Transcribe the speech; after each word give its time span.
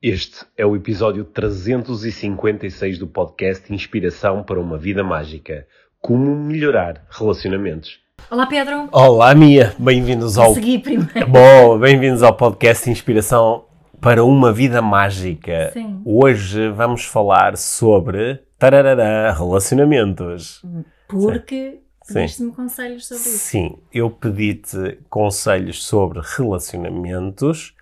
Este 0.00 0.46
é 0.56 0.64
o 0.64 0.76
episódio 0.76 1.24
356 1.24 3.00
do 3.00 3.08
podcast 3.08 3.74
Inspiração 3.74 4.44
para 4.44 4.60
uma 4.60 4.78
Vida 4.78 5.02
Mágica. 5.02 5.66
Como 6.00 6.36
melhorar 6.36 7.04
relacionamentos. 7.10 7.98
Olá 8.30 8.46
Pedro. 8.46 8.88
Olá 8.92 9.34
Mia, 9.34 9.74
bem-vindos 9.76 10.38
ao. 10.38 10.54
Segui 10.54 10.78
primeiro. 10.78 11.26
Bom, 11.26 11.80
bem-vindos 11.80 12.22
ao 12.22 12.32
podcast 12.32 12.88
Inspiração 12.88 13.64
para 14.00 14.24
uma 14.24 14.52
Vida 14.52 14.80
Mágica. 14.80 15.72
Sim. 15.72 16.00
Hoje 16.04 16.68
vamos 16.68 17.04
falar 17.04 17.56
sobre 17.56 18.40
tararara, 18.56 19.32
relacionamentos. 19.32 20.62
Porque 21.08 21.80
pediste-me 22.06 22.52
conselhos 22.52 23.08
sobre 23.08 23.22
isso. 23.24 23.38
Sim, 23.38 23.78
eu 23.92 24.08
pedi-te 24.10 25.00
conselhos 25.10 25.84
sobre 25.84 26.20
relacionamentos 26.36 27.74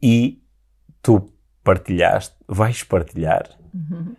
e 0.00 0.40
tu 1.02 1.32
partilhaste, 1.66 2.34
vais 2.46 2.82
partilhar 2.84 3.44
Uhum. 3.74 4.14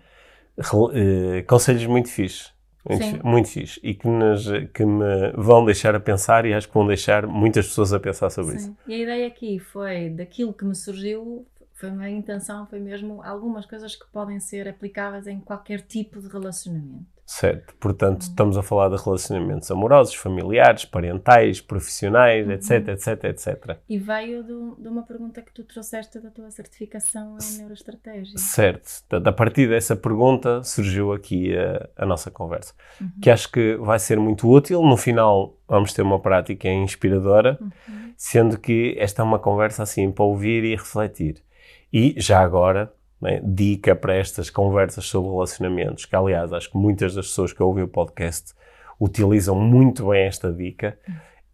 eh, 0.93 1.41
conselhos 1.43 1.85
muito 1.85 2.09
fixe. 2.09 2.51
Muito, 2.89 3.03
Sim. 3.03 3.19
muito 3.23 3.49
fixe. 3.49 3.79
E 3.83 3.93
que, 3.93 4.07
nos, 4.07 4.45
que 4.73 4.85
me 4.85 5.31
vão 5.35 5.65
deixar 5.65 5.93
a 5.95 5.99
pensar 5.99 6.45
e 6.45 6.53
acho 6.53 6.67
que 6.67 6.73
vão 6.73 6.85
deixar 6.87 7.25
muitas 7.27 7.67
pessoas 7.67 7.91
a 7.93 7.99
pensar 7.99 8.29
sobre 8.29 8.55
isso. 8.55 8.67
Sim. 8.67 8.77
E 8.87 8.93
a 8.93 8.97
ideia 8.97 9.27
aqui 9.27 9.59
foi 9.59 10.09
daquilo 10.09 10.53
que 10.53 10.63
me 10.63 10.73
surgiu, 10.75 11.45
foi 11.73 11.89
uma 11.89 12.09
intenção, 12.09 12.65
foi 12.67 12.79
mesmo 12.79 13.21
algumas 13.23 13.65
coisas 13.65 13.95
que 13.95 14.05
podem 14.11 14.39
ser 14.39 14.67
aplicáveis 14.67 15.27
em 15.27 15.39
qualquer 15.39 15.81
tipo 15.81 16.21
de 16.21 16.27
relacionamento. 16.29 17.16
Certo. 17.29 17.75
Portanto, 17.75 18.21
Uhum. 18.23 18.29
estamos 18.29 18.57
a 18.57 18.63
falar 18.63 18.87
de 18.87 18.95
relacionamentos 19.03 19.69
amorosos, 19.69 20.15
familiares, 20.15 20.85
parentais, 20.85 21.59
profissionais, 21.59 22.47
Uhum. 22.47 22.53
etc, 22.53 22.87
etc, 22.87 23.23
etc. 23.25 23.77
E 23.89 23.97
veio 23.97 24.41
do- 24.45 24.77
de 24.79 24.87
uma 24.87 25.03
pergunta 25.03 25.41
que 25.41 25.53
tu 25.53 25.65
trouxeste 25.65 26.21
da 26.21 26.31
tua 26.31 26.49
certificação 26.49 27.37
em 27.41 27.57
neuroestratégia. 27.57 28.37
Certo. 28.37 28.89
A 29.25 29.31
partir 29.33 29.67
dessa 29.67 29.93
pergunta 29.93 30.63
surgiu 30.63 31.11
aqui 31.11 31.53
a, 31.57 31.89
a 31.97 32.05
nossa 32.05 32.31
conversa. 32.31 32.73
Uhum. 33.01 33.11
Que 33.21 33.29
acho 33.29 33.51
que 33.51 33.75
vai 33.75 33.99
ser 33.99 34.17
muito 34.17 34.49
útil. 34.49 34.81
No 34.81 34.95
final, 34.95 35.57
vamos 35.67 35.91
ter 35.91 36.03
uma 36.03 36.21
prática 36.21 36.69
inspiradora, 36.69 37.57
Uhum. 37.59 38.13
sendo 38.15 38.57
que 38.57 38.95
esta 38.97 39.21
é 39.21 39.25
uma 39.25 39.37
conversa 39.37 39.83
assim 39.83 40.09
para 40.13 40.23
ouvir 40.23 40.63
e 40.63 40.75
refletir. 40.77 41.43
E 41.91 42.15
já 42.17 42.39
agora, 42.39 42.91
né, 43.21 43.41
dica 43.43 43.95
para 43.95 44.15
estas 44.15 44.49
conversas 44.49 45.05
sobre 45.05 45.31
relacionamentos, 45.31 46.05
que 46.05 46.15
aliás 46.15 46.53
acho 46.53 46.71
que 46.71 46.77
muitas 46.77 47.13
das 47.15 47.27
pessoas 47.27 47.51
que 47.53 47.61
ouvem 47.63 47.83
o 47.83 47.87
podcast 47.87 48.53
utilizam 48.99 49.55
muito 49.55 50.09
bem 50.09 50.25
esta 50.25 50.51
dica, 50.51 50.97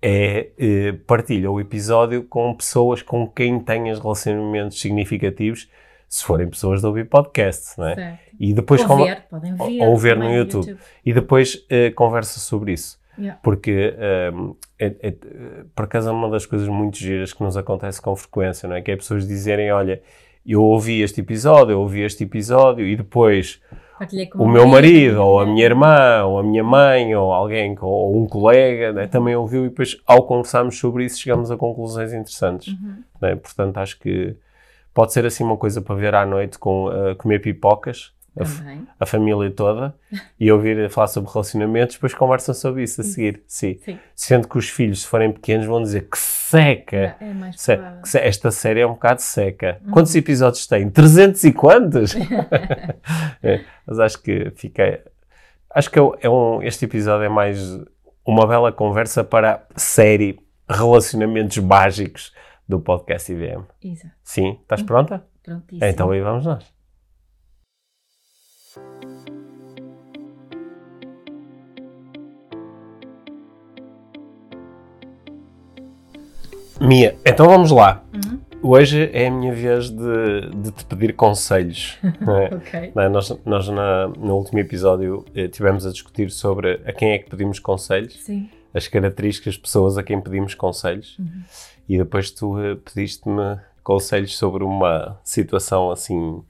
é 0.01 0.49
eh, 0.57 0.93
partilha 1.07 1.49
o 1.49 1.59
episódio 1.61 2.23
com 2.23 2.53
pessoas 2.53 3.01
com 3.01 3.27
quem 3.27 3.59
tenhas 3.59 3.99
relacionamentos 3.99 4.79
significativos, 4.81 5.69
se 6.09 6.23
forem 6.25 6.47
pessoas 6.49 6.81
de 6.81 6.87
ouvir 6.87 7.05
podcast, 7.09 7.81
é? 7.81 7.95
Certo. 7.95 8.19
E 8.39 8.53
depois 8.53 8.81
ou 8.87 8.97
ver, 8.97 9.23
podem 9.29 9.55
ou- 9.57 9.67
ver. 9.67 9.81
ou 9.81 9.97
ver 9.97 10.17
no 10.17 10.29
YouTube. 10.31 10.77
E 11.05 11.13
depois 11.13 11.65
eh, 11.69 11.89
conversa 11.91 12.39
sobre 12.39 12.73
isso. 12.73 13.01
Yeah. 13.17 13.39
Porque, 13.43 13.95
ehm, 13.97 14.51
é- 14.79 14.95
é- 15.09 15.15
por 15.75 15.85
acaso, 15.85 16.09
é 16.09 16.11
uma 16.11 16.29
das 16.29 16.45
coisas 16.45 16.67
muito 16.67 16.97
giras 16.97 17.31
que 17.31 17.41
nos 17.43 17.55
acontece 17.55 18.01
com 18.01 18.15
frequência, 18.15 18.67
não 18.67 18.75
é? 18.75 18.81
Que 18.81 18.91
é 18.91 18.95
pessoas 18.95 19.27
dizerem: 19.27 19.71
Olha, 19.71 20.01
eu 20.45 20.61
ouvi 20.61 21.01
este 21.01 21.21
episódio, 21.21 21.73
eu 21.73 21.79
ouvi 21.79 22.01
este 22.01 22.23
episódio, 22.23 22.85
e 22.85 22.95
depois 22.95 23.61
o 24.35 24.47
meu 24.47 24.67
marido, 24.67 25.21
ou 25.21 25.39
a 25.39 25.45
mulher. 25.45 25.53
minha 25.53 25.65
irmã, 25.65 26.23
ou 26.25 26.39
a 26.39 26.43
minha 26.43 26.63
mãe, 26.63 27.15
ou 27.15 27.31
alguém, 27.31 27.75
ou 27.79 28.17
um 28.17 28.25
colega, 28.27 28.91
né, 28.91 29.07
também 29.07 29.35
ouviu, 29.35 29.65
e 29.65 29.69
depois, 29.69 29.97
ao 30.05 30.23
conversarmos 30.23 30.77
sobre 30.77 31.05
isso, 31.05 31.19
chegamos 31.19 31.51
a 31.51 31.57
conclusões 31.57 32.11
interessantes. 32.11 32.73
Uhum. 32.73 32.95
né? 33.21 33.35
Portanto, 33.35 33.77
acho 33.77 33.99
que 33.99 34.35
pode 34.93 35.13
ser 35.13 35.25
assim 35.25 35.43
uma 35.43 35.57
coisa 35.57 35.81
para 35.81 35.95
ver 35.95 36.13
à 36.15 36.25
noite 36.25 36.59
com 36.59 36.91
eh, 36.91 37.15
comer 37.15 37.39
pipocas. 37.39 38.11
A 38.39 38.43
a 38.99 39.05
família 39.05 39.51
toda 39.51 39.95
e 40.39 40.51
ouvir 40.51 40.89
falar 40.89 41.07
sobre 41.07 41.31
relacionamentos, 41.31 41.95
depois 41.95 42.13
conversam 42.13 42.53
sobre 42.55 42.83
isso 42.83 43.01
a 43.01 43.03
seguir. 43.03 43.43
Sim. 43.47 43.77
Sim. 43.83 43.99
Sendo 44.15 44.47
que 44.47 44.57
os 44.57 44.69
filhos, 44.69 45.01
se 45.01 45.07
forem 45.07 45.31
pequenos, 45.31 45.65
vão 45.65 45.81
dizer 45.81 46.07
que 46.09 46.17
seca. 46.17 47.15
É 47.19 47.33
mais 47.33 47.59
Se- 47.61 47.77
que 48.01 48.09
se- 48.09 48.19
esta 48.19 48.49
série 48.51 48.79
é 48.81 48.87
um 48.87 48.93
bocado 48.93 49.21
seca. 49.21 49.79
Uhum. 49.85 49.91
Quantos 49.91 50.15
episódios 50.15 50.65
tem? 50.67 50.89
300 50.89 51.43
e 51.43 51.51
quantos? 51.51 52.15
É, 53.43 53.61
mas 53.85 53.99
acho 53.99 54.21
que 54.21 54.51
fica. 54.55 55.03
Acho 55.73 55.89
que 55.91 55.99
é 55.99 56.01
um- 56.01 56.13
é 56.21 56.29
um, 56.29 56.61
este 56.63 56.85
episódio 56.85 57.25
é 57.25 57.29
mais 57.29 57.59
uma 58.25 58.47
bela 58.47 58.71
conversa 58.71 59.23
para 59.23 59.65
a 59.75 59.79
série 59.79 60.39
Relacionamentos 60.69 61.57
Básicos 61.57 62.31
do 62.67 62.79
podcast 62.79 63.31
IVM. 63.31 63.63
Exato. 63.83 64.13
Sim? 64.23 64.57
Estás 64.61 64.81
pronta? 64.81 65.23
Prontíssimo. 65.43 65.85
Então 65.85 66.09
aí 66.11 66.21
vamos 66.21 66.45
nós. 66.45 66.72
Mia, 76.79 77.15
então 77.25 77.47
vamos 77.47 77.71
lá. 77.71 78.03
Uhum. 78.13 78.39
Hoje 78.61 79.09
é 79.13 79.27
a 79.27 79.31
minha 79.31 79.53
vez 79.53 79.89
de, 79.89 80.49
de 80.55 80.71
te 80.71 80.85
pedir 80.85 81.13
conselhos. 81.15 81.97
é? 82.03 82.55
Ok. 82.55 82.91
É? 82.95 83.09
Nós, 83.09 83.29
nós 83.45 83.67
na- 83.69 84.07
no 84.07 84.35
último 84.35 84.59
episódio 84.59 85.25
eh, 85.35 85.47
tivemos 85.47 85.85
a 85.85 85.91
discutir 85.91 86.31
sobre 86.31 86.81
a 86.85 86.93
quem 86.93 87.11
é 87.11 87.19
que 87.19 87.29
pedimos 87.29 87.59
conselhos, 87.59 88.17
Sim. 88.23 88.49
as 88.73 88.87
características 88.87 89.55
de 89.55 89.59
pessoas 89.59 89.97
a 89.97 90.03
quem 90.03 90.19
pedimos 90.21 90.55
conselhos, 90.55 91.17
Uhum. 91.19 91.43
e 91.89 91.97
depois 91.97 92.31
tu 92.31 92.57
eh, 92.59 92.75
pediste-me 92.75 93.59
conselhos 93.83 94.37
sobre 94.37 94.63
uma 94.63 95.19
situação 95.23 95.91
assim 95.91 96.41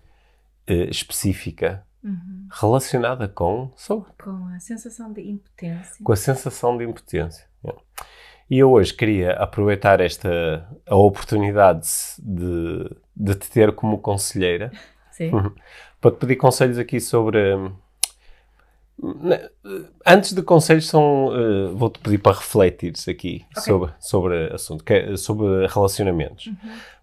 eh, 0.67 0.87
específica 0.89 1.83
Uhum. 2.03 2.47
relacionada 2.51 3.27
com, 3.27 3.71
sobre, 3.75 4.11
Com 4.21 4.47
a 4.47 4.59
sensação 4.59 5.13
de 5.13 5.21
impotência. 5.21 6.03
com 6.03 6.11
a 6.11 6.15
sensação 6.15 6.77
de 6.77 6.83
impotência. 6.83 7.47
É. 7.63 7.73
E 8.49 8.59
eu 8.59 8.71
hoje 8.71 8.93
queria 8.93 9.31
aproveitar 9.33 10.01
esta 10.01 10.67
a 10.85 10.95
oportunidade 10.95 11.87
de, 12.19 12.95
de 13.15 13.35
te 13.35 13.49
ter 13.49 13.73
como 13.73 13.97
conselheira 13.99 14.71
para 16.01 16.11
te 16.11 16.17
pedir 16.17 16.35
conselhos 16.35 16.77
aqui 16.77 16.99
sobre. 16.99 17.39
Ne- 19.03 19.49
Antes 20.05 20.33
de 20.33 20.41
conselhos, 20.41 20.87
são, 20.87 21.31
eh, 21.35 21.71
vou-te 21.73 21.99
pedir 21.99 22.17
para 22.19 22.37
refletires 22.37 23.07
aqui 23.07 23.43
Ok. 23.51 23.63
sobre, 23.63 23.91
sobre 23.99 24.53
assunto, 24.53 24.83
é 24.91 25.17
sobre 25.17 25.67
relacionamentos. 25.67 26.49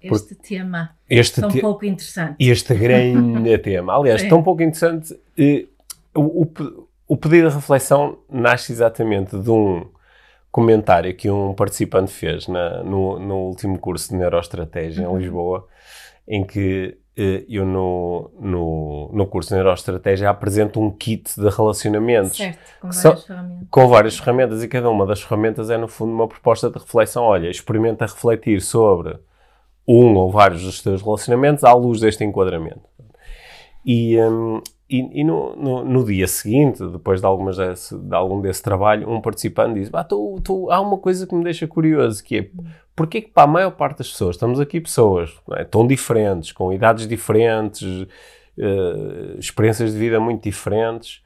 Este 0.03 0.35
tema 0.35 0.91
Este, 1.09 1.43
é 1.43 1.47
um 1.47 1.51
te- 1.51 1.61
pouco 1.61 1.85
interessante. 1.85 2.37
este 2.39 2.75
grande 2.75 3.59
tema. 3.59 3.95
Aliás, 3.97 4.23
Sim. 4.23 4.29
tão 4.29 4.43
pouco 4.43 4.63
interessante. 4.63 5.15
eh, 5.37 5.67
o, 6.15 6.43
o, 6.45 6.53
o 7.09 7.17
pedido 7.17 7.49
de 7.49 7.55
reflexão 7.55 8.19
nasce 8.31 8.73
exatamente 8.73 9.39
de 9.39 9.51
um 9.51 9.87
comentário 10.51 11.15
que 11.15 11.31
um 11.31 11.55
participante 11.55 12.11
fez 12.13 12.49
na- 12.49 12.83
no, 12.83 13.19
no 13.19 13.37
último 13.47 13.79
curso 13.79 14.09
de 14.11 14.17
Neuroestratégia 14.17 15.09
Uhum. 15.09 15.17
em 15.17 15.23
Lisboa, 15.23 15.67
em 16.27 16.45
que 16.45 16.97
eu 17.49 17.67
no, 17.67 18.31
no, 18.39 19.11
no 19.13 19.27
curso 19.27 19.51
de 19.51 19.57
Neuroestratégia 19.57 20.31
apresento 20.31 20.81
um 20.81 20.91
kit 20.91 21.31
de 21.39 21.49
relacionamentos 21.49 22.37
Certo, 22.37 22.59
com 22.81 22.89
várias 22.89 22.97
são- 23.03 23.17
ferramentas. 23.17 23.69
com 23.71 23.89
várias 23.89 24.19
ferramentas 24.19 24.63
e 24.63 24.69
cada 24.69 24.89
uma 24.91 25.07
das 25.07 25.21
ferramentas 25.23 25.71
é 25.71 25.77
no 25.77 25.89
fundo 25.89 26.13
uma 26.13 26.29
proposta 26.29 26.71
de 26.71 26.79
reflexão. 26.79 27.23
Olha, 27.25 27.49
experimenta 27.51 28.07
refletir 28.07 28.61
sobre 28.61 29.19
um 29.87 30.15
ou 30.17 30.31
vários 30.31 30.63
dos 30.63 30.81
teus 30.83 31.03
relacionamentos 31.03 31.65
à 31.65 31.73
luz 31.73 32.01
deste 32.01 32.23
enquadramento. 32.25 32.81
E, 33.85 34.21
hum, 34.21 34.61
e, 34.91 35.21
e 35.21 35.25
no, 35.25 35.55
no, 35.57 35.85
no 35.85 36.05
dia 36.05 36.27
seguinte, 36.27 36.85
depois 36.87 37.21
de, 37.21 37.27
algumas 37.27 37.57
desse, 37.57 37.97
de 37.97 38.15
algum 38.15 38.41
desse 38.41 38.63
trabalho, 38.63 39.09
um 39.09 39.21
participante 39.21 39.75
diz: 39.75 39.89
"Bah, 39.89 40.05
tu- 40.05 40.41
tu- 40.43 40.71
há 40.71 40.81
uma 40.81 40.99
coisa 40.99 41.27
que 41.27 41.35
me 41.35 41.45
deixa 41.45 41.67
curioso, 41.67 42.23
que 42.25 42.39
é 42.39 42.51
porque 42.97 43.23
que 43.23 43.31
para 43.31 43.45
a 43.45 43.47
maior 43.47 43.71
parte 43.71 43.99
das 43.99 44.11
pessoas, 44.11 44.37
estamos 44.37 44.61
aqui 44.61 44.81
pessoas 44.81 45.33
é, 45.53 45.65
tão 45.65 45.87
diferentes, 45.87 46.53
com 46.53 46.71
idades 46.73 47.07
diferentes, 47.09 48.07
eh, 48.59 49.37
experiências 49.39 49.93
de 49.93 49.99
vida 49.99 50.21
muito 50.21 50.43
diferentes, 50.43 51.23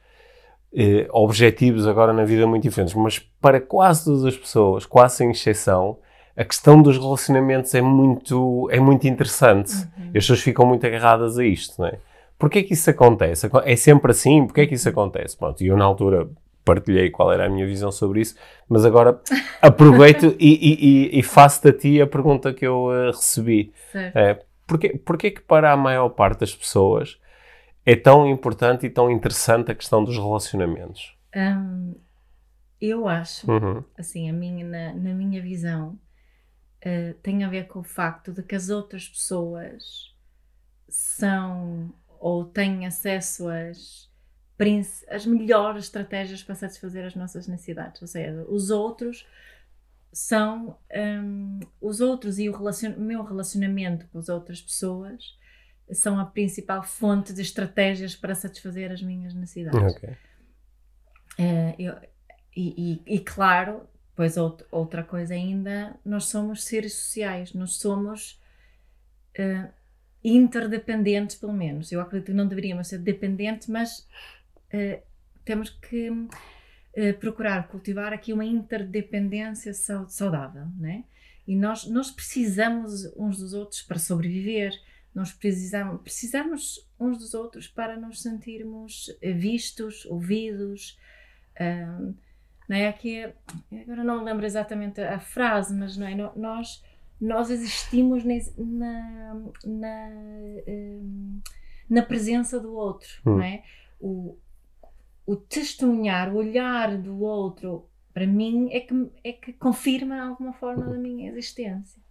eh, 0.73 1.07
objetivos 1.11 1.87
agora 1.87 2.13
na 2.13 2.25
vida 2.25 2.47
muito 2.47 2.63
diferentes, 2.63 2.95
mas 2.95 3.19
para 3.41 3.61
quase 3.61 4.05
todas 4.05 4.25
as 4.25 4.37
pessoas, 4.37 4.87
quase 4.87 5.17
sem 5.17 5.31
exceção, 5.31 5.99
a 6.37 6.45
questão 6.45 6.81
dos 6.81 6.97
relacionamentos 6.99 7.75
é 7.75 7.81
muito, 7.81 8.69
é 8.71 8.79
muito 8.79 9.07
interessante. 9.09 9.73
Uhum. 9.75 10.07
As 10.09 10.13
pessoas 10.13 10.41
ficam 10.41 10.67
muito 10.67 10.87
agarradas 10.87 11.39
a 11.39 11.45
isto, 11.45 11.81
não 11.81 11.89
é? 11.89 11.99
Porquê 12.39 12.63
que 12.63 12.75
isso 12.75 12.91
acontece? 12.91 13.47
Aco- 13.47 13.61
É 13.65 13.77
sempre 13.77 14.11
assim? 14.11 14.45
Porquê 14.47 14.67
que 14.67 14.75
isso 14.75 14.89
acontece? 14.89 15.37
Pronto, 15.37 15.63
e 15.63 15.69
eu 15.69 15.77
na 15.77 15.85
altura 15.85 16.29
partilhei 16.65 17.11
qual 17.11 17.33
era 17.33 17.47
a 17.47 17.49
minha 17.49 17.67
visão 17.67 17.93
sobre 17.93 18.21
isso, 18.21 18.37
mas 18.69 18.85
agora 18.85 19.21
aproveito 19.63 20.35
e, 20.39 21.11
e, 21.15 21.19
e, 21.19 21.23
faço-te 21.23 21.69
a 21.69 21.73
ti 21.73 22.01
a 22.01 22.07
pergunta 22.07 22.53
que 22.55 22.67
eu 22.67 22.91
eh, 22.93 23.07
recebi. 23.11 23.73
Certo. 23.93 24.17
É, 24.17 24.41
porquê, 24.67 24.99
porquê 24.99 25.31
que 25.31 25.41
para 25.43 25.73
a 25.73 25.77
maior 25.77 26.09
parte 26.11 26.41
das 26.41 26.55
pessoas 26.55 27.19
é 27.85 27.95
tão 27.95 28.27
importante 28.27 28.87
e 28.87 28.91
tão 28.91 29.11
interessante 29.11 29.71
a 29.71 29.75
questão 29.75 30.03
dos 30.03 30.17
relacionamentos? 30.17 31.15
Hum, 31.37 31.95
eu 32.81 33.07
acho, 33.09 33.51
Uhum. 33.51 33.85
assim, 33.99 34.29
a 34.31 34.33
minha, 34.33 34.65
na, 34.65 34.95
na 34.95 35.15
minha 35.15 35.41
visão, 35.43 35.99
eh, 36.81 37.15
tem 37.23 37.45
a 37.45 37.49
ver 37.49 37.67
com 37.67 37.81
o 37.81 37.85
facto 37.85 38.33
de 38.33 38.43
que 38.43 38.55
as 38.55 38.71
outras 38.71 39.09
pessoas 39.09 40.15
são 40.89 41.93
ou 42.25 42.43
têm 42.43 42.87
acesso 42.87 43.47
às, 43.51 44.11
às 45.11 45.27
melhores 45.27 45.85
estratégias 45.85 46.43
para 46.43 46.55
satisfazer 46.55 47.05
as 47.05 47.15
nossas 47.15 47.47
necessidades. 47.47 48.01
Ou 48.01 48.09
seja, 48.09 48.47
os 48.49 48.71
outros 48.71 49.27
são 50.11 50.79
um, 51.23 51.61
os 51.83 52.01
outros 52.01 52.39
e 52.39 52.49
o 52.49 52.57
relacion, 52.57 52.95
meu 52.97 53.23
relacionamento 53.23 54.07
com 54.07 54.19
as 54.19 54.31
outras 54.31 54.63
pessoas 54.63 55.37
são 55.93 56.19
a 56.19 56.25
principal 56.25 56.83
fonte 56.83 57.31
de 57.35 57.43
estratégias 57.43 58.17
para 58.17 58.35
satisfazer 58.35 58.91
as 58.91 59.03
minhas 59.03 59.35
necessidades. 59.35 59.95
Okay. 59.95 60.17
Uh, 61.39 61.75
eu, 61.79 61.95
e, 62.57 63.03
e, 63.07 63.17
e, 63.17 63.21
claro, 63.21 63.87
pois 64.17 64.37
outra 64.39 65.05
coisa 65.05 65.35
ainda, 65.35 65.95
nós 66.03 66.25
somos 66.25 66.65
seres 66.65 66.95
sociais, 66.95 67.53
nós 67.53 67.75
somos 67.75 68.41
uh, 69.39 69.84
interdependentes, 70.25 71.37
pelo 71.37 71.53
menos. 71.53 71.93
Eu 71.93 72.01
acredito 72.01 72.27
que 72.27 72.33
não 72.33 72.49
deveríamos 72.49 72.89
ser 72.89 72.99
dependentes, 72.99 73.69
mas 73.69 74.01
uh, 74.73 75.03
temos 75.45 75.69
que 75.69 76.09
uh, 76.11 76.29
procurar 77.21 77.69
cultivar 77.69 78.13
aqui 78.13 78.33
uma 78.33 78.45
interdependência 78.45 79.75
saudável, 80.09 80.67
né? 80.79 81.05
E 81.47 81.55
nós, 81.55 81.87
nós 81.87 82.11
precisamos 82.11 83.05
uns 83.17 83.39
dos 83.39 83.53
outros 83.53 83.83
para 83.83 83.99
sobreviver, 83.99 84.73
nós 85.15 85.31
precisamos, 85.31 86.01
precisamos 86.01 86.89
uns 86.99 87.19
dos 87.19 87.35
outros 87.35 87.69
para 87.69 87.97
nos 87.97 88.23
sentirmos 88.23 89.15
vistos, 89.23 90.07
ouvidos. 90.07 90.99
Uh, 91.61 92.15
não 92.67 92.77
é? 92.77 92.89
Aqui, 92.89 93.23
agora 93.83 94.03
não 94.03 94.21
me 94.21 94.25
lembro 94.25 94.47
exatamente 94.47 95.01
a 95.01 95.21
frase, 95.21 95.75
mas 95.75 95.97
não 95.97 96.07
é? 96.07 96.15
Nós 96.35 96.83
nós 97.25 97.51
existimos 97.51 98.23
na, 98.25 99.35
na, 99.65 100.11
hum, 100.69 101.41
na 101.89 102.03
presença 102.03 102.61
do 102.61 102.75
outro, 102.75 103.09
hum. 103.25 103.37
não 103.37 103.43
é? 103.43 103.63
O, 103.99 104.37
o 105.27 105.35
testemunhar, 105.35 106.33
o 106.33 106.37
olhar 106.37 106.99
do 106.99 107.23
outro, 107.23 107.87
para 108.13 108.27
mim, 108.27 108.69
é 108.71 108.81
que, 108.81 109.11
é 109.25 109.33
que 109.33 109.53
confirma 109.55 110.21
alguma 110.21 110.53
forma 110.53 110.85
da 110.85 110.99
minha 110.99 111.31
existência. 111.31 112.03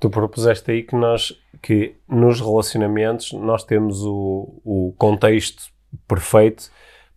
Tu 0.00 0.08
propuseste 0.08 0.70
aí 0.70 0.82
que 0.82 0.96
nós, 0.96 1.38
que 1.60 1.96
nos 2.08 2.40
relacionamentos, 2.40 3.32
nós 3.32 3.64
temos 3.64 4.02
o, 4.02 4.60
o 4.64 4.94
contexto 4.96 5.70
perfeito 6.06 6.70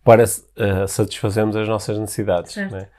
para 0.04 0.24
uh, 0.24 0.86
satisfazermos 0.86 1.56
as 1.56 1.68
nossas 1.68 1.98
necessidades. 1.98 2.52
Certo. 2.52 2.72
Não 2.72 2.78
é? 2.78 2.90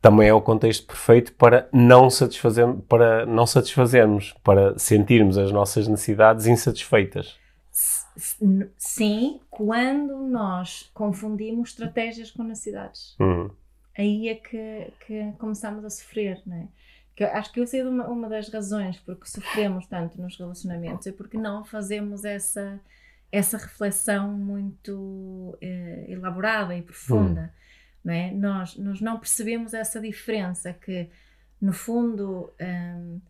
Também 0.00 0.28
é 0.28 0.34
o 0.34 0.40
contexto 0.40 0.86
perfeito 0.86 1.32
para 1.34 1.68
não, 1.72 2.08
satisfazer, 2.08 2.66
para 2.88 3.26
não 3.26 3.46
satisfazermos, 3.46 4.34
para 4.42 4.78
sentirmos 4.78 5.36
as 5.36 5.52
nossas 5.52 5.86
necessidades 5.86 6.46
insatisfeitas. 6.46 7.38
Sim, 8.78 9.40
quando 9.50 10.16
nós 10.26 10.90
confundimos 10.94 11.70
estratégias 11.70 12.30
com 12.30 12.42
necessidades. 12.42 13.14
Uhum. 13.20 13.50
Aí 13.96 14.28
é 14.28 14.34
que, 14.36 14.92
que 15.06 15.32
começamos 15.38 15.84
a 15.84 15.90
sofrer, 15.90 16.40
não 16.46 16.56
é? 16.56 16.68
Que 17.14 17.24
acho 17.24 17.52
que 17.52 17.60
eu 17.60 17.66
sei 17.66 17.82
uma, 17.82 18.06
uma 18.08 18.28
das 18.28 18.48
razões 18.48 18.98
porque 18.98 19.26
sofremos 19.26 19.86
tanto 19.86 20.20
nos 20.20 20.38
relacionamentos 20.38 21.06
é 21.06 21.12
porque 21.12 21.36
não 21.36 21.64
fazemos 21.64 22.24
essa, 22.24 22.80
essa 23.30 23.58
reflexão 23.58 24.32
muito 24.32 25.58
eh, 25.60 26.06
elaborada 26.08 26.74
e 26.74 26.80
profunda. 26.80 27.42
Uhum 27.42 27.60
não 28.04 28.14
é? 28.14 28.30
Nós, 28.32 28.76
nós 28.76 29.00
não 29.00 29.18
percebemos 29.18 29.74
essa 29.74 30.00
diferença 30.00 30.72
que, 30.72 31.08
no 31.60 31.72
fundo, 31.72 32.52
hum, 32.60 33.20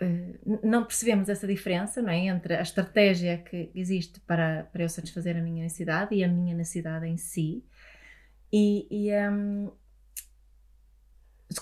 hum, 0.00 0.58
não 0.62 0.84
percebemos 0.84 1.28
essa 1.28 1.46
diferença 1.46 2.00
não 2.00 2.10
é? 2.10 2.26
entre 2.26 2.54
a 2.54 2.62
estratégia 2.62 3.38
que 3.38 3.70
existe 3.74 4.20
para, 4.20 4.64
para 4.72 4.82
eu 4.82 4.88
satisfazer 4.88 5.36
a 5.36 5.40
minha 5.40 5.62
necessidade 5.62 6.14
e 6.14 6.24
a 6.24 6.28
minha 6.28 6.54
necessidade 6.54 7.06
em 7.06 7.16
si. 7.16 7.64
E, 8.52 8.86
e 8.90 9.12
um, 9.30 9.70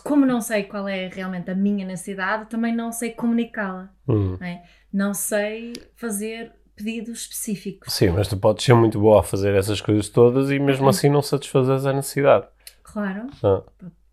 como 0.04 0.24
não 0.24 0.40
sei 0.40 0.64
qual 0.64 0.88
é 0.88 1.08
realmente 1.08 1.50
a 1.50 1.54
minha 1.54 1.86
necessidade, 1.86 2.48
também 2.48 2.74
não 2.74 2.92
sei 2.92 3.10
comunicá-la. 3.10 3.92
Uhum. 4.06 4.36
Não, 4.38 4.46
é? 4.46 4.62
não 4.92 5.14
sei 5.14 5.72
fazer 5.96 6.52
pedidos 6.76 7.22
específicos. 7.22 7.92
Sim, 7.92 8.10
mas 8.10 8.28
tu 8.28 8.36
podes 8.36 8.64
ser 8.64 8.74
muito 8.74 9.00
boa 9.00 9.20
a 9.20 9.22
fazer 9.22 9.54
essas 9.54 9.80
coisas 9.80 10.08
todas 10.08 10.50
e 10.50 10.58
mesmo 10.58 10.88
assim 10.88 11.08
não 11.08 11.22
satisfazes 11.22 11.86
a 11.86 11.92
necessidade. 11.92 12.46
Claro. 12.82 13.26
Ah. 13.42 13.62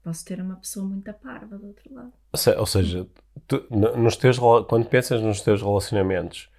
Posso 0.03 0.25
ter 0.25 0.41
uma 0.41 0.55
pessoa 0.55 0.85
muito 0.85 1.11
parva 1.13 1.57
do 1.57 1.67
outro 1.67 1.93
lado. 1.93 2.13
Ou 2.57 2.65
seja, 2.65 3.05
tu, 3.47 3.65
nos 3.69 4.15
teus, 4.15 4.39
quando 4.39 4.85
pensas 4.85 5.21
nos 5.21 5.41
teus 5.41 5.61
relacionamentos 5.61 6.49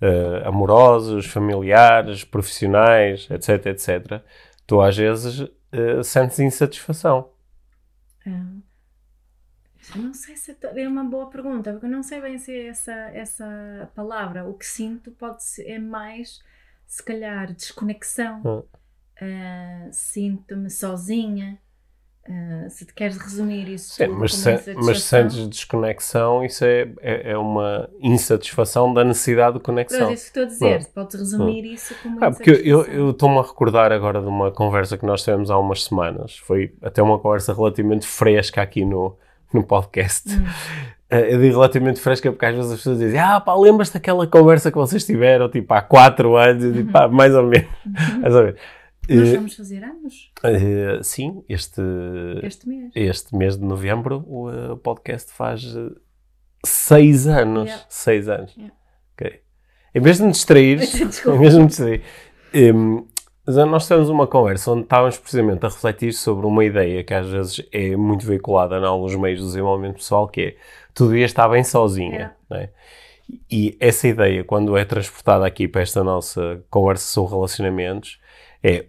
uh, 0.00 0.48
amorosos, 0.48 1.26
familiares, 1.26 2.24
profissionais, 2.24 3.28
etc, 3.30 3.66
etc, 3.66 4.22
tu 4.66 4.80
às 4.80 4.96
vezes 4.96 5.40
uh, 5.40 6.04
sentes 6.04 6.38
insatisfação. 6.38 7.30
Ah. 8.26 8.65
Não 9.94 10.12
sei 10.12 10.36
se 10.36 10.52
é, 10.52 10.82
é 10.82 10.88
uma 10.88 11.04
boa 11.04 11.28
pergunta, 11.28 11.72
porque 11.72 11.86
eu 11.86 11.90
não 11.90 12.02
sei 12.02 12.20
bem 12.20 12.38
se 12.38 12.52
é 12.52 12.66
essa, 12.68 12.92
essa 12.92 13.90
palavra. 13.94 14.44
O 14.44 14.54
que 14.54 14.66
sinto 14.66 15.10
pode 15.12 15.44
ser 15.44 15.68
é 15.70 15.78
mais, 15.78 16.40
se 16.86 17.02
calhar, 17.02 17.52
desconexão. 17.52 18.42
Hum. 18.44 18.62
Uh, 19.22 19.88
Sinto-me 19.92 20.70
sozinha. 20.70 21.58
Uh, 22.28 22.68
se 22.68 22.84
te 22.84 22.92
queres 22.92 23.16
resumir 23.18 23.68
isso 23.68 23.94
Sim, 23.94 24.08
mas, 24.08 24.34
se, 24.34 24.74
mas 24.74 25.00
sentes 25.04 25.46
desconexão, 25.46 26.44
isso 26.44 26.64
é, 26.64 26.92
é, 27.00 27.30
é, 27.30 27.38
uma 27.38 27.88
insatisfação 28.00 28.92
da 28.92 29.04
necessidade 29.04 29.58
de 29.58 29.62
conexão. 29.62 30.10
É 30.10 30.12
isso 30.12 30.24
que 30.24 30.40
estou 30.40 30.42
a 30.42 30.46
dizer, 30.46 30.80
hum. 30.80 30.92
podes 30.92 31.20
resumir 31.20 31.62
hum. 31.62 31.72
isso 31.72 31.94
como 32.02 32.24
ah, 32.24 32.32
Porque 32.32 32.50
eu 32.50 33.10
estou-me 33.10 33.38
a 33.38 33.42
recordar 33.42 33.92
agora 33.92 34.20
de 34.20 34.26
uma 34.26 34.50
conversa 34.50 34.98
que 34.98 35.06
nós 35.06 35.22
tivemos 35.22 35.52
há 35.52 35.56
umas 35.56 35.84
semanas. 35.84 36.36
Foi 36.38 36.74
até 36.82 37.00
uma 37.00 37.16
conversa 37.16 37.54
relativamente 37.54 38.04
fresca 38.04 38.60
aqui 38.60 38.84
no, 38.84 39.16
no 39.52 39.62
podcast. 39.62 40.28
Hum. 40.28 40.44
Uh, 41.12 41.16
eu 41.16 41.40
digo 41.40 41.54
relativamente 41.54 42.00
fresca 42.00 42.32
porque 42.32 42.46
às 42.46 42.54
vezes 42.54 42.72
as 42.72 42.78
pessoas 42.78 42.98
dizem 42.98 43.20
ah 43.20 43.40
pá, 43.40 43.54
lembras 43.54 43.90
daquela 43.90 44.26
conversa 44.26 44.72
que 44.72 44.76
vocês 44.76 45.06
tiveram 45.06 45.48
tipo 45.48 45.72
há 45.72 45.80
4 45.80 46.36
anos? 46.36 46.64
Eu 46.64 46.72
digo, 46.72 46.90
pá, 46.90 47.06
mais 47.06 47.34
ou 47.34 47.44
menos. 47.44 47.68
Uhum. 47.84 48.20
mais 48.22 48.34
ou 48.34 48.42
menos. 48.44 48.60
Nós 49.08 49.30
vamos 49.30 49.54
fazer 49.54 49.84
anos? 49.84 50.32
Uh, 50.38 51.04
sim, 51.04 51.44
este, 51.48 51.80
este 52.42 52.68
mês. 52.68 52.90
Este 52.94 53.36
mês 53.36 53.56
de 53.56 53.64
novembro 53.64 54.24
o 54.26 54.50
uh, 54.50 54.76
podcast 54.78 55.32
faz 55.32 55.62
6 56.64 57.28
anos. 57.28 57.86
6 57.88 58.26
yeah. 58.26 58.42
anos. 58.42 58.56
Yeah. 58.56 58.74
Okay. 59.14 59.40
Em 59.94 60.00
vez 60.00 60.18
de 60.18 60.24
me 60.24 60.32
distrair, 60.32 60.80
em 60.82 61.38
vez 61.38 61.52
de 61.52 61.60
me 61.60 61.66
distrair, 61.66 62.02
um, 62.74 63.06
nós 63.46 63.86
temos 63.86 64.08
uma 64.08 64.26
conversa 64.26 64.72
onde 64.72 64.82
estávamos 64.82 65.18
precisamente 65.18 65.64
a 65.64 65.68
refletir 65.68 66.12
sobre 66.12 66.46
uma 66.46 66.64
ideia 66.64 67.04
que 67.04 67.14
às 67.14 67.28
vezes 67.28 67.64
é 67.72 67.96
muito 67.96 68.26
veiculada 68.26 68.76
em 68.76 68.84
alguns 68.84 69.14
meios 69.14 69.40
do 69.40 69.46
desenvolvimento 69.46 69.96
pessoal, 69.96 70.26
que 70.26 70.40
é 70.40 70.56
tu 70.92 71.06
devias 71.06 71.30
estar 71.30 71.48
bem 71.48 71.62
sozinha. 71.62 72.34
É. 72.50 72.56
É? 72.56 72.68
E 73.50 73.76
essa 73.80 74.08
ideia, 74.08 74.44
quando 74.44 74.76
é 74.76 74.84
transportada 74.84 75.46
aqui 75.46 75.68
para 75.68 75.82
esta 75.82 76.02
nossa 76.02 76.62
conversa 76.70 77.06
sobre 77.06 77.34
relacionamentos, 77.34 78.18
é, 78.62 78.86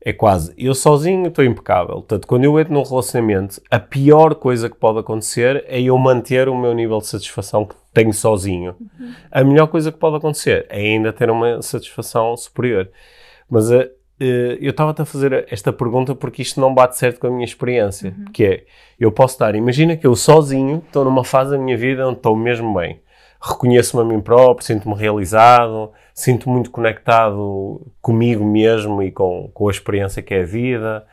é 0.00 0.12
quase 0.12 0.54
eu 0.56 0.74
sozinho 0.74 1.28
estou 1.28 1.44
impecável. 1.44 1.96
Portanto, 1.96 2.26
quando 2.26 2.44
eu 2.44 2.58
entro 2.58 2.74
num 2.74 2.82
relacionamento, 2.82 3.60
a 3.70 3.78
pior 3.78 4.34
coisa 4.34 4.68
que 4.68 4.76
pode 4.76 4.98
acontecer 4.98 5.64
é 5.66 5.80
eu 5.80 5.96
manter 5.98 6.48
o 6.48 6.56
meu 6.56 6.72
nível 6.72 6.98
de 6.98 7.06
satisfação 7.06 7.64
que 7.64 7.74
tenho 7.92 8.12
sozinho. 8.12 8.76
Uhum. 8.80 9.12
A 9.30 9.44
melhor 9.44 9.66
coisa 9.66 9.90
que 9.90 9.98
pode 9.98 10.16
acontecer 10.16 10.66
é 10.68 10.80
ainda 10.80 11.12
ter 11.12 11.30
uma 11.30 11.60
satisfação 11.62 12.36
superior. 12.36 12.88
Mas 13.48 13.70
uh, 13.70 13.88
eu 14.18 14.70
estava-te 14.70 15.02
a 15.02 15.04
fazer 15.04 15.46
esta 15.50 15.72
pergunta 15.72 16.14
porque 16.14 16.42
isto 16.42 16.60
não 16.60 16.74
bate 16.74 16.96
certo 16.98 17.20
com 17.20 17.28
a 17.28 17.30
minha 17.30 17.44
experiência. 17.44 18.14
Uhum. 18.16 18.24
Que 18.32 18.44
é, 18.44 18.64
eu 18.98 19.12
posso 19.12 19.34
estar, 19.34 19.54
imagina 19.54 19.96
que 19.96 20.06
eu 20.06 20.14
sozinho 20.16 20.82
estou 20.86 21.04
numa 21.04 21.24
fase 21.24 21.52
da 21.52 21.58
minha 21.58 21.76
vida 21.76 22.06
onde 22.06 22.18
estou 22.18 22.36
mesmo 22.36 22.74
bem. 22.74 23.00
Reconheço-me 23.40 24.02
a 24.02 24.04
mim 24.04 24.20
próprio, 24.20 24.66
sinto-me 24.66 24.96
realizado, 24.96 25.92
sinto 26.12 26.50
muito 26.50 26.72
conectado 26.72 27.86
comigo 28.02 28.44
mesmo 28.44 29.00
e 29.00 29.12
com, 29.12 29.48
com 29.54 29.68
a 29.68 29.70
experiência 29.70 30.20
que 30.20 30.34
é 30.34 30.42
a 30.42 30.46
vida. 30.46 31.06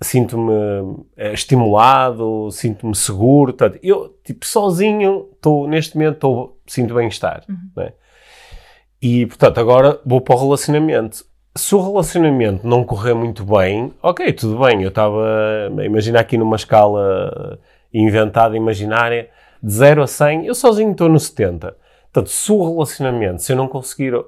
Sinto-me 0.00 1.06
é, 1.16 1.32
estimulado, 1.32 2.50
sinto-me 2.50 2.96
seguro. 2.96 3.54
Portanto, 3.54 3.78
eu, 3.80 4.18
tipo, 4.24 4.44
sozinho, 4.44 5.28
estou, 5.32 5.68
neste 5.68 5.96
momento, 5.96 6.14
estou, 6.14 6.60
sinto 6.66 6.92
bem-estar. 6.92 7.44
Uhum. 7.48 7.70
Né? 7.76 7.92
E, 9.00 9.26
portanto, 9.26 9.58
agora 9.58 10.00
vou 10.04 10.20
para 10.20 10.34
o 10.34 10.38
relacionamento 10.38 11.24
se 11.56 11.74
o 11.74 11.80
relacionamento 11.80 12.66
não 12.66 12.82
correr 12.84 13.14
muito 13.14 13.44
bem, 13.44 13.92
ok, 14.02 14.32
tudo 14.32 14.58
bem. 14.64 14.82
Eu 14.82 14.88
estava 14.88 15.70
a 15.78 15.84
imaginar 15.84 16.20
aqui 16.20 16.36
numa 16.36 16.56
escala 16.56 17.58
inventada, 17.92 18.56
imaginária, 18.56 19.30
de 19.62 19.72
0 19.72 20.02
a 20.02 20.06
100, 20.06 20.46
eu 20.46 20.54
sozinho 20.54 20.90
estou 20.90 21.08
no 21.08 21.18
70. 21.18 21.76
Portanto, 22.12 22.30
se 22.30 22.52
o 22.52 22.72
relacionamento, 22.72 23.42
se 23.42 23.52
eu 23.52 23.56
não 23.56 23.68
conseguir 23.68 24.14
uh, 24.14 24.26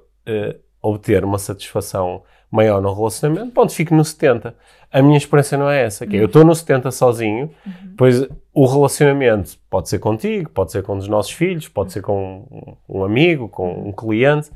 obter 0.80 1.24
uma 1.24 1.38
satisfação 1.38 2.22
maior 2.50 2.80
no 2.80 2.94
relacionamento, 2.94 3.52
ponto, 3.52 3.72
fico 3.72 3.94
no 3.94 4.04
70. 4.04 4.54
A 4.90 5.02
minha 5.02 5.18
experiência 5.18 5.58
não 5.58 5.68
é 5.68 5.82
essa, 5.82 6.06
que 6.06 6.16
é, 6.16 6.20
eu 6.20 6.26
estou 6.26 6.44
no 6.44 6.54
70 6.54 6.90
sozinho, 6.92 7.50
uhum. 7.66 7.94
pois 7.98 8.26
o 8.54 8.66
relacionamento 8.66 9.58
pode 9.68 9.88
ser 9.88 9.98
contigo, 9.98 10.48
pode 10.50 10.72
ser 10.72 10.82
com 10.82 10.94
um 10.94 10.98
dos 10.98 11.08
nossos 11.08 11.32
filhos, 11.32 11.68
pode 11.68 11.92
ser 11.92 12.02
com 12.02 12.72
um 12.88 13.04
amigo, 13.04 13.48
com 13.48 13.88
um 13.88 13.92
cliente, 13.92 14.50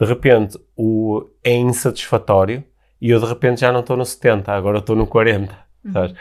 de 0.00 0.06
repente 0.06 0.58
o, 0.74 1.28
é 1.44 1.54
insatisfatório 1.54 2.64
e 3.00 3.10
eu 3.10 3.20
de 3.20 3.26
repente 3.26 3.60
já 3.60 3.70
não 3.70 3.80
estou 3.80 3.96
no 3.96 4.04
70, 4.04 4.50
agora 4.50 4.78
estou 4.78 4.96
no 4.96 5.06
40. 5.06 5.56
Sabes? 5.92 6.14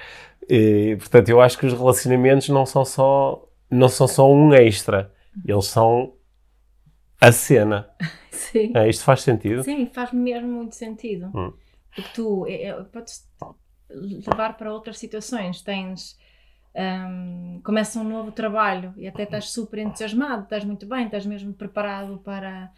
E, 0.50 0.96
portanto, 0.98 1.30
eu 1.30 1.42
acho 1.42 1.58
que 1.58 1.66
os 1.66 1.74
relacionamentos 1.74 2.50
não 2.50 2.66
são 2.66 2.84
só, 2.84 3.48
não 3.70 3.88
são 3.88 4.08
só 4.08 4.32
um 4.32 4.54
extra, 4.54 5.14
eles 5.46 5.66
são 5.66 6.14
a 7.22 7.32
cena. 7.32 7.90
Sim. 8.32 8.72
É, 8.76 8.90
isto 8.90 9.04
faz 9.04 9.22
sentido? 9.22 9.64
Sim, 9.64 9.86
faz 9.94 10.12
mesmo 10.12 10.48
muito 10.48 10.76
sentido. 10.76 11.30
Hum. 11.36 11.54
Porque 11.94 12.10
tu 12.14 12.46
é, 12.48 12.64
é, 12.64 12.74
podes 12.84 13.28
levar 13.90 14.58
para 14.58 14.74
outras 14.74 14.98
situações. 14.98 15.62
Tens. 15.62 16.18
hum, 16.76 17.62
começa 17.64 18.00
um 18.00 18.04
novo 18.04 18.32
trabalho 18.32 18.94
e 18.98 19.08
até 19.08 19.24
estás 19.24 19.52
super 19.52 19.80
entusiasmado, 19.80 20.44
estás 20.44 20.64
muito 20.64 20.86
bem, 20.88 21.06
estás 21.06 21.26
mesmo 21.26 21.54
preparado 21.54 22.18
para, 22.24 22.72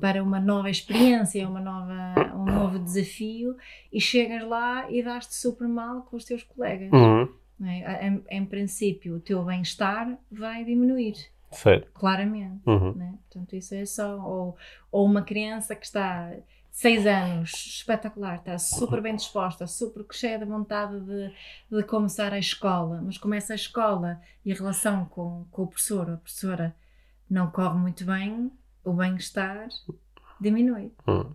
para 0.00 0.22
uma 0.22 0.40
nova 0.40 0.70
experiência, 0.70 1.48
uma 1.48 1.60
nova, 1.60 2.34
um 2.34 2.44
novo 2.44 2.78
desafio 2.78 3.56
e 3.92 4.00
chegas 4.00 4.42
lá 4.46 4.90
e 4.90 5.02
dás-te 5.02 5.34
super 5.34 5.66
mal 5.68 6.02
com 6.02 6.16
os 6.16 6.24
teus 6.24 6.42
colegas. 6.42 6.90
Uhum. 6.92 7.28
é? 7.64 8.06
Em, 8.06 8.24
em 8.30 8.44
princípio, 8.44 9.16
o 9.16 9.20
teu 9.20 9.44
bem-estar 9.44 10.16
vai 10.30 10.64
diminuir, 10.64 11.14
Certo. 11.50 11.90
claramente 11.92 12.60
Uhum. 12.66 12.92
né? 12.94 13.14
Portanto, 13.28 13.56
isso 13.56 13.74
é 13.74 13.84
só. 13.84 14.18
Ou, 14.20 14.56
ou 14.92 15.04
uma 15.06 15.22
criança 15.22 15.74
que 15.74 15.86
está 15.86 16.32
seis 16.70 17.06
anos, 17.06 17.50
espetacular, 17.50 18.36
está 18.36 18.56
super 18.56 19.00
bem 19.00 19.16
disposta, 19.16 19.66
super 19.66 20.04
cheia 20.12 20.38
de 20.38 20.44
vontade 20.44 21.00
de, 21.00 21.32
de 21.76 21.82
começar 21.82 22.32
a 22.32 22.38
escola, 22.38 23.00
mas 23.04 23.18
começa 23.18 23.52
a 23.52 23.56
escola 23.56 24.20
e 24.44 24.52
a 24.52 24.54
relação 24.54 25.04
com, 25.06 25.44
com 25.50 25.62
o 25.62 25.66
professor 25.66 26.06
ou 26.08 26.14
a 26.14 26.18
professora 26.18 26.76
não 27.28 27.50
corre 27.50 27.76
muito 27.78 28.04
bem, 28.04 28.50
o 28.88 28.92
bem-estar 28.92 29.68
diminui. 30.40 30.92
Hum. 31.06 31.32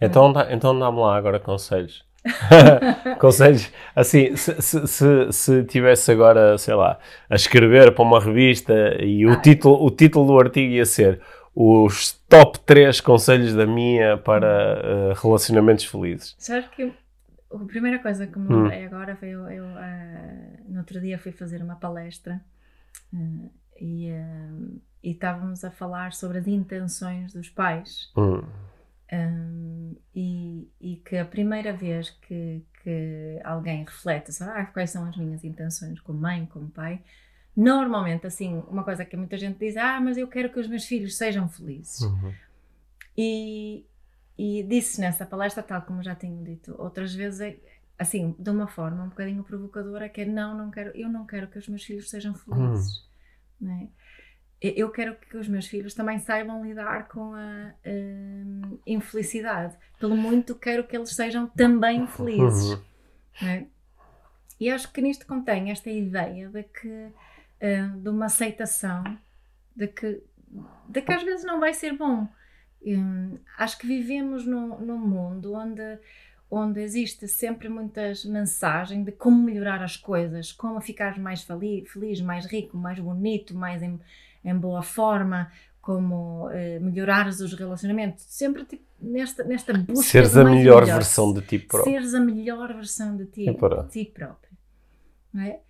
Então, 0.00 0.32
dá, 0.32 0.52
então 0.52 0.78
dá-me 0.78 0.98
lá 0.98 1.16
agora 1.16 1.38
conselhos. 1.38 2.06
conselhos, 3.20 3.70
assim, 3.94 4.34
se, 4.36 4.60
se, 4.60 4.86
se, 4.86 5.32
se 5.32 5.64
tivesse 5.64 6.10
agora, 6.10 6.58
sei 6.58 6.74
lá, 6.74 6.98
a 7.28 7.34
escrever 7.34 7.94
para 7.94 8.02
uma 8.04 8.20
revista 8.20 8.72
e 9.02 9.26
o, 9.26 9.40
título, 9.40 9.84
o 9.84 9.90
título 9.90 10.26
do 10.26 10.38
artigo 10.38 10.72
ia 10.72 10.84
ser 10.84 11.20
os 11.54 12.12
top 12.28 12.58
3 12.60 13.00
conselhos 13.00 13.54
da 13.54 13.66
minha 13.66 14.16
para 14.16 14.80
eh, 14.82 15.12
relacionamentos 15.20 15.84
felizes. 15.84 16.34
Sabes 16.38 16.68
que 16.68 16.92
a 17.52 17.58
primeira 17.66 17.98
coisa 17.98 18.26
que 18.26 18.38
me 18.38 18.54
Hum. 18.54 18.86
agora 18.86 19.16
foi 19.16 19.30
eu, 19.30 19.48
eu 19.48 19.64
ah, 19.64 20.60
no 20.68 20.78
outro 20.78 21.00
dia 21.00 21.18
fui 21.18 21.32
fazer 21.32 21.62
uma 21.62 21.76
palestra 21.76 22.40
ah, 23.14 23.48
e, 23.80 24.10
ah, 24.10 24.78
e 25.02 25.12
estávamos 25.12 25.64
a 25.64 25.70
falar 25.70 26.12
sobre 26.12 26.38
as 26.38 26.46
intenções 26.46 27.32
dos 27.32 27.48
pais. 27.48 28.12
Hum. 28.16 28.42
Um, 29.10 29.96
e, 30.14 30.68
e 30.78 30.96
que 30.96 31.16
a 31.16 31.24
primeira 31.24 31.72
vez 31.72 32.10
que, 32.10 32.62
que 32.82 33.40
alguém 33.42 33.82
reflete 33.84 34.32
sobre 34.32 34.52
ah, 34.54 34.66
quais 34.66 34.90
são 34.90 35.06
as 35.06 35.16
minhas 35.16 35.42
intenções 35.44 35.98
como 36.00 36.20
mãe, 36.20 36.44
como 36.46 36.68
pai, 36.68 37.02
normalmente, 37.56 38.26
assim, 38.26 38.62
uma 38.68 38.84
coisa 38.84 39.04
que 39.04 39.16
muita 39.16 39.38
gente 39.38 39.58
diz, 39.58 39.76
ah, 39.76 40.00
mas 40.00 40.18
eu 40.18 40.28
quero 40.28 40.50
que 40.50 40.60
os 40.60 40.68
meus 40.68 40.84
filhos 40.84 41.16
sejam 41.16 41.48
felizes. 41.48 42.02
Uhum. 42.02 42.34
E, 43.16 43.86
e 44.36 44.62
disse 44.62 45.00
nessa 45.00 45.24
palestra, 45.24 45.62
tal 45.62 45.82
como 45.82 46.02
já 46.02 46.14
tenho 46.14 46.44
dito 46.44 46.74
outras 46.78 47.14
vezes, 47.14 47.40
é, 47.40 47.56
assim, 47.98 48.36
de 48.38 48.50
uma 48.50 48.68
forma 48.68 49.02
um 49.04 49.08
bocadinho 49.08 49.42
provocadora, 49.42 50.08
que 50.08 50.20
é 50.20 50.24
não, 50.26 50.56
não 50.56 50.70
quero, 50.70 50.90
eu 50.94 51.08
não 51.08 51.26
quero 51.26 51.48
que 51.48 51.58
os 51.58 51.66
meus 51.66 51.82
filhos 51.82 52.10
sejam 52.10 52.34
felizes. 52.34 53.02
não 53.02 53.07
é? 53.66 53.88
Eu- 54.60 54.90
quero 54.90 55.14
que 55.14 55.36
os 55.36 55.46
meus 55.46 55.66
filhos 55.68 55.94
também 55.94 56.18
saibam 56.18 56.64
lidar 56.64 57.06
com 57.08 57.32
a 57.34 57.72
hum, 57.86 58.78
infelicidade. 58.86 59.76
Pelo 60.00 60.16
muito 60.16 60.54
quero 60.54 60.84
que 60.84 60.96
eles 60.96 61.10
sejam 61.10 61.46
também 61.46 62.06
felizes. 62.08 62.70
Uhum. 62.70 62.82
não 63.42 63.48
é? 63.48 63.66
E 64.60 64.68
acho 64.70 64.92
que 64.92 65.00
nisto 65.00 65.26
contém 65.26 65.70
esta 65.70 65.88
ideia 65.88 66.48
de 66.48 66.64
que 66.64 66.88
hum, 66.88 68.00
de 68.02 68.08
uma 68.08 68.26
aceitação 68.26 69.04
de 69.76 69.86
que, 69.86 70.20
de 70.88 71.02
que 71.02 71.12
às 71.12 71.22
vezes 71.22 71.44
não 71.44 71.60
vai 71.60 71.72
ser 71.72 71.96
bom. 71.96 72.26
Hum, 72.84 73.38
acho 73.56 73.78
que 73.78 73.86
vivemos 73.86 74.44
num, 74.44 74.78
num 74.80 74.98
mundo 74.98 75.54
onde, 75.54 75.98
onde 76.50 76.80
existe 76.80 77.28
sempre 77.28 77.68
muitas 77.68 78.24
mensagens 78.24 79.04
de 79.04 79.12
como 79.12 79.42
melhorar 79.42 79.82
as 79.82 79.96
coisas, 79.96 80.52
como 80.52 80.80
ficar 80.80 81.18
mais 81.18 81.42
feli- 81.42 81.84
feliz, 81.86 82.20
mais 82.20 82.46
rico, 82.46 82.76
mais 82.76 82.98
bonito, 82.98 83.54
mais 83.54 83.82
em, 83.82 84.00
em 84.44 84.54
boa 84.56 84.82
forma, 84.82 85.50
como 85.80 86.48
eh, 86.50 86.78
melhorares 86.80 87.40
os 87.40 87.52
relacionamentos. 87.54 88.24
Sempre 88.28 88.64
tipo, 88.64 88.84
nesta, 89.00 89.44
nesta 89.44 89.72
busca 89.76 90.02
Seres 90.02 90.36
a 90.36 90.44
melhor 90.44 90.82
melhor. 90.82 90.94
versão 90.98 91.32
de 91.32 91.42
ti 91.42 91.58
próprio. 91.58 91.92
Seres 91.92 92.14
a 92.14 92.20
melhor 92.20 92.72
versão 92.74 93.16
de 93.16 93.26
ti, 93.26 93.48
É 93.48 93.52
de 93.52 93.88
ti 93.90 94.04
próprio. 94.12 94.52
Não 95.32 95.42
é? 95.42 95.60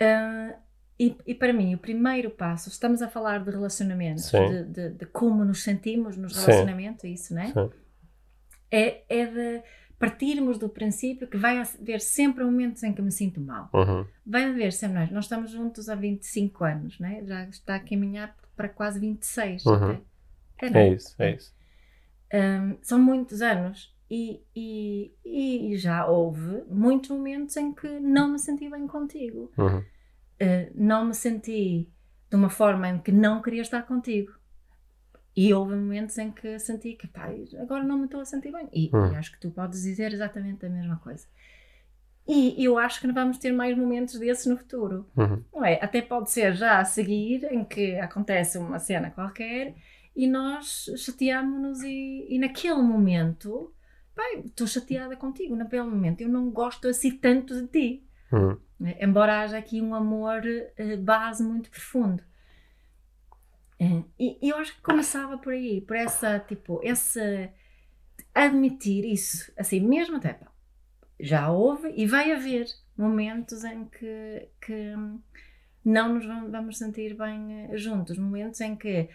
Ah, 0.00 0.54
e, 0.98 1.16
e 1.26 1.34
para 1.34 1.52
mim, 1.52 1.74
o 1.74 1.78
primeiro 1.78 2.30
passo, 2.30 2.68
estamos 2.68 3.00
a 3.02 3.08
falar 3.08 3.42
de 3.42 3.50
relacionamentos, 3.50 4.30
de, 4.30 4.64
de- 4.64 4.90
de 4.90 5.06
como 5.06 5.44
nos 5.44 5.62
sentimos 5.62 6.16
nos 6.16 6.34
Sim. 6.34 6.40
relacionamentos, 6.42 7.04
isso, 7.04 7.34
não 7.34 7.42
é? 7.42 7.52
É, 8.70 9.02
é 9.08 9.26
de 9.26 9.62
partirmos 10.00 10.56
do 10.56 10.66
princípio 10.66 11.28
que 11.28 11.36
vai 11.36 11.58
haver 11.58 12.00
sempre 12.00 12.42
momentos 12.42 12.82
em 12.82 12.90
que 12.90 13.02
me 13.02 13.12
sinto 13.12 13.38
mal. 13.38 13.68
Uhum. 13.74 14.06
Vai 14.26 14.44
haver 14.44 14.72
sempre, 14.72 14.98
nós, 14.98 15.10
nós 15.10 15.24
estamos 15.26 15.50
juntos 15.50 15.90
há 15.90 15.94
25 15.94 16.64
anos, 16.64 16.98
não 16.98 17.06
é? 17.06 17.22
Já 17.22 17.44
está 17.44 17.74
a 17.74 17.80
caminhar 17.80 18.34
para 18.56 18.70
quase 18.70 18.98
26. 18.98 19.66
Uhum. 19.66 20.00
até. 20.56 20.66
É, 20.66 20.70
não 20.70 20.80
É 20.80 20.88
isso, 20.88 21.14
é 21.18 21.34
isso. 21.34 21.54
Hum, 22.32 22.78
são 22.80 22.98
muitos 22.98 23.42
anos 23.42 23.94
e, 24.10 24.40
e, 24.56 25.12
e 25.22 25.76
já 25.76 26.06
houve 26.06 26.64
muitos 26.70 27.10
momentos 27.10 27.54
em 27.58 27.70
que 27.74 28.00
não 28.00 28.32
me 28.32 28.38
senti 28.38 28.70
bem 28.70 28.86
contigo. 28.86 29.52
Uhum. 29.58 29.80
Uh, 29.80 30.72
não 30.74 31.04
me 31.04 31.14
senti 31.14 31.92
de 32.30 32.36
uma 32.36 32.48
forma 32.48 32.88
em 32.88 32.98
que 32.98 33.12
não 33.12 33.42
queria 33.42 33.60
estar 33.60 33.82
contigo. 33.82 34.32
E 35.36 35.54
houve 35.54 35.74
momentos 35.74 36.18
em 36.18 36.30
que 36.30 36.58
senti 36.58 36.94
que, 36.94 37.06
pá, 37.06 37.28
agora 37.60 37.84
não 37.84 37.98
me 37.98 38.04
estou 38.06 38.20
a 38.20 38.24
sentir 38.24 38.50
bem. 38.52 38.68
E, 38.72 38.90
Hum. 38.92 39.12
e 39.12 39.16
acho 39.16 39.32
que 39.32 39.40
tu 39.40 39.50
podes 39.50 39.82
dizer 39.82 40.12
exatamente 40.12 40.66
a 40.66 40.68
mesma 40.68 40.96
coisa. 40.96 41.26
E 42.28 42.62
eu 42.64 42.78
acho 42.78 43.00
que 43.00 43.10
vamos 43.10 43.38
ter 43.38 43.50
mais 43.52 43.76
momentos 43.76 44.18
desses 44.18 44.46
no 44.46 44.56
futuro. 44.56 45.06
Uhum. 45.16 45.42
Não 45.52 45.64
é? 45.64 45.80
Até 45.82 46.00
pode 46.00 46.30
ser 46.30 46.54
já 46.54 46.78
a 46.78 46.84
seguir, 46.84 47.44
em 47.50 47.64
que 47.64 47.96
acontece 47.96 48.56
uma 48.58 48.78
cena 48.78 49.10
qualquer 49.10 49.74
e 50.14 50.26
nós 50.28 50.90
chateámos-nos 50.96 51.82
e, 51.82 52.26
e 52.28 52.38
naquele 52.38 52.82
momento, 52.82 53.72
pai, 54.14 54.42
estou 54.44 54.66
chateada 54.66 55.16
contigo, 55.16 55.56
naquele 55.56 55.82
momento 55.84 56.20
eu 56.20 56.28
não 56.28 56.50
gosto 56.50 56.86
assim 56.88 57.10
tanto 57.16 57.54
de 57.62 57.66
ti. 57.68 58.06
Uhum. 58.32 58.56
Embora 59.00 59.40
haja 59.40 59.58
aqui 59.58 59.80
um 59.80 59.94
amor 59.94 60.42
eh, 60.76 60.96
base 60.96 61.42
muito 61.42 61.68
profundo. 61.70 62.22
E, 64.18 64.38
e 64.42 64.50
eu 64.50 64.56
acho 64.58 64.74
que 64.76 64.82
começava 64.82 65.38
por 65.38 65.52
aí, 65.52 65.80
por 65.80 65.96
essa, 65.96 66.38
tipo, 66.40 66.80
esse 66.82 67.50
admitir 68.34 69.04
isso, 69.04 69.50
assim, 69.56 69.80
mesmo 69.80 70.16
até, 70.16 70.34
pá, 70.34 70.50
já 71.18 71.50
houve 71.50 71.92
e 71.96 72.06
vai 72.06 72.32
haver 72.32 72.66
momentos 72.96 73.64
em 73.64 73.84
que, 73.86 74.48
que 74.60 74.94
não 75.84 76.14
nos 76.14 76.26
vam- 76.26 76.50
vamos 76.50 76.78
sentir 76.78 77.14
bem 77.16 77.64
eh, 77.72 77.76
juntos, 77.76 78.18
momentos 78.18 78.60
em 78.60 78.76
que 78.76 79.08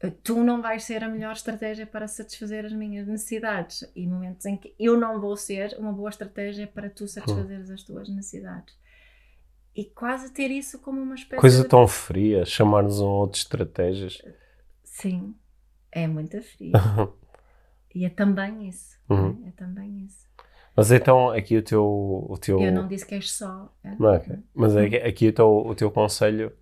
eh, 0.00 0.10
tu 0.22 0.42
não 0.42 0.60
vais 0.60 0.84
ser 0.84 1.02
a 1.04 1.08
melhor 1.08 1.32
estratégia 1.32 1.86
para 1.86 2.08
satisfazer 2.08 2.64
as 2.66 2.72
minhas 2.72 3.06
necessidades 3.06 3.90
e 3.94 4.06
momentos 4.06 4.44
em 4.46 4.56
que 4.56 4.74
eu 4.78 4.96
não 4.98 5.20
vou 5.20 5.36
ser 5.36 5.76
uma 5.78 5.92
boa 5.92 6.10
estratégia 6.10 6.66
para 6.66 6.90
tu 6.90 7.06
satisfazeres 7.08 7.70
as 7.70 7.82
tuas 7.82 8.08
necessidades. 8.08 8.76
E 9.76 9.84
quase 9.84 10.32
ter 10.32 10.50
isso 10.50 10.78
como 10.78 11.02
uma 11.02 11.14
espécie 11.14 11.38
Coisa 11.38 11.62
de... 11.62 11.68
tão 11.68 11.86
fria, 11.86 12.46
chamar-nos 12.46 12.98
a 12.98 13.04
outras 13.04 13.42
estratégias. 13.42 14.22
Sim, 14.82 15.34
é 15.92 16.06
muito 16.06 16.40
frio. 16.42 16.72
e 17.94 18.06
é 18.06 18.08
também 18.08 18.66
isso. 18.68 18.96
Uhum. 19.10 19.34
né? 19.34 19.48
É 19.48 19.50
também 19.50 20.06
isso. 20.06 20.26
Mas 20.74 20.90
então 20.90 21.28
aqui 21.28 21.58
o 21.58 21.62
teu. 21.62 21.84
O 21.84 22.38
teu... 22.40 22.58
Eu 22.58 22.72
não 22.72 22.88
disse 22.88 23.04
que 23.04 23.14
és 23.14 23.30
só. 23.30 23.70
é? 23.84 23.94
Não, 23.98 24.14
ok. 24.14 24.38
Mas 24.54 24.74
aqui, 24.74 24.96
aqui 24.96 25.28
o, 25.28 25.32
teu, 25.32 25.48
o 25.66 25.74
teu 25.74 25.90
conselho, 25.90 26.52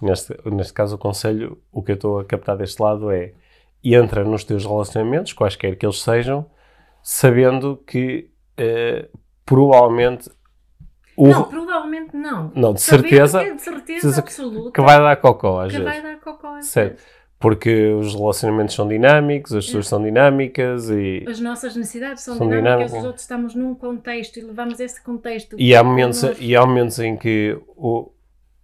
neste, 0.00 0.34
neste 0.50 0.72
caso 0.72 0.96
o 0.96 0.98
conselho, 0.98 1.62
o 1.70 1.82
que 1.82 1.92
eu 1.92 1.96
estou 1.96 2.20
a 2.20 2.24
captar 2.24 2.56
deste 2.56 2.80
lado 2.80 3.10
é 3.10 3.34
entra 3.82 4.24
nos 4.24 4.42
teus 4.42 4.64
relacionamentos, 4.64 5.34
quaisquer 5.34 5.76
que 5.76 5.84
eles 5.84 6.00
sejam, 6.00 6.50
sabendo 7.02 7.76
que 7.86 8.30
eh, 8.56 9.10
provavelmente 9.44 10.30
o, 11.16 11.28
Não, 11.28 11.44
provavelmente 11.44 12.16
não. 12.16 12.50
Não, 12.54 12.72
de 12.74 12.80
certeza- 12.80 13.40
que 13.40 13.50
é 13.50 13.54
de 13.54 13.62
certeza 13.62 14.20
absoluta 14.20 14.70
que 14.72 14.80
vai 14.80 14.98
dar 14.98 15.16
cocó 15.16 15.60
às 15.60 15.72
que 15.72 15.78
vezes. 15.78 15.84
vai 15.92 16.02
dar 16.02 16.20
cocó 16.20 16.54
às 16.56 16.66
Certo. 16.66 16.90
vezes. 16.96 17.14
Porque 17.38 17.88
os 17.92 18.14
relacionamentos 18.14 18.74
são 18.74 18.88
dinâmicos, 18.88 19.52
as 19.52 19.66
pessoas 19.66 19.86
são 19.88 20.02
dinâmicas 20.02 20.88
e, 20.88 21.24
As 21.28 21.38
nossas 21.40 21.76
necessidades 21.76 22.22
são, 22.22 22.36
São 22.36 22.46
dinâmicas, 22.48 22.72
dinâmicas. 22.76 22.98
os 23.00 23.04
outros 23.04 23.22
estamos 23.22 23.54
num 23.54 23.74
contexto 23.74 24.38
e 24.38 24.42
levamos 24.42 24.80
esse 24.80 25.02
contexto. 25.02 25.54
e, 25.58 25.74
há 25.76 25.84
momentos, 25.84 26.22
Nós- 26.22 26.38
e 26.40 26.56
há 26.56 26.64
momentos 26.64 26.98
em 27.00 27.16
que 27.18 27.58
o, 27.76 28.08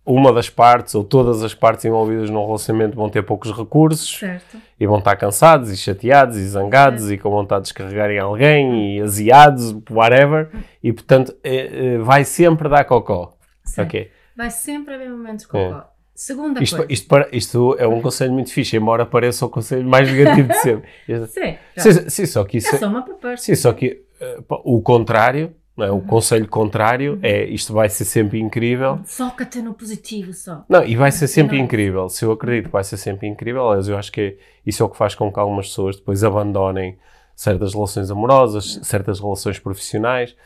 uma 0.05 0.33
das 0.33 0.49
partes 0.49 0.95
ou 0.95 1.05
todas 1.05 1.43
as 1.43 1.55
partes 1.55 1.85
envolvidas 1.85 2.31
num 2.31 2.45
relacionamento 2.45 2.97
vão 2.97 3.09
ter 3.09 3.23
poucos 3.23 3.53
recursos 3.53 4.19
Certo. 4.19 4.57
e 4.79 4.87
vão 4.87 4.99
estar 4.99 5.15
cansados 5.17 5.71
e 5.71 5.77
chateados 5.77 6.37
e 6.37 6.49
zangados 6.49 7.11
e 7.11 7.19
com 7.19 7.31
vontade 7.31 7.63
de 7.63 7.69
descarregar 7.69 8.11
em 8.11 8.19
alguém 8.19 8.97
e 8.97 9.01
aziados, 9.03 9.77
whatever, 9.91 10.51
e 10.83 10.93
portanto 10.93 11.35
eh, 11.45 11.95
eh, 11.95 11.99
vai 11.99 12.25
sempre 12.25 12.69
dar 12.69 12.85
cocó. 12.85 13.37
Certo. 13.65 13.89
Ok. 13.89 14.11
Vai 14.37 14.51
sempre 14.51 14.95
haver 14.95 15.11
momentos 15.11 15.45
com 15.47 15.59
cocó. 15.69 15.87
Segunda 16.15 16.63
Isto, 16.63 16.77
coisa. 16.77 16.93
isto, 16.93 17.17
isto 17.33 17.77
é 17.79 17.87
um 17.87 18.03
conselho 18.03 18.33
muito 18.33 18.53
fixe, 18.53 18.77
embora 18.77 19.07
pareça 19.07 19.47
o 19.47 19.49
conselho 19.49 19.89
mais 19.89 20.11
negativo 20.11 20.49
de 20.49 20.55
sempre. 20.61 20.89
Sim, 21.29 21.57
Sim, 21.79 22.11
sim, 22.11 22.27
só 22.27 22.45
que 22.45 22.59
isso 22.59 22.73
é 22.73 22.75
é, 22.75 22.79
só 22.79 22.89
uma 22.89 23.03
proposta. 23.03 23.45
sim, 23.47 23.55
só 23.55 23.73
que 23.73 24.03
pá, 24.47 24.61
o 24.65 24.83
contrário, 24.83 25.55
não 25.81 25.87
é? 25.87 25.91
o 25.91 26.01
conselho 26.01 26.47
contrário 26.47 27.19
é 27.23 27.45
isto 27.47 27.73
vai 27.73 27.89
ser 27.89 28.05
sempre 28.05 28.39
incrível. 28.39 29.01
Foca-te 29.05 29.61
no 29.61 29.75
positivo 29.75 30.33
só. 30.33 30.65
Não, 30.69 30.85
e 30.85 30.95
vai 30.95 31.11
ser 31.11 31.27
sempre 31.27 31.57
Não. 31.59 31.65
incrível. 31.65 32.09
Se 32.09 32.25
eu 32.25 32.33
acredito 32.33 32.67
que 32.67 32.73
vai 32.73 32.85
ser 32.85 32.97
sempre 32.97 33.27
incrível, 33.27 33.67
aliás, 33.69 33.89
eu 33.89 33.97
acho 33.97 34.13
que 34.13 34.21
é- 34.21 34.37
isso 34.65 34.83
é 34.83 34.87
o 34.87 34.89
que 34.89 34.97
faz 34.97 35.15
com 35.15 35.33
que 35.33 35.39
algumas 35.41 35.69
pessoas 35.69 35.97
depois 35.97 36.23
abandonem 36.23 36.99
certas 37.35 37.75
relações 37.75 38.11
amorosas, 38.11 38.79
certas 38.83 39.19
relações 39.19 39.59
profissionais. 39.59 40.37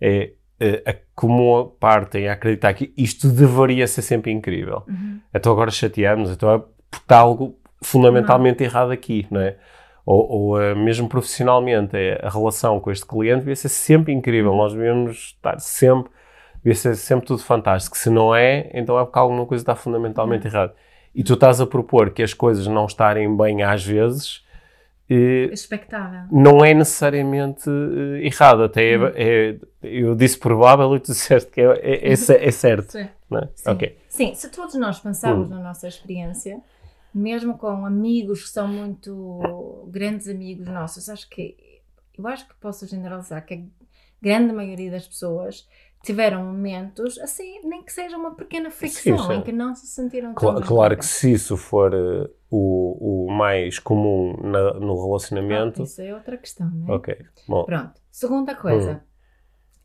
É, 0.00 0.32
é, 0.58 0.82
a, 0.90 0.94
como 1.14 1.74
partem 1.80 2.28
a 2.28 2.32
acreditar 2.34 2.74
que 2.74 2.92
isto 2.96 3.28
deveria 3.28 3.86
ser 3.86 4.02
sempre 4.02 4.30
incrível. 4.30 4.82
Uhum. 4.88 5.20
Então 5.34 5.52
agora 5.52 5.70
chateamos, 5.70 6.30
então 6.30 6.52
é 6.52 6.58
porque 6.58 7.04
está 7.04 7.18
algo 7.18 7.56
fundamentalmente 7.82 8.62
errado 8.62 8.90
aqui, 8.90 9.26
não 9.30 9.40
é? 9.40 9.56
Ou, 10.06 10.30
ou, 10.30 10.60
eh, 10.62 10.74
mesmo 10.74 11.08
profissionalmente, 11.08 11.96
é, 11.96 12.20
a 12.24 12.28
relação 12.30 12.80
com 12.80 12.90
este 12.90 13.06
cliente 13.06 13.40
devia 13.40 13.56
ser 13.56 13.68
sempre 13.68 14.12
incrível. 14.12 14.54
Nós 14.54 14.72
devíamos 14.72 15.16
estar 15.36 15.58
sempre, 15.60 16.10
devia 16.62 16.74
ser 16.74 16.96
sempre 16.96 17.26
tudo 17.26 17.42
fantástico. 17.42 17.96
Se 17.96 18.08
não 18.10 18.34
é, 18.34 18.70
então 18.74 18.98
é 18.98 19.04
porque 19.04 19.18
alguma 19.18 19.46
coisa 19.46 19.62
está 19.62 19.74
fundamentalmente 19.76 20.46
errada. 20.46 20.74
E 21.14 21.22
tu 21.22 21.34
estás 21.34 21.60
a 21.60 21.66
propor 21.66 22.10
que 22.10 22.22
as 22.22 22.32
coisas 22.32 22.66
não 22.66 22.86
estarem 22.86 23.36
bem 23.36 23.62
às 23.62 23.84
vezes, 23.84 24.44
Expectável. 25.52 26.20
não 26.30 26.64
é 26.64 26.72
necessariamente 26.72 27.68
eh, 27.68 28.26
errado. 28.26 28.62
Até 28.64 28.94
é, 28.94 28.98
é- 29.16 29.56
eu 29.82 30.14
disse 30.14 30.38
provável 30.38 30.94
e 30.94 31.00
tu 31.00 31.06
disseste 31.12 31.50
que 31.50 31.60
é, 31.60 31.64
é, 31.82 32.08
é 32.08 32.12
é 32.12 32.50
certo. 32.50 32.90
Sim. 32.92 33.08
É? 33.32 33.48
Sim. 33.54 33.70
Ok. 33.70 33.96
Sim, 34.08 34.34
se 34.34 34.50
todos 34.50 34.74
nós 34.76 34.98
pensarmos 35.00 35.48
Hum. 35.50 35.54
na 35.54 35.60
nossa 35.60 35.86
experiência, 35.88 36.58
mesmo 37.14 37.58
com 37.58 37.84
amigos 37.86 38.44
que 38.44 38.50
são 38.50 38.68
muito 38.68 39.88
grandes 39.90 40.28
amigos 40.28 40.66
nossos, 40.68 41.08
acho 41.08 41.28
que 41.28 41.56
eu 42.16 42.26
acho 42.26 42.46
que 42.48 42.54
posso 42.56 42.86
generalizar 42.86 43.44
que 43.46 43.54
a 43.54 43.62
grande 44.20 44.52
maioria 44.52 44.90
das 44.90 45.06
pessoas 45.08 45.66
tiveram 46.02 46.44
momentos 46.44 47.18
assim, 47.18 47.60
nem 47.64 47.82
que 47.82 47.92
seja 47.92 48.16
uma 48.16 48.34
pequena 48.34 48.70
fricção 48.70 49.26
sim. 49.26 49.32
em 49.32 49.42
que 49.42 49.52
não 49.52 49.74
se 49.74 49.86
sentiram 49.86 50.34
Cla- 50.34 50.52
tão 50.52 50.60
bem 50.60 50.68
claro 50.68 50.94
com 50.94 51.00
que 51.00 51.06
se 51.06 51.32
isso 51.32 51.56
for 51.56 51.92
eh, 51.94 52.30
o, 52.50 53.26
o 53.26 53.32
mais 53.32 53.78
comum 53.78 54.36
na- 54.42 54.74
no 54.74 54.94
Ah, 54.94 55.04
relacionamento, 55.06 55.82
isso 55.82 56.00
é 56.02 56.14
outra 56.14 56.36
questão, 56.38 56.70
não 56.70 56.88
é? 56.88 56.92
ok. 56.96 57.16
Bom, 57.48 57.64
Pronto. 57.66 58.00
Segunda 58.10 58.54
coisa 58.54 59.04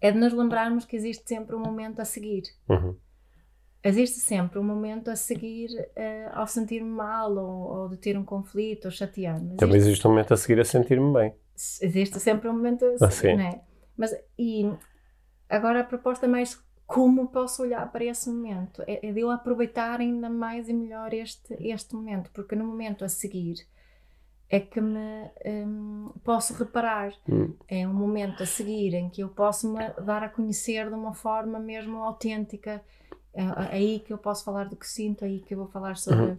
é 0.01 0.11
de 0.11 0.19
nos 0.19 0.33
lembrarmos 0.33 0.85
que 0.85 0.95
existe 0.95 1.27
sempre 1.27 1.55
um 1.55 1.59
momento 1.59 1.99
a 2.01 2.05
seguir. 2.05 2.43
uhum, 2.69 2.97
existe 3.85 4.19
sempre 4.19 4.59
um 4.59 4.63
momento 4.63 5.09
a 5.09 5.15
seguir 5.15 5.69
eh, 5.95 6.29
ao 6.33 6.47
sentir-me 6.47 6.89
mal 6.89 7.31
ou, 7.35 7.81
ou 7.83 7.89
de 7.89 7.97
ter 7.97 8.17
um 8.17 8.25
conflito 8.25 8.85
ou 8.85 8.91
chatear-me. 8.91 9.55
também 9.57 9.77
Existe, 9.77 10.05
um 10.07 10.11
momento 10.11 10.33
a 10.33 10.37
seguir 10.37 10.59
a 10.59 10.65
sentir-me 10.65 11.13
bem. 11.13 11.33
existe 11.81 12.19
sempre 12.19 12.49
um 12.49 12.53
momento 12.53 12.85
a 12.85 12.95
Ah, 12.99 13.09
seguir, 13.09 13.11
sim. 13.11 13.35
não 13.35 13.43
é? 13.43 13.61
Mas, 13.97 14.11
e 14.37 14.65
agora 15.49 15.81
a 15.81 15.83
proposta 15.83 16.25
é 16.25 16.29
mais 16.29 16.61
como 16.85 17.27
posso 17.29 17.63
olhar 17.63 17.91
para 17.91 18.03
esse 18.05 18.29
momento. 18.29 18.83
É, 18.87 19.07
é 19.07 19.11
de 19.13 19.19
eu 19.21 19.31
aproveitar 19.31 19.99
ainda 19.99 20.29
mais 20.29 20.69
e 20.69 20.73
melhor 20.73 21.13
este, 21.13 21.55
este 21.59 21.95
momento, 21.95 22.29
porque 22.33 22.55
no 22.55 22.65
momento 22.65 23.03
a 23.05 23.09
seguir 23.09 23.55
é 24.49 24.59
que 24.59 24.79
me 24.79 25.29
hum, 25.45 26.11
posso 26.23 26.53
reparar. 26.53 27.11
Hum. 27.27 27.53
É 27.67 27.87
um 27.87 27.93
momento 27.93 28.43
a 28.43 28.45
seguir 28.45 28.93
em 28.93 29.09
que 29.09 29.21
eu 29.21 29.29
posso 29.29 29.71
me 29.73 29.89
dar 30.05 30.23
a 30.23 30.29
conhecer 30.29 30.87
de 30.89 30.95
uma 30.95 31.13
forma 31.13 31.59
mesmo 31.59 31.97
autêntica. 32.03 32.83
É 33.35 33.43
é 33.43 33.75
aí 33.75 33.99
que 33.99 34.13
eu 34.13 34.17
posso 34.17 34.43
falar 34.43 34.65
do 34.69 34.75
que 34.75 34.87
sinto, 34.87 35.23
é 35.23 35.27
aí 35.27 35.39
que 35.41 35.53
eu 35.53 35.57
vou 35.57 35.67
falar 35.67 35.97
sobre, 35.97 36.37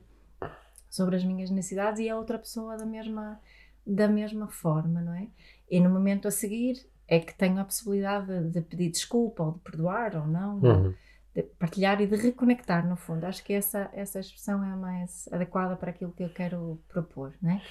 sobre 0.91 1.17
as 1.17 1.25
minhas 1.25 1.51
necessidades 1.51 2.01
e 2.01 2.09
a 2.09 2.17
outra 2.17 2.39
pessoa 2.39 2.77
da 2.77 2.87
mesma, 2.87 3.39
da 3.87 4.09
mesma 4.09 4.49
forma, 4.49 5.01
não 5.03 5.13
é? 5.15 5.29
E 5.71 5.79
no 5.81 5.91
momento 5.91 6.27
a 6.27 6.31
seguir 6.31 6.87
é 7.07 7.21
que 7.21 7.35
tenho 7.35 7.61
a 7.61 7.65
possibilidade 7.65 8.51
de, 8.51 8.61
pedir 8.63 8.91
desculpa 8.91 9.43
ou 9.45 9.53
de 9.53 9.59
perdoar 9.61 10.17
ou 10.17 10.27
não, 10.27 10.59
de- 10.59 10.67
Uhum. 10.69 10.95
de 11.35 11.43
partilhar 11.43 12.01
e 12.01 12.07
de 12.07 12.17
reconectar, 12.17 12.89
no 12.89 12.97
fundo. 12.97 13.25
Acho 13.27 13.45
que 13.45 13.53
essa, 13.53 13.91
essa 13.93 14.19
expressão 14.19 14.65
é 14.65 14.71
a 14.73 14.77
mais 14.77 15.29
adequada 15.31 15.77
para 15.77 15.91
aquilo 15.91 16.13
que 16.13 16.23
eu 16.25 16.31
quero 16.31 16.81
propor, 16.89 17.35
não 17.43 17.51
é? 17.53 17.63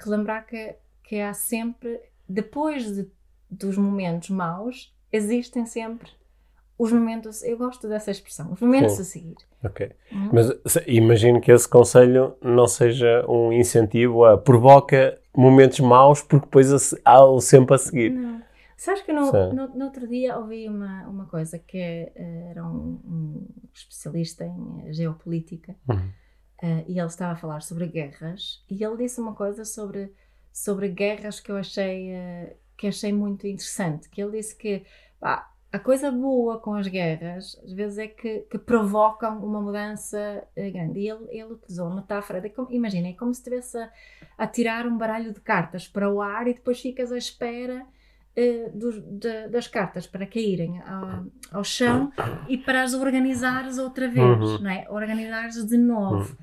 Que 0.00 0.08
lembrar 0.08 0.46
que, 0.46 0.76
que 1.02 1.20
há 1.20 1.34
sempre, 1.34 2.00
depois 2.28 2.94
de, 2.94 3.10
dos 3.50 3.76
momentos 3.76 4.30
maus, 4.30 4.94
existem 5.10 5.66
sempre 5.66 6.10
os 6.78 6.92
momentos, 6.92 7.42
eu 7.42 7.58
gosto 7.58 7.88
dessa 7.88 8.10
expressão, 8.10 8.52
os 8.52 8.60
momentos 8.60 8.92
Sim. 8.94 9.02
a 9.02 9.04
seguir. 9.04 9.36
Ok. 9.64 9.90
Hum? 10.12 10.30
Mas 10.32 10.46
se- 10.66 10.84
imagino 10.86 11.40
que 11.40 11.50
esse 11.50 11.68
conselho 11.68 12.36
não 12.40 12.68
seja 12.68 13.24
um 13.28 13.52
incentivo 13.52 14.24
a 14.24 14.38
provoca 14.38 15.18
momentos 15.36 15.80
maus 15.80 16.22
porque 16.22 16.46
depois 16.46 16.94
há 17.04 17.24
o 17.24 17.40
sempre 17.40 17.74
a 17.74 17.78
seguir. 17.78 18.10
Não. 18.10 18.42
Sabes 18.76 19.02
que 19.02 19.12
no, 19.12 19.32
no, 19.52 19.68
no 19.74 19.84
outro 19.86 20.06
dia 20.06 20.38
ouvi 20.38 20.68
uma, 20.68 21.02
uma 21.08 21.26
coisa 21.26 21.58
que 21.58 21.76
eh, 21.78 22.12
era 22.50 22.64
um, 22.64 23.00
um 23.04 23.46
especialista 23.74 24.44
em 24.44 24.92
geopolítica 24.92 25.74
Uhum. 25.88 26.08
eh, 26.62 26.84
e 26.86 26.96
ele 26.98 27.08
estava 27.08 27.32
a 27.32 27.36
falar 27.36 27.60
sobre 27.62 27.88
guerras 27.88 28.64
e 28.70 28.84
ele 28.84 28.96
disse 28.98 29.20
uma 29.20 29.34
coisa 29.34 29.64
sobre, 29.64 30.12
sobre 30.52 30.88
guerras 30.90 31.40
que 31.40 31.50
eu 31.50 31.56
achei, 31.56 32.10
eh, 32.12 32.56
que 32.76 32.86
achei 32.86 33.12
muito 33.12 33.48
interessante, 33.48 34.08
que 34.08 34.22
ele 34.22 34.36
disse 34.36 34.54
que 34.56 34.84
pá, 35.18 35.50
a 35.70 35.78
coisa 35.78 36.10
boa 36.10 36.58
com 36.58 36.74
as 36.74 36.86
guerras 36.88 37.60
às 37.62 37.72
vezes 37.72 37.98
é 37.98 38.06
que, 38.08 38.40
que 38.50 38.56
provocam 38.58 39.38
uma 39.44 39.60
mudança 39.60 40.42
eh, 40.56 40.70
grande 40.70 41.00
e 41.00 41.08
ele, 41.10 41.26
ele 41.30 41.52
utilizou 41.52 41.88
a 41.88 41.94
metáfora 41.94 42.40
de 42.40 42.48
como, 42.50 42.68
imagina, 42.72 43.08
é 43.08 43.12
como 43.12 43.34
se 43.34 43.40
estivesse 43.40 43.76
a, 43.76 43.90
a 44.38 44.46
tirar 44.46 44.86
um 44.86 44.96
baralho 44.96 45.32
de 45.32 45.40
cartas 45.40 45.86
para 45.86 46.10
o 46.10 46.22
ar 46.22 46.46
e 46.48 46.54
depois 46.54 46.80
ficas 46.80 47.12
à 47.12 47.18
espera 47.18 47.84
eh, 48.34 48.70
dos- 48.72 49.00
da- 49.02 49.48
das 49.48 49.66
cartas 49.68 50.06
para 50.06 50.26
caírem 50.26 50.80
ao, 50.86 51.24
ao 51.58 51.64
chão 51.64 52.10
e 52.48 52.56
para 52.56 52.82
as 52.82 52.94
organizares 52.94 53.76
outra 53.78 54.08
vez, 54.08 54.24
Uhum. 54.40 54.58
não 54.62 54.70
é? 54.70 54.86
Organizares 54.88 55.64
de 55.66 55.76
novo. 55.76 56.34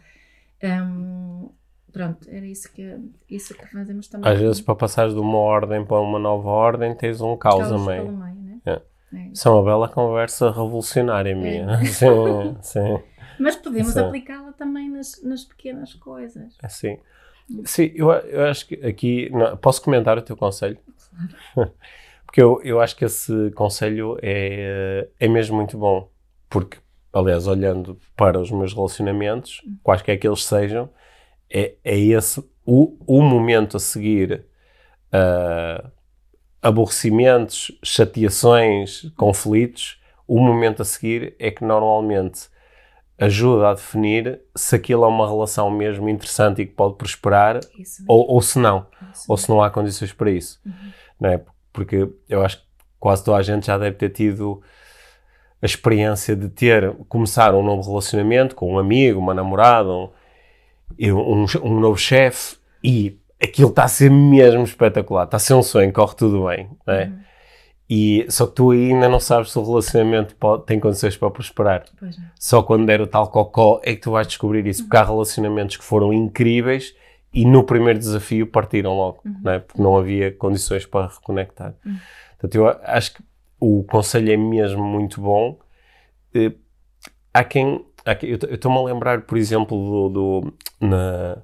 Hum, 0.63 1.49
pronto, 1.91 2.27
era 2.29 2.45
isso 2.45 2.71
que, 2.73 2.97
isso 3.29 3.53
que 3.55 3.65
fazemos 3.67 4.07
também. 4.07 4.31
Às 4.31 4.39
vezes, 4.39 4.61
para 4.61 4.75
passares 4.75 5.13
de 5.13 5.19
uma 5.19 5.37
ordem 5.37 5.85
para 5.85 5.99
uma 5.99 6.19
nova 6.19 6.49
ordem, 6.49 6.95
tens 6.95 7.21
um 7.21 7.35
caos 7.37 7.71
a 7.71 7.77
meio. 7.77 8.11
É. 9.15 9.19
É. 9.19 9.27
Isso 9.33 9.47
é 9.47 9.51
uma 9.51 9.63
bela 9.63 9.87
conversa 9.87 10.47
revolucionária 10.47 11.35
minha. 11.35 11.79
Sim, 11.85 12.57
sim. 12.61 12.99
Mas 13.39 13.55
podemos 13.55 13.95
aplicá-la 13.97 14.53
também 14.53 14.89
nas, 14.89 15.21
nas 15.23 15.43
pequenas 15.43 15.93
coisas. 15.93 16.57
Sim. 16.69 16.97
Sim, 17.63 17.91
eu, 17.95 18.11
eu 18.11 18.45
acho 18.45 18.67
que 18.67 18.75
aqui. 18.85 19.29
não, 19.31 19.55
posso 19.57 19.81
comentar 19.81 20.17
o 20.17 20.21
teu 20.21 20.35
conselho? 20.35 20.77
Porque 22.25 22.41
eu, 22.41 22.59
eu 22.63 22.81
acho 22.81 22.95
que 22.95 23.05
esse 23.05 23.51
conselho 23.51 24.17
é, 24.21 25.07
é 25.19 25.27
mesmo 25.27 25.55
muito 25.55 25.77
bom. 25.77 26.09
Porque, 26.49 26.77
aliás, 27.13 27.47
olhando 27.47 27.97
para 28.15 28.39
os 28.39 28.51
meus 28.51 28.73
relacionamentos, 28.73 29.61
quaisquer 29.83 30.17
que 30.17 30.27
eles 30.27 30.43
sejam, 30.43 30.89
é, 31.49 31.75
é 31.83 31.97
esse 31.97 32.43
o, 32.65 32.97
o 33.05 33.21
momento 33.21 33.77
a 33.77 33.79
seguir 33.79 34.45
a 35.11 35.91
aborrecimentos, 36.65 37.71
chateações, 37.83 39.11
conflitos. 39.15 40.01
O 40.27 40.39
momento 40.39 40.81
a 40.81 40.85
seguir 40.85 41.35
é 41.37 41.51
que 41.51 41.63
normalmente 41.63 42.49
ajuda 43.19 43.69
a 43.69 43.73
definir 43.75 44.41
se 44.55 44.75
aquilo 44.75 45.05
é 45.05 45.07
uma 45.07 45.27
relação 45.27 45.69
mesmo 45.69 46.09
interessante 46.09 46.63
e 46.63 46.65
que 46.65 46.73
pode 46.73 46.95
prosperar 46.95 47.59
ou, 48.07 48.31
ou 48.31 48.41
se 48.41 48.57
não, 48.57 48.87
isso. 49.13 49.25
ou 49.27 49.37
se 49.37 49.47
não 49.47 49.61
há 49.61 49.69
condições 49.69 50.11
para 50.11 50.31
isso. 50.31 50.59
Não 51.19 51.29
é? 51.29 51.41
Porque 51.71 52.09
eu 52.27 52.43
acho 52.43 52.57
que 52.57 52.63
quase 52.99 53.23
toda 53.23 53.37
a 53.37 53.43
gente 53.43 53.67
já 53.67 53.77
deve 53.77 53.97
ter 53.97 54.09
tido 54.09 54.59
a 55.61 55.67
experiência 55.67 56.35
de 56.35 56.49
ter, 56.49 56.95
começar 57.07 57.53
um 57.53 57.61
novo 57.61 57.87
relacionamento 57.87 58.55
com 58.55 58.73
um 58.73 58.79
amigo, 58.79 59.19
uma 59.19 59.35
namorada, 59.35 59.89
um, 59.89 60.09
um, 60.99 61.45
um 61.63 61.79
novo 61.79 61.97
chefe 61.97 62.57
e 62.83 63.19
aquilo 63.41 63.69
está 63.69 63.83
a 63.83 63.87
ser 63.87 64.09
mesmo 64.11 64.63
espetacular, 64.63 65.25
está 65.25 65.37
a 65.37 65.39
ser 65.39 65.53
um 65.53 65.63
sonho, 65.63 65.91
corre 65.93 66.15
tudo 66.15 66.45
bem, 66.47 66.69
não 66.85 66.93
é? 66.93 67.05
Uhum. 67.05 67.19
E, 67.87 68.25
só 68.29 68.47
que 68.47 68.53
tu 68.55 68.71
ainda 68.71 69.07
não 69.07 69.19
sabes 69.19 69.51
se 69.51 69.59
o 69.59 69.63
relacionamento 69.63 70.35
pode- 70.37 70.65
tem 70.65 70.79
condições 70.79 71.15
para 71.15 71.29
prosperar. 71.29 71.85
Não. 72.01 72.09
Só 72.39 72.63
quando 72.63 72.85
der 72.87 72.99
o 72.99 73.05
tal 73.05 73.27
cocó 73.29 73.79
é 73.83 73.93
que 73.93 74.01
tu 74.01 74.11
vais 74.11 74.25
descobrir 74.27 74.65
isso, 74.65 74.83
porque 74.83 74.97
há 74.97 75.03
relacionamentos 75.03 75.77
que 75.77 75.83
foram 75.83 76.11
incríveis 76.11 76.95
e 77.31 77.45
no 77.45 77.63
primeiro 77.63 77.99
desafio 77.99 78.47
partiram 78.47 78.95
logo, 78.95 79.19
não 79.43 79.51
é? 79.51 79.59
porque 79.59 79.81
não 79.81 79.95
havia 79.97 80.31
condições 80.31 80.85
para 80.85 81.07
reconectar. 81.13 81.75
Portanto, 82.39 82.55
eu 82.55 82.67
acho 82.83 83.13
que 83.13 83.23
o 83.59 83.83
conselho 83.83 84.31
é 84.31 84.37
mesmo 84.37 84.83
muito 84.83 85.21
bom. 85.21 85.59
Eh, 86.33 86.53
Há 87.33 87.43
quem 87.43 87.85
aqui, 88.05 88.27
eu 88.29 88.35
estou-me 88.55 88.77
a 88.77 88.81
lembrar, 88.83 89.21
por 89.23 89.37
exemplo, 89.37 89.77
do, 90.09 90.09
do 90.41 90.53
na, 90.87 91.37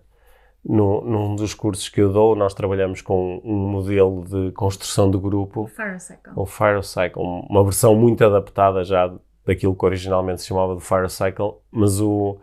no, 0.63 1.01
num 1.01 1.35
dos 1.35 1.53
cursos 1.53 1.89
que 1.89 2.01
eu 2.01 2.11
dou, 2.11 2.35
nós 2.35 2.53
trabalhamos 2.53 3.01
com 3.01 3.41
um 3.43 3.67
modelo 3.69 4.23
de 4.25 4.51
construção 4.51 5.09
de 5.09 5.17
grupo, 5.17 5.67
Fire 5.67 5.99
Cycle. 5.99 6.33
o 6.35 6.45
Fire 6.45 6.83
Cycle, 6.83 7.21
uma 7.49 7.63
versão 7.63 7.95
muito 7.95 8.23
adaptada 8.23 8.83
já 8.83 9.11
daquilo 9.45 9.75
que 9.75 9.85
originalmente 9.85 10.41
se 10.41 10.47
chamava 10.47 10.75
de 10.75 10.81
Fire 10.81 11.09
Cycle, 11.09 11.53
mas 11.71 11.99
o, 11.99 12.37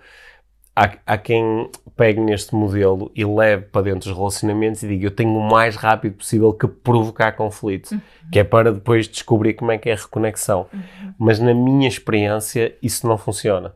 há, 0.75 0.91
há 1.07 1.17
quem 1.17 1.71
pegue 1.97 2.21
neste 2.21 2.55
modelo 2.57 3.11
e 3.15 3.25
leve 3.25 3.67
para 3.67 3.83
dentro 3.83 4.09
dos 4.09 4.17
relacionamentos 4.19 4.83
e 4.83 4.89
diga 4.89 5.07
eu 5.07 5.11
tenho 5.13 5.37
o 5.37 5.49
mais 5.49 5.77
rápido 5.77 6.17
possível 6.17 6.53
que 6.53 6.67
provocar 6.67 7.33
conflito, 7.33 7.93
Uhum. 7.93 8.01
que 8.33 8.39
é 8.41 8.45
para 8.45 8.73
depois 8.73 9.07
descobrir 9.09 9.55
como 9.55 9.71
é 9.71 9.79
que 9.79 9.89
é 9.89 9.93
a 9.93 9.97
reconexão. 9.97 10.67
Uhum. 10.73 11.15
Mas 11.19 11.39
na 11.39 11.55
minha 11.55 11.87
experiência 11.89 12.77
isso 12.83 13.07
não 13.07 13.17
funciona. 13.17 13.75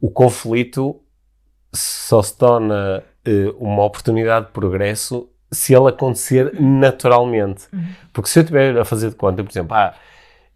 O 0.00 0.10
conflito 0.10 1.00
só 1.74 2.22
se 2.22 2.36
torna 2.36 3.02
uma 3.58 3.84
oportunidade 3.84 4.46
de 4.46 4.52
progresso 4.52 5.28
se 5.50 5.74
ele 5.74 5.88
acontecer 5.88 6.54
naturalmente. 6.60 7.66
Uhum. 7.72 7.84
Porque 8.12 8.28
se 8.28 8.38
eu 8.38 8.42
estiver 8.42 8.78
a 8.78 8.84
fazer 8.84 9.10
de 9.10 9.16
conta, 9.16 9.42
por 9.42 9.50
exemplo, 9.50 9.74
ah, 9.76 9.94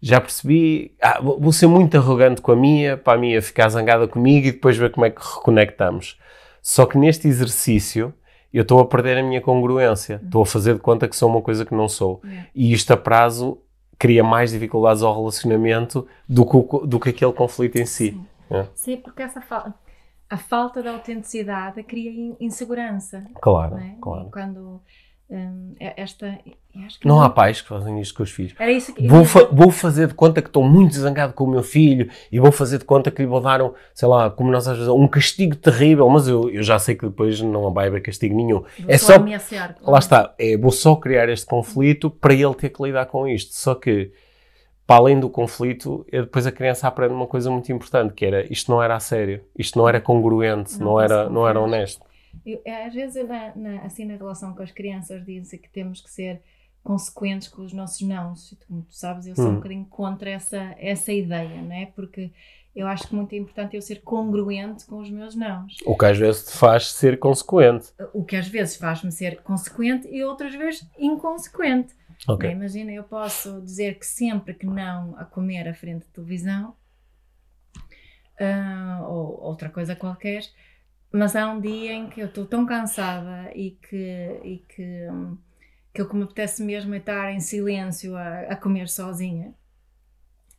já 0.01 0.21
percebi, 0.21 0.95
ah, 1.01 1.19
vou 1.21 1.51
ser 1.51 1.67
muito 1.67 1.97
arrogante 1.97 2.41
com 2.41 2.51
a 2.51 2.55
minha, 2.55 2.95
para 2.95 3.13
a 3.13 3.17
minha 3.17 3.41
ficar 3.41 3.69
zangada 3.69 4.07
comigo 4.07 4.47
e 4.47 4.51
depois 4.51 4.77
ver 4.77 4.91
como 4.91 5.05
é 5.05 5.09
que 5.09 5.21
reconectamos. 5.21 6.17
Só 6.61 6.85
que 6.85 6.97
neste 6.97 7.27
exercício 7.27 8.13
eu 8.53 8.61
estou 8.61 8.79
a 8.79 8.85
perder 8.85 9.17
a 9.17 9.23
minha 9.23 9.41
congruência. 9.41 10.21
Estou 10.23 10.43
a 10.43 10.45
fazer 10.45 10.75
de 10.75 10.79
conta 10.79 11.07
que 11.07 11.15
sou 11.15 11.29
uma 11.29 11.41
coisa 11.41 11.65
que 11.65 11.75
não 11.75 11.89
sou. 11.89 12.21
Yeah. 12.23 12.47
E 12.55 12.71
isto 12.73 12.91
a 12.91 12.97
prazo 12.97 13.59
cria 13.99 14.23
mais 14.23 14.51
dificuldades 14.51 15.03
ao 15.03 15.13
relacionamento 15.15 16.07
do 16.27 16.45
que, 16.45 16.87
do 16.87 16.99
que 16.99 17.09
aquele 17.09 17.33
conflito 17.33 17.75
em 17.77 17.85
si. 17.85 18.19
É. 18.49 18.65
Sim, 18.73 18.97
porque 18.97 19.23
essa 19.23 19.41
fa- 19.41 19.73
a 20.29 20.37
falta 20.37 20.81
de 20.81 20.87
autenticidade 20.87 21.81
cria 21.83 22.11
in- 22.11 22.35
insegurança. 22.39 23.23
Claro, 23.41 23.75
Não, 23.75 23.81
é? 23.81 23.95
claro. 24.01 24.27
E 24.27 24.31
quando 24.31 24.81
hum, 25.29 25.75
é- 25.79 26.01
esta. 26.01 26.37
que 26.99 27.07
Não 27.07 27.21
há 27.21 27.29
pais 27.29 27.61
que 27.61 27.67
fazem 27.69 27.99
isto 28.01 28.13
com 28.15 28.23
os 28.23 28.31
filhos. 28.31 28.53
Era 28.59 28.71
isso 28.71 28.93
que 28.93 29.07
Vou, 29.07 29.23
fa- 29.23 29.47
vou 29.51 29.71
fazer 29.71 30.07
de 30.07 30.13
conta 30.13 30.41
que 30.41 30.49
estou 30.49 30.63
muito 30.63 30.93
zangado 30.95 31.33
com 31.33 31.45
o 31.45 31.49
meu 31.49 31.63
filho 31.63 32.09
e 32.31 32.39
vou 32.39 32.51
fazer 32.51 32.79
de 32.79 32.85
conta 32.85 33.09
que 33.09 33.21
lhe 33.21 33.27
vou 33.27 33.39
dar, 33.41 33.61
um, 33.61 33.71
sei 33.93 34.07
lá, 34.07 34.29
como 34.29 34.51
nós 34.51 34.67
às 34.67 34.75
vezes, 34.77 34.91
um 34.91 35.07
castigo 35.07 35.55
terrível, 35.55 36.07
mas 36.09 36.27
eu, 36.27 36.49
eu 36.49 36.61
já 36.63 36.77
sei 36.77 36.95
que 36.95 37.05
depois 37.05 37.39
não 37.41 37.71
vai 37.71 37.87
haver 37.87 38.01
castigo 38.01 38.35
nenhum. 38.35 38.59
Vou 38.61 38.69
É 38.87 38.97
só 38.97 39.13
só, 39.13 39.15
ameaçar. 39.15 39.75
claro. 39.75 39.91
lá 39.91 39.99
está, 39.99 40.35
é, 40.37 40.57
vou 40.57 40.71
só 40.71 40.95
criar 40.95 41.29
este 41.29 41.45
conflito 41.45 42.09
para 42.09 42.33
ele 42.33 42.53
ter 42.55 42.69
que 42.69 42.83
lidar 42.83 43.05
com 43.05 43.27
isto. 43.27 43.53
Só 43.55 43.73
que, 43.73 44.11
para 44.87 44.97
além 44.97 45.19
do 45.19 45.29
conflito, 45.29 46.05
depois 46.11 46.45
a 46.45 46.51
criança 46.51 46.87
aprende 46.87 47.13
uma 47.13 47.27
coisa 47.27 47.49
muito 47.49 47.71
importante, 47.71 48.13
que 48.13 48.25
era, 48.25 48.51
isto 48.51 48.69
não 48.71 48.81
era 48.81 48.95
a 48.95 48.99
sério, 48.99 49.43
isto 49.57 49.77
não 49.79 49.89
era 49.89 49.99
congruente, 49.99 50.77
Não 50.79 50.85
não, 50.85 51.01
era, 51.01 51.29
não 51.29 51.47
era 51.47 51.59
honesto. 51.59 52.05
Eu, 52.45 52.61
é, 52.63 52.85
às 52.85 52.93
vezes, 52.93 53.27
na, 53.27 53.55
na- 53.55 53.81
assim, 53.81 54.05
na 54.05 54.15
relação 54.15 54.53
com 54.53 54.61
as 54.61 54.71
crianças, 54.71 55.25
dizem 55.25 55.57
que 55.59 55.69
temos 55.69 56.01
que 56.01 56.11
ser 56.11 56.41
consequentes 56.83 57.47
com 57.47 57.63
os 57.63 57.73
nossos 57.73 58.01
nãos. 58.07 58.51
E 58.51 58.55
Como 58.67 58.83
tu 58.83 58.93
sabes, 58.93 59.25
eu 59.25 59.35
sou 59.35 59.45
Hum. 59.45 59.49
um 59.51 59.55
bocadinho 59.55 59.85
contra 59.85 60.29
essa, 60.29 60.75
essa 60.77 61.11
ideia, 61.11 61.61
não 61.63 61.71
é? 61.73 61.87
Porque 61.87 62.29
eu 62.75 62.85
acho 62.85 63.07
que 63.07 63.15
muito 63.15 63.33
é 63.33 63.37
importante 63.37 63.75
eu 63.75 63.81
ser 63.81 64.01
congruente 64.03 64.85
com 64.85 64.99
os 64.99 65.09
meus 65.09 65.33
nãos. 65.33 65.77
O 65.85 65.97
que 65.97 66.05
às 66.05 66.17
vezes 66.19 66.45
te 66.45 66.51
faz 66.57 66.91
ser 66.91 67.17
consequente. 67.17 67.87
O 68.13 68.23
que 68.23 68.35
às 68.35 68.47
vezes 68.47 68.75
faz-me 68.75 69.11
ser 69.11 69.41
consequente 69.41 70.07
e 70.09 70.23
outras 70.23 70.53
vezes 70.53 70.85
inconsequente. 70.99 71.95
Ok. 72.27 72.49
Né? 72.49 72.55
Imagina, 72.55 72.91
eu 72.91 73.03
posso 73.03 73.61
dizer 73.61 73.99
que 73.99 74.05
sempre 74.05 74.53
que 74.53 74.65
não 74.65 75.17
a 75.17 75.25
comer 75.25 75.67
à 75.67 75.73
frente 75.73 76.05
de 76.05 76.11
televisão 76.11 76.75
ah, 78.39 79.05
ou 79.07 79.41
outra 79.41 79.69
coisa 79.69 79.95
qualquer, 79.95 80.43
mas 81.11 81.35
há 81.35 81.49
um 81.49 81.59
dia 81.61 81.93
em 81.93 82.09
que 82.09 82.19
eu 82.19 82.27
estou 82.27 82.45
tão 82.45 82.65
cansada 82.65 83.51
e 83.55 83.71
que, 83.71 84.39
e 84.43 84.57
que, 84.67 85.07
que 85.93 86.01
o 86.01 86.09
que 86.09 86.15
me 86.15 86.23
apetece 86.23 86.63
mesmo 86.63 86.93
é 86.93 86.97
estar 86.97 87.31
em 87.31 87.39
silêncio 87.39 88.15
a, 88.15 88.39
a 88.41 88.55
comer 88.55 88.89
sozinha. 88.89 89.53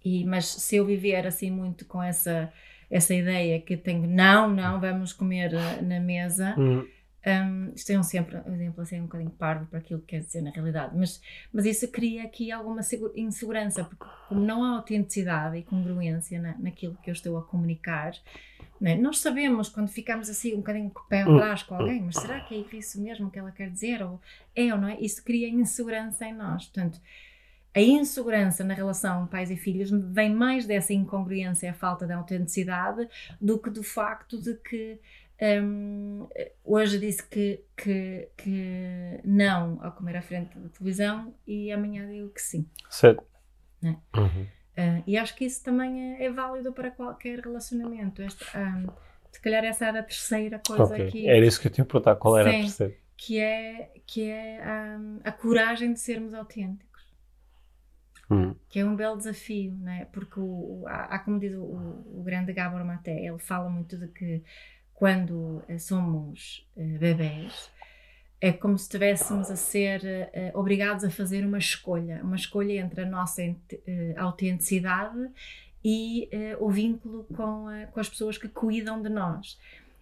E, 0.05 0.25
mas 0.25 0.47
se 0.47 0.77
eu 0.77 0.87
viver 0.87 1.27
assim 1.27 1.51
muito 1.51 1.85
com 1.85 2.03
essa, 2.03 2.53
essa 2.89 3.13
ideia 3.13 3.61
que 3.61 3.77
tenho, 3.77 4.07
não, 4.07 4.49
não, 4.49 4.81
vamos 4.81 5.13
comer 5.13 5.55
ah, 5.55 5.83
na 5.83 5.99
mesa, 5.99 6.55
Hum, 6.57 6.87
um, 7.27 7.73
é 7.89 7.99
um, 7.99 8.03
sempre 8.03 8.37
um 8.47 8.55
exemplo 8.55 8.83
assim 8.83 9.01
um 9.01 9.05
bocadinho 9.05 9.31
parvo 9.31 9.67
para 9.67 9.79
aquilo 9.81 10.01
que 10.01 10.07
quer 10.07 10.21
dizer 10.21 10.43
na 10.43 10.51
realidade, 10.51 10.97
mas, 10.97 11.21
mas 11.53 11.65
isso 11.65 11.89
cria 11.89 12.23
aqui 12.25 12.53
alguma 12.53 12.83
segu- 12.83 13.13
insegurança, 13.17 13.85
porque 13.85 14.05
como 14.29 14.41
não 14.41 14.63
há 14.63 14.77
autenticidade 14.77 15.57
e 15.57 15.63
congruência 15.63 16.41
na, 16.41 16.57
naquilo 16.59 16.97
que 17.03 17.11
eu 17.11 17.13
estou 17.13 17.37
a 17.37 17.43
comunicar, 17.43 18.13
né, 18.81 18.95
nós 18.95 19.19
sabemos 19.19 19.69
quando 19.69 19.89
ficamos 19.89 20.29
assim 20.29 20.55
um 20.55 20.59
bocadinho 20.59 20.91
com 20.91 21.01
o 21.01 21.07
pé 21.07 21.23
atrás 21.23 21.63
com 21.63 21.75
alguém, 21.75 22.01
mas 22.03 22.17
será 22.17 22.41
que 22.41 22.55
é 22.55 22.77
isso 22.77 23.01
mesmo 23.01 23.31
que 23.31 23.39
ela 23.39 23.51
quer 23.51 23.71
dizer? 23.71 24.03
Ou 24.03 24.21
é 24.55 24.73
ou 24.73 24.79
não 24.79 24.89
é? 24.89 25.01
Isso 25.01 25.25
cria 25.25 25.49
insegurança 25.49 26.27
em 26.27 26.35
nós. 26.35 26.67
Portanto, 26.67 27.01
a 27.75 27.81
insegurança 27.81 28.65
na 28.65 28.73
relação 28.73 29.27
pais 29.27 29.51
e 29.51 29.57
filhos 29.57 29.91
vem 29.91 30.35
mais 30.35 30.67
dessa 30.67 30.95
incongruência, 30.95 31.71
a 31.71 31.75
falta 31.75 32.07
de 32.07 32.13
autenticidade, 32.13 33.07
do 33.41 33.59
que 33.59 33.69
do 33.69 33.83
facto 33.83 34.41
de 34.41 34.55
que 34.55 34.99
hum, 35.63 36.29
hoje 36.65 36.99
disse 36.99 37.27
que, 37.29 37.65
que, 37.77 38.29
que 38.37 39.21
não 39.25 39.79
ao 39.83 39.93
comer 39.93 40.17
à 40.17 40.23
frente 40.23 40.59
da 40.59 40.69
televisão 40.69 41.35
e 41.47 41.71
amanhã 41.73 42.09
digo 42.09 42.31
que 42.31 42.41
sim. 42.43 42.69
certo. 42.91 43.25
Né? 43.83 43.99
Uhum. 44.17 44.47
Ah, 44.77 45.03
e 45.07 45.17
acho 45.17 45.35
que 45.37 45.45
isso 45.45 45.63
também 45.63 46.17
é, 46.17 46.25
é 46.25 46.31
válido 46.31 46.73
para 46.73 46.91
qualquer 46.91 47.41
relacionamento. 47.41 48.23
Este, 48.23 48.45
ah, 48.55 48.83
se 49.31 49.41
calhar 49.41 49.65
essa 49.65 49.87
era 49.87 50.01
a 50.01 50.03
terceira 50.03 50.61
coisa 50.67 50.85
Ok. 50.95 51.11
que, 51.11 51.29
Era 51.29 51.45
isso 51.47 51.61
que 51.61 51.69
eu 51.69 51.73
tinha 51.73 51.85
perguntar. 51.85 52.17
Qual 52.17 52.37
era 52.39 52.51
a 52.51 52.53
Sim. 52.53 52.61
terceira? 52.63 52.95
que 53.19 53.39
é, 53.39 53.93
que 54.07 54.29
é 54.29 54.63
ah, 54.63 54.99
a 55.25 55.33
coragem 55.33 55.93
de 55.95 56.01
sermos 56.01 56.35
autênticos. 56.35 56.87
Hum. 58.29 58.57
que 58.69 58.81
é 58.81 58.85
um 58.85 58.97
belo 58.97 59.17
desafio, 59.17 59.73
não 59.81 59.93
é? 59.93 60.05
Porque 60.07 60.41
o, 60.41 60.83
o- 60.83 60.85
há, 60.89 61.17
como 61.21 61.39
diz 61.39 61.55
o, 61.55 61.63
o- 61.63 62.21
o 62.21 62.23
grande 62.25 62.53
Gabor 62.53 62.85
Maté, 62.85 63.25
ele 63.25 63.39
fala 63.39 63.71
muito 63.71 63.97
de 63.97 64.09
que 64.09 64.43
quando 64.97 65.63
eh, 65.69 65.79
somos 65.79 66.67
eh, 66.77 66.99
bebés 66.99 67.71
é 68.41 68.53
como 68.53 68.77
se 68.79 68.85
estivéssemos 68.85 69.51
a 69.51 69.57
ser 69.57 70.01
eh, 70.05 70.51
obrigados 70.55 71.05
a 71.05 71.11
fazer 71.11 71.45
uma 71.45 71.59
escolha, 71.59 72.21
uma 72.23 72.37
escolha 72.37 72.73
entre 72.81 73.03
a 73.03 73.07
nossa 73.07 73.43
eh, 73.43 74.15
autenticidade 74.19 75.31
e 75.85 76.29
eh, 76.33 76.57
o 76.61 76.69
vínculo 76.71 77.25
com, 77.35 77.69
a- 77.69 77.87
com 77.87 78.01
as 78.01 78.09
pessoas 78.09 78.37
que 78.39 78.49
cuidam 78.49 79.01
de 79.03 79.09
nós. 79.09 79.59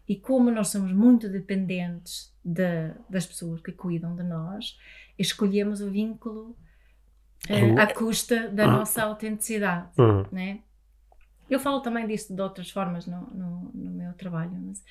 E 0.09 0.17
como 0.17 0.51
nós 0.51 0.69
somos 0.69 0.93
muito 0.93 1.29
dependentes 1.29 2.33
de- 2.45 2.93
das 3.09 3.25
pessoas 3.27 3.61
que 3.61 3.73
cuidam 3.73 4.15
de 4.17 4.23
nós, 4.23 4.79
escolhemos 5.19 5.81
o 5.81 5.91
vínculo 5.91 6.57
à 7.79 7.87
custa 7.93 8.49
da 8.49 8.67
nossa 8.67 9.03
autenticidade, 9.05 9.89
Hum. 9.99 10.25
né? 10.33 10.61
Eu 11.49 11.61
falo 11.61 11.81
também 11.81 12.07
disto 12.07 12.35
de 12.35 12.41
outras 12.41 12.71
formas 12.71 13.07
no, 13.07 13.21
no, 13.35 13.71
no 13.75 13.91
meu 13.91 14.13
trabalho, 14.15 14.53
mas 14.53 14.83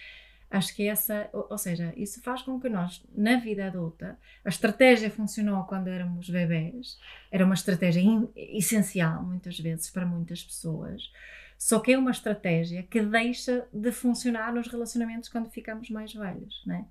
acho 0.51 0.75
que 0.75 0.87
essa, 0.87 1.29
ou, 1.33 1.47
ou 1.49 1.57
seja, 1.57 1.93
isso 1.97 2.21
faz 2.21 2.43
com 2.43 2.59
que 2.59 2.69
nós, 2.69 3.03
na 3.15 3.37
vida 3.37 3.65
adulta, 3.67 4.17
a 4.45 4.49
estratégia 4.49 5.09
funcionou 5.09 5.63
quando 5.63 5.87
éramos 5.87 6.29
bebés, 6.29 6.99
era 7.31 7.43
uma 7.43 7.55
estratégia 7.55 8.01
in- 8.01 8.29
essencial, 8.35 9.23
muitas 9.23 9.59
vezes, 9.59 9.89
para 9.89 10.05
muitas 10.05 10.43
pessoas, 10.43 11.11
só 11.57 11.79
que 11.79 11.93
é 11.93 11.97
uma 11.97 12.11
estratégia 12.11 12.83
que 12.83 13.01
deixa 13.01 13.67
de 13.73 13.91
funcionar 13.91 14.53
nos 14.53 14.67
relacionamentos 14.67 15.29
quando 15.29 15.49
ficamos 15.49 15.89
mais 15.89 16.13
velhos, 16.13 16.61
né? 16.67 16.85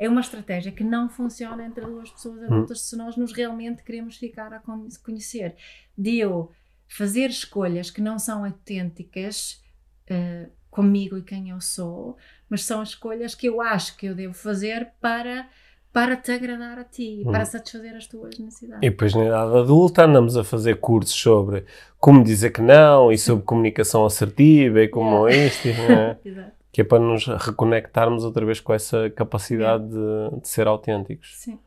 É 0.00 0.08
uma 0.08 0.20
estratégia 0.20 0.70
que 0.70 0.84
não 0.84 1.08
funciona 1.08 1.64
entre 1.66 1.84
duas 1.84 2.08
pessoas 2.10 2.40
adultas 2.44 2.82
se 2.82 2.96
nós 2.96 3.16
nos 3.16 3.32
realmente 3.32 3.82
queremos 3.82 4.16
ficar 4.16 4.52
a 4.52 4.60
con- 4.60 4.86
conhecer. 5.04 5.56
De 5.96 6.18
eu 6.18 6.52
fazer 6.88 7.28
escolhas 7.30 7.90
que 7.90 8.00
não 8.00 8.18
são 8.18 8.44
autênticas 8.44 9.62
eh, 10.08 10.48
comigo 10.70 11.16
e 11.18 11.22
quem 11.22 11.50
eu 11.50 11.60
sou, 11.60 12.16
mas 12.48 12.64
são 12.64 12.82
escolhas 12.82 13.34
que 13.34 13.46
eu 13.48 13.60
acho 13.60 13.96
que 13.96 14.06
eu 14.06 14.14
devo 14.14 14.32
fazer 14.34 14.90
para, 15.00 15.48
para 15.92 16.16
te 16.16 16.30
agradar 16.32 16.78
a 16.78 16.84
ti, 16.84 17.22
Hum. 17.26 17.30
para 17.30 17.44
satisfazer 17.44 17.94
as 17.96 18.06
tuas 18.06 18.38
necessidades. 18.38 18.82
E 18.86 18.90
depois, 18.90 19.14
na 19.14 19.24
idade 19.26 19.56
adulta, 19.58 20.04
andamos 20.04 20.36
a 20.36 20.44
fazer 20.44 20.76
cursos 20.80 21.14
sobre 21.14 21.64
como 21.98 22.22
dizer 22.24 22.50
que 22.50 22.60
não 22.62 23.10
e 23.12 23.18
sobre 23.18 23.44
comunicação 23.46 24.04
assertiva 24.06 24.80
e 24.80 24.88
como 24.88 25.28
isto, 25.28 25.68
e, 25.68 25.72
né? 25.72 26.18
Que 26.70 26.82
é 26.82 26.84
para 26.84 27.00
nos 27.00 27.26
reconectarmos 27.26 28.22
outra 28.24 28.44
vez 28.46 28.60
com 28.60 28.72
essa 28.72 29.10
capacidade 29.10 29.88
de, 29.88 30.40
de 30.40 30.46
ser 30.48 30.66
autênticos. 30.68 31.32
Sim. 31.34 31.58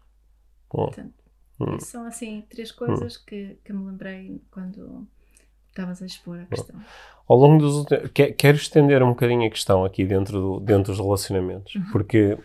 Bom, 0.71 0.85
Portanto, 0.85 1.13
hum. 1.63 1.79
São 1.79 2.05
assim 2.05 2.43
três 2.49 2.71
coisas 2.71 3.17
que, 3.17 3.57
que 3.63 3.73
me 3.73 3.85
lembrei 3.85 4.41
quando 4.51 5.07
estavas 5.69 6.01
a 6.01 6.05
expor 6.05 6.39
a 6.39 6.45
questão. 6.45 6.79
Ao 7.27 7.37
longo 7.37 7.59
dos 7.63 7.75
últimos... 7.75 8.09
que- 8.11 8.33
Quero 8.33 8.57
estender 8.57 9.01
um 9.03 9.09
bocadinho 9.09 9.47
a 9.47 9.49
questão 9.49 9.85
aqui 9.85 10.05
dentro, 10.05 10.39
do, 10.39 10.59
dentro 10.59 10.91
dos 10.93 10.99
relacionamentos, 10.99 11.73
porque 11.91 12.37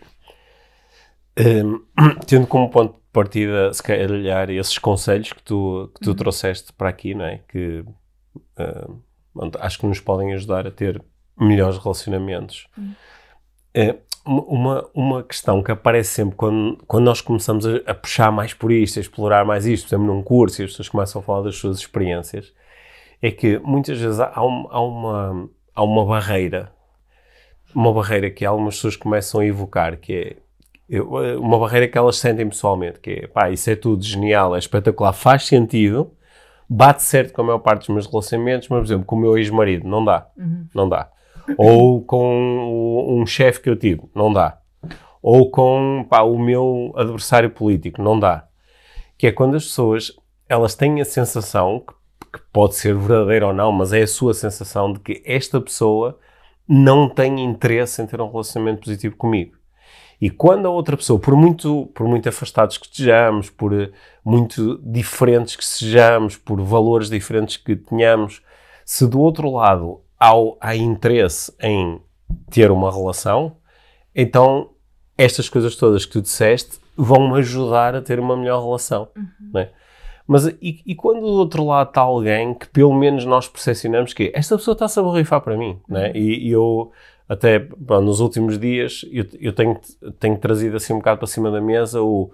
hum, 1.39 1.83
tendo 2.27 2.47
como 2.47 2.69
ponto 2.69 2.93
de 2.95 3.01
partida, 3.11 3.73
se 3.73 3.81
calhar, 3.83 4.49
esses 4.49 4.77
conselhos 4.77 5.33
que 5.33 5.41
tu, 5.43 5.91
que 5.95 6.01
tu 6.01 6.09
Uhum. 6.11 6.15
trouxeste 6.15 6.71
para 6.73 6.89
aqui, 6.89 7.13
não 7.15 7.25
é? 7.25 7.39
Que 7.47 7.83
hum, 8.59 9.01
acho 9.59 9.79
que 9.79 9.85
nos 9.85 9.99
podem 9.99 10.33
ajudar 10.33 10.65
a 10.67 10.71
ter 10.71 11.03
melhores 11.39 11.77
relacionamentos. 11.77 12.67
Hum. 12.77 12.93
É, 13.73 13.95
uma, 14.27 14.89
uma 14.93 15.23
questão 15.23 15.63
que 15.63 15.71
aparece 15.71 16.09
sempre 16.09 16.35
quando, 16.35 16.77
quando 16.85 17.05
nós 17.05 17.21
começamos 17.21 17.65
a, 17.65 17.77
a, 17.85 17.93
puxar 17.93 18.31
mais 18.31 18.53
por 18.53 18.71
isto, 18.71 18.99
a 18.99 19.01
explorar 19.01 19.45
mais 19.45 19.65
isto, 19.65 19.87
por 19.87 19.95
exemplo, 19.95 20.13
num 20.13 20.21
curso 20.21 20.61
e 20.61 20.65
as 20.65 20.71
pessoas 20.71 20.89
começam 20.89 21.21
a 21.21 21.23
falar 21.23 21.43
das 21.43 21.55
suas 21.55 21.79
experiências, 21.79 22.53
é 23.21 23.31
que 23.31 23.57
muitas 23.59 23.99
vezes 23.99 24.19
há, 24.19 24.43
um, 24.43 24.67
há, 24.69 24.81
uma, 24.81 25.49
há 25.73 25.83
uma 25.83 26.05
barreira, 26.05 26.71
uma 27.73 27.93
barreira 27.93 28.29
que 28.29 28.45
algumas 28.45 28.75
pessoas 28.75 28.95
começam 28.95 29.39
a 29.39 29.45
evocar, 29.45 29.97
que 29.97 30.37
é 30.89 31.01
uma 31.01 31.59
barreira 31.59 31.87
que 31.87 31.97
elas 31.97 32.17
sentem 32.17 32.47
pessoalmente, 32.47 32.99
que 32.99 33.11
é, 33.11 33.27
pá, 33.27 33.49
isso 33.49 33.69
é 33.69 33.75
tudo 33.75 34.03
genial, 34.03 34.55
é 34.55 34.59
espetacular, 34.59 35.11
faz 35.13 35.45
sentido, 35.45 36.11
bate 36.69 37.03
certo 37.03 37.33
com 37.33 37.41
a 37.41 37.45
maior 37.45 37.59
parte 37.59 37.79
dos 37.79 37.89
meus 37.89 38.07
relacionamentos, 38.07 38.67
mas, 38.69 38.79
por 38.79 38.85
exemplo, 38.85 39.05
com 39.05 39.15
o 39.15 39.19
meu 39.19 39.37
ex-marido, 39.37 39.87
não 39.87 40.03
dá, 40.03 40.27
Uhum. 40.37 40.67
não 40.73 40.87
dá. 40.87 41.09
Ou 41.57 42.01
com 42.01 43.19
um 43.21 43.25
chefe 43.25 43.61
que 43.61 43.69
eu 43.69 43.75
tive, 43.75 44.01
não 44.15 44.33
dá. 44.33 44.59
Ou 45.21 45.49
com 45.49 46.05
pá, 46.09 46.21
o 46.21 46.37
meu 46.37 46.93
adversário 46.95 47.49
político, 47.49 48.01
não 48.01 48.19
dá. 48.19 48.47
Que 49.17 49.27
é 49.27 49.31
quando 49.31 49.55
as 49.55 49.65
pessoas, 49.65 50.11
elas 50.49 50.75
têm 50.75 51.01
a 51.01 51.05
sensação, 51.05 51.83
que, 51.85 52.39
que 52.39 52.45
pode 52.51 52.75
ser 52.75 52.95
verdadeira 52.95 53.47
ou 53.47 53.53
não, 53.53 53.71
mas 53.71 53.93
é 53.93 54.01
a 54.01 54.07
sua 54.07 54.33
sensação 54.33 54.93
de 54.93 54.99
que 54.99 55.21
esta 55.25 55.59
pessoa 55.61 56.19
não 56.67 57.07
tem 57.07 57.43
interesse 57.43 58.01
em 58.01 58.05
ter 58.05 58.19
um 58.19 58.29
relacionamento 58.29 58.81
positivo 58.81 59.15
comigo. 59.15 59.55
E 60.19 60.29
quando 60.29 60.65
a 60.65 60.71
outra 60.71 60.97
pessoa, 60.97 61.19
por 61.19 61.35
muito, 61.35 61.91
por 61.93 62.07
muito 62.07 62.27
afastados 62.27 62.77
que 62.77 62.87
estejamos, 62.87 63.49
por 63.51 63.71
eh, 63.73 63.91
muito 64.25 64.79
diferentes 64.83 65.55
que 65.55 65.63
sejamos, 65.63 66.35
por 66.35 66.59
valores 66.61 67.09
diferentes 67.09 67.57
que 67.57 67.75
tenhamos, 67.75 68.41
se 68.83 69.07
do 69.07 69.19
outro 69.19 69.51
lado 69.51 70.01
ao, 70.19 70.57
há 70.59 70.75
interesse 70.75 71.53
em 71.61 72.01
ter 72.49 72.71
uma 72.71 72.91
relação, 72.91 73.57
então 74.15 74.71
estas 75.17 75.49
coisas 75.49 75.75
todas 75.75 76.05
que 76.05 76.13
tu 76.13 76.21
disseste 76.21 76.79
vão-me 76.95 77.39
ajudar 77.39 77.95
a 77.95 78.01
ter 78.01 78.19
uma 78.19 78.35
melhor 78.35 78.63
relação. 78.63 79.07
Uhum. 79.15 79.51
Né? 79.53 79.69
Mas 80.27 80.45
e, 80.61 80.81
e, 80.85 80.95
quando 80.95 81.21
do 81.21 81.27
outro 81.27 81.65
lado 81.65 81.89
está 81.89 82.01
alguém 82.01 82.53
que 82.53 82.67
pelo 82.67 82.93
menos 82.93 83.23
nós 83.23 83.47
percepcionamos 83.47 84.13
que 84.13 84.31
esta 84.35 84.57
pessoa 84.57 84.73
está-se 84.73 84.99
a 84.99 85.03
borrifar 85.03 85.39
para 85.41 85.55
mim, 85.55 85.79
né? 85.87 86.11
e, 86.13 86.47
e 86.47 86.51
eu 86.51 86.91
até 87.29 87.59
bom, 87.59 88.01
nos 88.01 88.19
últimos 88.19 88.59
dias 88.59 89.05
eu, 89.11 89.25
eu 89.39 89.53
tenho, 89.53 89.79
tenho 90.19 90.37
trazido 90.37 90.75
assim 90.77 90.93
um 90.93 90.97
bocado 90.97 91.19
para 91.19 91.27
cima 91.27 91.51
da 91.51 91.61
mesa 91.61 92.01
o 92.01 92.31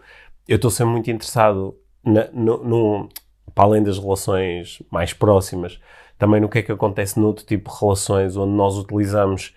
eu 0.48 0.56
estou 0.56 0.70
sempre 0.70 0.94
muito 0.94 1.10
interessado 1.10 1.76
na, 2.04 2.28
no, 2.34 2.64
no, 2.64 3.10
para 3.56 3.66
além 3.66 3.84
das 3.84 3.98
relações 3.98 4.82
mais 4.92 5.14
próximas 5.14 5.80
também 6.18 6.42
no 6.42 6.50
que 6.50 6.60
é 6.60 6.62
que 6.62 6.72
acontece 6.72 7.20
noutro 7.20 7.46
tipo 7.46 7.72
de 7.72 7.80
relações 7.80 8.38
onde 8.38 8.54
nós 8.54 8.78
utilizamos 8.78 9.56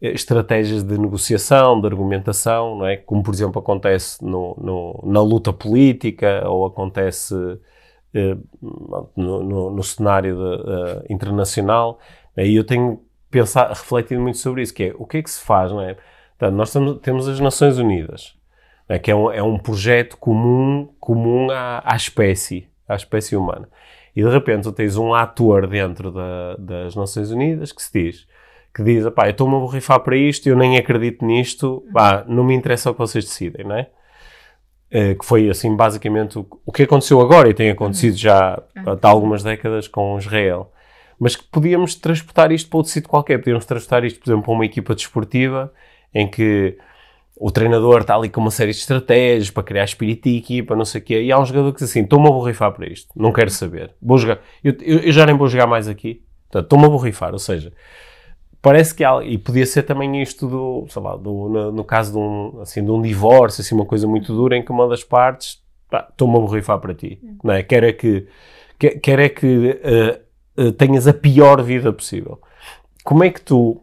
estratégias 0.00 0.82
de 0.82 0.98
negociação, 0.98 1.80
de 1.80 1.86
argumentação, 1.86 2.78
não 2.78 2.86
é? 2.86 2.96
como 2.96 3.22
por 3.22 3.32
exemplo 3.32 3.58
acontece 3.58 4.22
no, 4.24 4.54
no, 4.60 5.02
na 5.10 5.22
luta 5.22 5.52
política 5.52 6.46
ou 6.48 6.66
acontece 6.66 7.34
eh, 8.16 8.36
no, 8.62 9.42
no, 9.42 9.70
no, 9.70 9.82
cenário 9.82 10.34
de, 10.36 10.40
uh, 10.42 11.04
internacional. 11.10 11.98
E 12.34 12.56
eu 12.56 12.64
tenho 12.64 13.02
pensado, 13.30 13.74
refletido 13.74 14.22
muito 14.22 14.38
sobre 14.38 14.62
isso, 14.62 14.72
que 14.72 14.84
é 14.84 14.94
o 14.96 15.04
que 15.04 15.18
é 15.18 15.22
que 15.22 15.30
se 15.30 15.42
faz, 15.42 15.70
não 15.70 15.82
é? 15.82 15.96
Portanto, 16.38 16.56
nós 16.56 16.72
temos, 16.72 16.98
temos 17.00 17.28
as 17.28 17.40
Nações 17.40 17.76
Unidas, 17.76 18.34
é? 18.88 18.98
que 18.98 19.10
é 19.10 19.14
um, 19.14 19.30
é 19.30 19.42
um 19.42 19.58
projeto 19.58 20.16
comum, 20.16 20.94
comum 20.98 21.50
à, 21.50 21.82
à 21.84 21.94
espécie, 21.94 22.70
à 22.88 22.94
espécie 22.94 23.36
humana. 23.36 23.68
E 24.16 24.22
de 24.22 24.30
repente 24.30 24.62
tu 24.62 24.72
tens 24.72 24.96
um 24.96 25.12
ator 25.12 25.66
dentro 25.66 26.10
da, 26.10 26.56
das 26.58 26.96
Nações 26.96 27.30
Unidas 27.30 27.70
que 27.70 27.82
se 27.82 27.92
diz, 27.92 28.26
que 28.74 28.82
diz, 28.82 29.06
pá, 29.10 29.26
eu 29.26 29.32
estou-me 29.32 29.54
a 29.54 29.58
borrifar 29.58 30.00
para 30.00 30.16
isto, 30.16 30.48
eu 30.48 30.56
nem 30.56 30.78
acredito 30.78 31.22
nisto, 31.22 31.84
pá, 31.92 32.24
não 32.26 32.42
me 32.42 32.54
interessa 32.54 32.90
o 32.90 32.94
que 32.94 32.98
vocês 32.98 33.26
decidem, 33.26 33.66
não 33.66 33.76
é? 33.76 33.90
Uh, 34.90 35.18
que 35.18 35.26
foi, 35.26 35.50
assim, 35.50 35.76
basicamente 35.76 36.38
o, 36.38 36.46
o, 36.64 36.72
que 36.72 36.84
aconteceu 36.84 37.20
agora 37.20 37.50
e 37.50 37.54
tem 37.54 37.68
acontecido 37.70 38.16
já 38.16 38.62
há 38.74 39.08
algumas 39.08 39.42
décadas 39.42 39.86
com 39.86 40.16
Israel. 40.16 40.72
Mas 41.18 41.36
que 41.36 41.44
podíamos 41.44 41.94
transportar 41.94 42.52
isto 42.52 42.70
para 42.70 42.78
outro 42.78 42.92
sítio 42.92 43.08
qualquer. 43.10 43.38
Podíamos 43.38 43.66
transportar 43.66 44.04
isto, 44.04 44.20
por 44.20 44.30
exemplo, 44.30 44.44
para 44.44 44.52
uma 44.52 44.64
equipa 44.64 44.94
desportiva 44.94 45.72
em 46.14 46.30
que 46.30 46.78
o 47.38 47.50
treinador 47.50 48.00
está 48.00 48.16
ali 48.16 48.30
com 48.30 48.40
uma 48.40 48.50
série 48.50 48.72
de 48.72 48.78
estratégias 48.78 49.50
para 49.50 49.62
criar 49.62 49.84
espírito 49.84 50.28
de 50.28 50.38
equipa, 50.38 50.74
não 50.74 50.86
sei 50.86 51.00
o 51.00 51.04
quê. 51.04 51.22
E 51.22 51.30
há 51.30 51.38
um 51.38 51.44
jogador 51.44 51.72
que 51.72 51.80
diz 51.80 51.90
assim: 51.90 52.02
estou-me 52.02 52.28
a 52.28 52.30
borrifar 52.30 52.72
para 52.72 52.86
isto, 52.90 53.08
não 53.14 53.32
quero 53.32 53.50
saber. 53.50 53.94
Vou 54.00 54.16
jogar. 54.16 54.40
Eu, 54.64 54.74
eu, 54.80 55.00
eu 55.00 55.12
já 55.12 55.26
nem 55.26 55.36
vou 55.36 55.46
jogar 55.46 55.66
mais 55.66 55.86
aqui. 55.86 56.22
Portanto, 56.44 56.64
estou-me 56.64 56.86
a 56.86 56.88
borrifar. 56.88 57.32
Ou 57.32 57.38
seja, 57.38 57.72
parece 58.62 58.94
que 58.94 59.04
há, 59.04 59.22
e 59.22 59.36
podia 59.36 59.66
ser 59.66 59.82
também 59.82 60.22
isto 60.22 60.48
do, 60.48 60.86
sei 60.88 61.02
lá, 61.02 61.14
do, 61.16 61.48
no, 61.48 61.72
no, 61.72 61.84
caso 61.84 62.12
de 62.12 62.18
um, 62.18 62.60
assim, 62.62 62.82
de 62.82 62.90
um 62.90 63.02
divórcio, 63.02 63.60
assim, 63.60 63.74
uma 63.74 63.86
coisa 63.86 64.06
muito 64.06 64.34
dura 64.34 64.56
em 64.56 64.64
que 64.64 64.72
uma 64.72 64.88
das 64.88 65.04
partes, 65.04 65.62
estou-me 65.92 66.36
a 66.36 66.40
borrifar 66.40 66.78
para 66.80 66.94
ti, 66.94 67.20
não 67.44 67.52
é? 67.52 67.62
Quer 67.62 67.84
é 67.84 67.92
que, 67.92 68.26
quer, 68.78 68.98
quer 68.98 69.18
é 69.18 69.28
que 69.28 69.46
uh, 70.56 70.62
uh, 70.62 70.72
tenhas 70.72 71.06
a 71.06 71.12
pior 71.12 71.62
vida 71.62 71.92
possível. 71.92 72.40
Como 73.04 73.22
é 73.22 73.30
que 73.30 73.40
tu, 73.40 73.80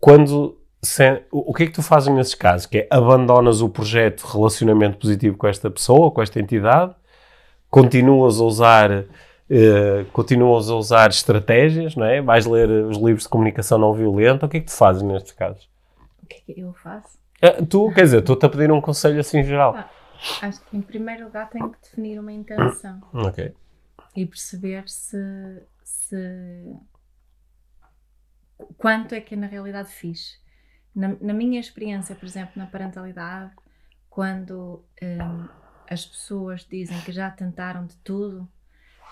quando, 0.00 0.56
se, 0.82 1.22
o 1.30 1.54
que 1.54 1.62
é 1.62 1.66
que 1.66 1.72
tu 1.72 1.82
fazes 1.82 2.12
nesses 2.12 2.34
casos? 2.34 2.66
Que 2.66 2.78
é, 2.78 2.88
abandonas 2.90 3.60
o 3.60 3.68
projeto 3.68 4.26
de 4.26 4.32
relacionamento 4.32 4.98
positivo 4.98 5.36
com 5.36 5.46
esta 5.46 5.70
pessoa, 5.70 6.10
com 6.10 6.20
esta 6.20 6.40
entidade, 6.40 6.94
continuas 7.70 8.40
a 8.40 8.44
usar 8.44 9.04
Uh, 9.50 10.06
continuas 10.12 10.70
a 10.70 10.74
usar 10.74 11.10
estratégias, 11.10 11.94
não 11.94 12.06
é? 12.06 12.22
Vais 12.22 12.46
ler 12.46 12.70
os 12.86 12.96
livros 12.96 13.24
de 13.24 13.28
comunicação 13.28 13.76
não 13.76 13.92
violenta. 13.92 14.46
O 14.46 14.48
que 14.48 14.56
é 14.56 14.60
que 14.60 14.66
tu 14.66 14.72
fazes 14.72 15.02
nestes 15.02 15.32
casos? 15.32 15.68
O 16.22 16.26
que 16.26 16.36
é 16.36 16.54
que 16.54 16.60
eu 16.60 16.72
faço? 16.72 17.18
Uh, 17.42 17.66
tu, 17.66 17.92
quer 17.92 18.04
dizer, 18.04 18.20
estou-te 18.20 18.46
a 18.46 18.48
pedir 18.48 18.72
um 18.72 18.80
conselho 18.80 19.20
assim 19.20 19.44
geral. 19.44 19.74
Ah, 19.76 19.90
acho 20.40 20.58
que 20.62 20.74
em 20.74 20.80
primeiro 20.80 21.24
lugar 21.24 21.50
tenho 21.50 21.68
que 21.68 21.78
definir 21.82 22.18
uma 22.18 22.32
intenção. 22.32 23.02
Ok. 23.12 23.52
E 24.16 24.24
perceber 24.24 24.84
se, 24.86 25.18
se. 25.84 26.74
quanto 28.78 29.14
é 29.14 29.20
que 29.20 29.36
na 29.36 29.46
realidade 29.46 29.90
fiz. 29.90 30.41
Na, 30.94 31.16
na 31.20 31.32
minha 31.32 31.58
experiência, 31.58 32.14
por 32.14 32.26
exemplo, 32.26 32.52
na 32.56 32.66
parentalidade, 32.66 33.52
quando 34.10 34.84
um, 35.02 35.48
as 35.88 36.04
pessoas 36.04 36.66
dizem 36.68 37.00
que 37.00 37.12
já 37.12 37.30
tentaram 37.30 37.86
de 37.86 37.96
tudo 37.98 38.48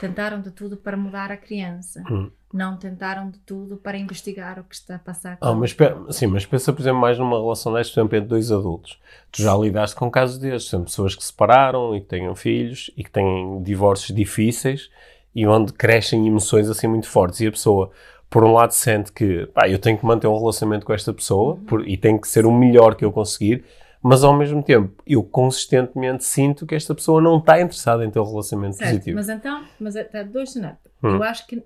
tentaram 0.01 0.41
de 0.41 0.51
tudo 0.51 0.79
para 0.79 0.97
mudar 0.97 1.31
a 1.31 1.37
criança. 1.37 2.03
Hum. 2.11 2.31
Não 2.53 2.77
tentaram 2.77 3.31
de 3.31 3.39
tudo 3.41 3.77
para 3.77 3.97
investigar 3.97 4.59
o 4.59 4.65
que 4.65 4.75
está 4.75 4.97
a 4.97 4.99
passar 4.99 5.37
com 5.37 5.47
ah, 5.47 5.55
mas, 5.55 5.77
Sim, 6.11 6.27
mas 6.29 6.47
pensa, 6.47 6.73
por 6.73 6.81
exemplo, 6.81 7.01
mais 7.01 7.17
numa 7.17 7.39
relação 7.39 7.73
desta, 7.75 7.93
por 7.93 8.01
exemplo, 8.01 8.17
entre 8.17 8.29
dois 8.29 8.51
adultos. 8.51 8.99
Tu 9.31 9.43
já 9.43 9.55
lidaste 9.55 9.95
com 9.95 10.11
casos 10.11 10.39
destes, 10.39 10.71
são 10.71 10.83
pessoas 10.83 11.15
que 11.15 11.23
se 11.23 11.29
separaram 11.29 11.95
e 11.95 12.01
que 12.01 12.07
tenham 12.07 12.35
filhos 12.35 12.91
e 12.97 13.05
que 13.05 13.11
têm 13.11 13.63
divórcios 13.63 14.17
difíceis 14.17 14.91
e 15.33 15.47
onde 15.47 15.73
crescem 15.73 16.27
emoções 16.27 16.69
assim 16.69 16.89
muito 16.89 17.07
fortes 17.07 17.41
e 17.41 17.47
a 17.47 17.53
pessoa, 17.53 17.93
por 18.31 18.45
um 18.45 18.53
lado, 18.53 18.71
sente 18.73 19.13
que 19.13 19.47
pá, 19.49 19.69
eu 19.69 19.79
tenho 19.79 19.99
que 19.99 20.07
manter 20.07 20.29
um 20.29 20.39
relacionamento 20.39 20.87
com 20.87 20.93
esta 20.95 21.13
pessoa 21.13 21.55
Uhum. 21.55 21.65
por, 21.65 21.89
e 21.89 21.97
tem 21.97 22.17
que 22.19 22.29
ser 22.29 22.47
o 22.47 22.53
melhor 22.53 22.95
que 22.95 23.05
eu 23.05 23.11
conseguir, 23.13 23.65
mas 24.03 24.23
ao 24.25 24.33
mesmo 24.35 24.63
tempo 24.63 24.95
eu 25.07 25.23
consistentemente 25.23 26.25
sinto 26.25 26.65
que 26.67 26.75
esta 26.75 26.95
pessoa 26.95 27.21
não 27.21 27.39
está 27.39 27.61
interessada 27.61 28.05
em 28.05 28.11
ter 28.11 28.21
um 28.21 28.25
relacionamento 28.25 28.77
certo, 28.77 28.91
positivo. 28.93 29.17
Mas 29.17 29.29
então, 29.29 29.65
mas 29.81 29.97
há 29.97 30.23
dois 30.23 30.53
cenários. 30.53 30.81
Hum. 31.03 31.17
Eu 31.17 31.23
acho 31.25 31.47
que 31.47 31.63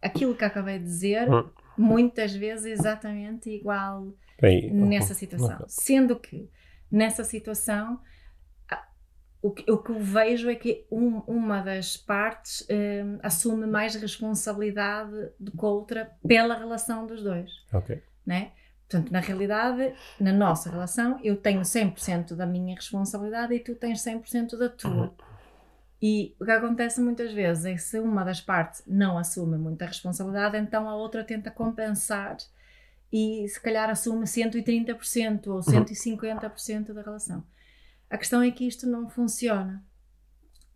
aquilo 0.00 0.34
que 0.34 0.44
acabei 0.44 0.78
de 0.78 0.84
dizer, 0.84 1.28
Hum. 1.30 1.44
muitas 1.76 2.32
vezes 2.34 2.66
é 2.66 2.70
exatamente 2.70 3.50
igual 3.50 4.06
Bem, 4.40 4.70
nessa 4.72 5.12
situação. 5.12 5.58
Sendo 5.66 6.16
que 6.16 6.48
nessa 6.90 7.24
situação 7.24 7.98
o 9.42 9.50
que, 9.50 9.70
o 9.70 9.78
que 9.78 9.90
eu 9.90 10.00
vejo 10.00 10.50
é 10.50 10.54
que 10.54 10.86
um- 10.90 11.18
uma 11.26 11.60
das 11.60 11.96
partes 11.96 12.66
hum, 12.70 13.18
assume 13.22 13.66
mais 13.66 13.94
responsabilidade 13.94 15.30
do 15.38 15.52
que 15.52 15.64
a 15.64 15.68
outra 15.68 16.10
pela 16.26 16.56
relação 16.56 17.06
dos 17.06 17.22
dois. 17.22 17.50
ok. 17.72 18.02
né? 18.24 18.52
Portanto, 18.88 19.10
na 19.10 19.18
realidade, 19.20 19.94
na 20.20 20.32
nossa 20.32 20.70
relação, 20.70 21.18
eu 21.22 21.36
tenho 21.36 21.62
100% 21.64 22.36
da 22.36 22.46
minha 22.46 22.74
responsabilidade 22.76 23.52
e 23.54 23.58
tu 23.60 23.74
tens 23.74 24.00
100% 24.00 24.56
da 24.56 24.68
tua. 24.68 25.12
E 26.00 26.36
o 26.38 26.44
que 26.44 26.50
acontece 26.52 27.00
muitas 27.00 27.32
vezes 27.32 27.64
é 27.64 27.72
que 27.72 27.80
se 27.80 27.98
uma 27.98 28.22
das 28.24 28.40
partes 28.40 28.82
não 28.86 29.18
assume 29.18 29.56
muita 29.58 29.86
responsabilidade, 29.86 30.56
então 30.58 30.88
a 30.88 30.94
outra 30.94 31.24
tenta 31.24 31.50
compensar 31.50 32.36
e 33.12 33.48
se 33.48 33.60
calhar 33.60 33.88
assume 33.90 34.24
130% 34.24 35.46
ou 35.48 35.60
150% 35.60 36.92
da 36.92 37.02
relação. 37.02 37.42
A 38.10 38.16
questão 38.18 38.42
é 38.42 38.50
que 38.50 38.66
isto 38.66 38.86
não 38.86 39.08
funciona. 39.08 39.84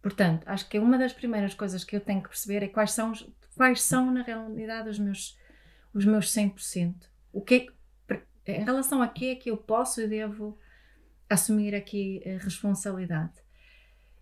Portanto, 0.02 0.44
acho 0.48 0.68
que 0.68 0.78
uma 0.78 0.98
das 0.98 1.12
primeiras 1.12 1.54
coisas 1.54 1.84
que 1.84 1.94
eu 1.94 2.00
tenho 2.00 2.22
que 2.22 2.28
perceber 2.28 2.62
é 2.64 2.68
quais 2.68 2.92
são, 2.92 3.12
os- 3.12 3.28
quais 3.56 3.82
são 3.82 4.10
na 4.10 4.22
realidade 4.22 4.88
os 4.88 4.98
meus, 4.98 5.38
os 5.92 6.04
meus 6.04 6.30
100%. 6.30 7.08
O 7.32 7.40
que 7.42 7.54
é 7.54 7.60
que, 7.60 7.72
em 8.46 8.64
relação 8.64 9.02
a 9.02 9.08
que 9.08 9.30
é 9.30 9.34
que 9.36 9.50
eu 9.50 9.56
posso 9.56 10.00
e 10.00 10.08
devo 10.08 10.58
assumir 11.28 11.74
aqui 11.74 12.22
a 12.26 12.42
responsabilidade. 12.42 13.34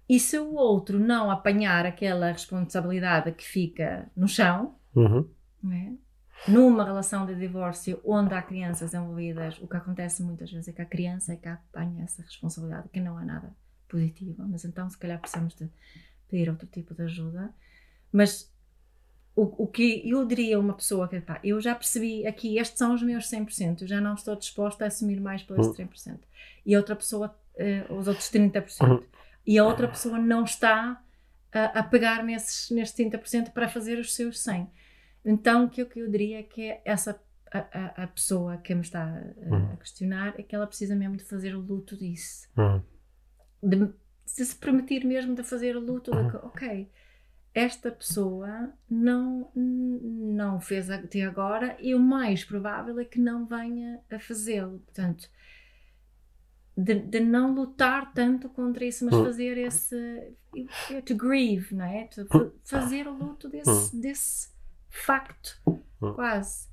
E 0.09 0.19
se 0.19 0.39
o 0.39 0.55
outro 0.55 0.99
não 0.99 1.31
apanhar 1.31 1.87
aquela 1.87 2.31
responsabilidade 2.33 3.33
que 3.33 3.45
fica 3.45 4.11
no 4.17 4.27
chão, 4.29 4.79
Uhum. 4.95 5.29
né? 5.63 5.97
Numa 6.47 6.85
relação 6.85 7.27
de 7.27 7.35
divórcio 7.35 8.01
onde 8.05 8.35
há 8.35 8.43
crianças 8.43 8.95
envolvidas, 8.95 9.59
o 9.61 9.67
que 9.67 9.77
acontece 9.77 10.23
muitas 10.23 10.51
vezes 10.51 10.69
é 10.69 10.73
que 10.73 10.83
a 10.83 10.87
criança 10.87 11.33
é 11.33 11.37
que 11.37 11.49
apanha 11.49 12.05
essa 12.05 12.23
responsabilidade, 12.23 12.89
que 12.91 13.01
não 13.01 13.19
é 13.21 13.25
nada 13.25 13.53
positiva, 13.89 14.45
mas 14.47 14.65
então 14.65 14.89
se 14.89 14.97
calhar 14.97 15.19
precisamos 15.19 15.55
de 15.55 15.69
pedir 16.29 16.49
outro 16.49 16.67
tipo 16.67 16.95
de 16.95 17.03
ajuda. 17.03 17.53
Mas 18.13 18.53
o, 19.35 19.65
o 19.65 19.67
que 19.67 20.03
eu 20.09 20.25
diria 20.25 20.57
a 20.57 20.61
uma 20.61 20.75
pessoa 20.75 21.09
que, 21.09 21.21
pá, 21.21 21.41
eu 21.45 21.61
já 21.61 21.75
percebi 21.75 22.27
aqui, 22.27 22.59
estes 22.59 22.79
são 22.79 22.95
os 22.95 23.03
meus 23.03 23.31
100%, 23.31 23.83
eu 23.83 23.89
já 23.89 24.01
não 24.01 24.15
estou 24.15 24.35
disposta 24.37 24.85
a 24.85 24.89
assumir 24.89 25.21
mais 25.21 25.43
por 25.43 25.59
esse 25.59 25.71
30%. 25.71 26.09
Uhum. 26.09 26.19
E 26.67 26.75
a 26.75 26.79
outra 26.79 26.97
pessoa, 26.97 27.39
uh, 27.89 27.95
os 27.95 28.09
outros 28.09 28.31
30%. 28.31 28.81
Uhum. 28.83 29.03
E 29.47 29.59
a 29.59 29.65
outra 29.65 29.89
pessoa 29.89 30.19
não 30.19 30.45
está 30.45 31.03
a, 31.53 31.65
a 31.79 31.83
pegar 31.83 32.23
nesses, 32.23 32.71
nesses 32.71 32.95
30% 32.97 33.51
para 33.51 33.69
fazer 33.69 33.99
os 33.99 34.15
seus 34.15 34.39
100%. 34.45 34.67
Então, 35.29 35.67
o 35.67 35.69
que 35.69 35.83
eu, 35.83 35.87
que 35.87 35.99
eu 35.99 36.11
diria 36.11 36.41
é 36.41 36.43
que 36.43 36.81
essa 36.87 37.21
a, 37.53 37.59
a, 37.59 38.05
a, 38.05 38.07
pessoa 38.07 38.57
que 38.57 38.75
me 38.75 38.81
está 38.81 39.05
a, 39.05 39.51
uhum. 39.51 39.73
a, 39.75 39.77
questionar 39.77 40.35
é 40.39 40.43
que 40.43 40.55
ela 40.55 40.67
precisa 40.67 40.97
mesmo 40.97 41.19
de 41.19 41.25
fazer 41.25 41.55
o 41.55 41.61
luto 41.61 41.95
disso. 41.99 42.49
Uhum. 42.57 42.83
De, 43.63 43.77
de, 43.77 43.93
se 44.25 44.57
permitir 44.57 45.05
mesmo 45.05 45.35
de 45.35 45.43
fazer 45.43 45.77
o 45.77 45.81
luto 45.81 46.15
uhum. 46.15 46.25
de 46.25 46.31
que, 46.31 46.37
ok, 46.39 46.91
esta 47.53 47.91
pessoa 47.91 48.73
não, 48.89 49.51
não 49.55 50.61
fez 50.61 50.89
até 50.89 51.23
agora 51.23 51.77
e 51.79 51.95
o 51.95 52.01
mais 52.01 52.43
provável 52.43 52.99
é 52.99 53.05
que 53.05 53.21
não 53.21 53.45
venha 53.45 54.01
a 54.11 54.19
fazê-lo. 54.19 54.79
Portanto, 54.79 55.29
de, 56.75 57.01
de, 57.01 57.21
não 57.21 57.55
lutar 57.55 58.15
tanto 58.15 58.49
contra 58.49 58.83
isso, 58.83 59.05
mas 59.05 59.15
hum. 59.15 59.25
fazer 59.25 59.59
esse. 59.59 60.33
to 61.05 61.15
grieve, 61.17 61.75
não 61.75 61.85
é? 61.85 62.05
To 62.05 62.23
hum. 62.35 62.51
fazer 62.65 63.07
o 63.07 63.13
luto 63.13 63.47
desse, 63.49 63.97
hum. 63.97 64.01
desse 64.01 64.58
facto, 64.91 65.61
quase. 66.15 66.69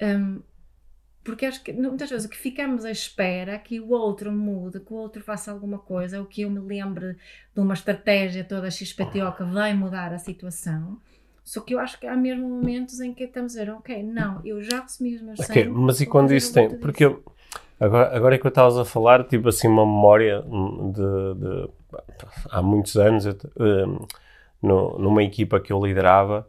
Um, 0.00 0.42
porque 1.22 1.44
acho 1.44 1.62
que 1.62 1.72
muitas 1.72 2.08
vezes 2.08 2.26
o 2.26 2.30
que 2.30 2.36
ficamos 2.36 2.84
à 2.84 2.90
espera 2.90 3.52
é 3.52 3.58
que 3.58 3.78
o 3.78 3.90
outro 3.90 4.32
mude, 4.32 4.80
que 4.80 4.92
o 4.92 4.96
outro 4.96 5.22
faça 5.22 5.52
alguma 5.52 5.78
coisa, 5.78 6.18
ou 6.18 6.26
que 6.26 6.42
eu 6.42 6.50
me 6.50 6.60
lembre 6.60 7.16
de 7.54 7.60
uma 7.60 7.74
estratégia 7.74 8.42
toda 8.42 8.70
XPTO 8.70 9.32
que 9.36 9.44
vai 9.44 9.74
mudar 9.74 10.12
a 10.12 10.18
situação. 10.18 10.98
Só 11.44 11.60
que 11.60 11.74
eu 11.74 11.78
acho 11.78 11.98
que 11.98 12.06
há 12.06 12.16
mesmo 12.16 12.48
momentos 12.48 13.00
em 13.00 13.12
que 13.12 13.24
estamos 13.24 13.56
a 13.56 13.60
dizer, 13.60 13.72
ok, 13.72 14.02
não, 14.02 14.40
eu 14.44 14.62
já 14.62 14.82
assumi 14.82 15.16
os 15.16 15.22
meus 15.22 15.40
okay, 15.40 15.68
Mas 15.68 16.00
e 16.00 16.06
quando 16.06 16.32
isso 16.32 16.54
tem? 16.54 16.78
Porque 16.78 17.04
eu, 17.04 17.22
agora, 17.78 18.16
agora 18.16 18.34
é 18.34 18.38
que 18.38 18.46
eu 18.46 18.50
estava 18.50 18.80
a 18.80 18.84
falar, 18.84 19.24
tipo 19.24 19.48
assim, 19.48 19.68
uma 19.68 19.84
memória 19.84 20.42
de, 20.42 21.34
de 21.40 21.70
há 22.50 22.62
muitos 22.62 22.96
anos, 22.96 23.26
eu, 23.26 23.36
um, 23.58 24.06
no, 24.62 24.98
numa 24.98 25.22
equipa 25.22 25.60
que 25.60 25.72
eu 25.72 25.84
liderava, 25.84 26.48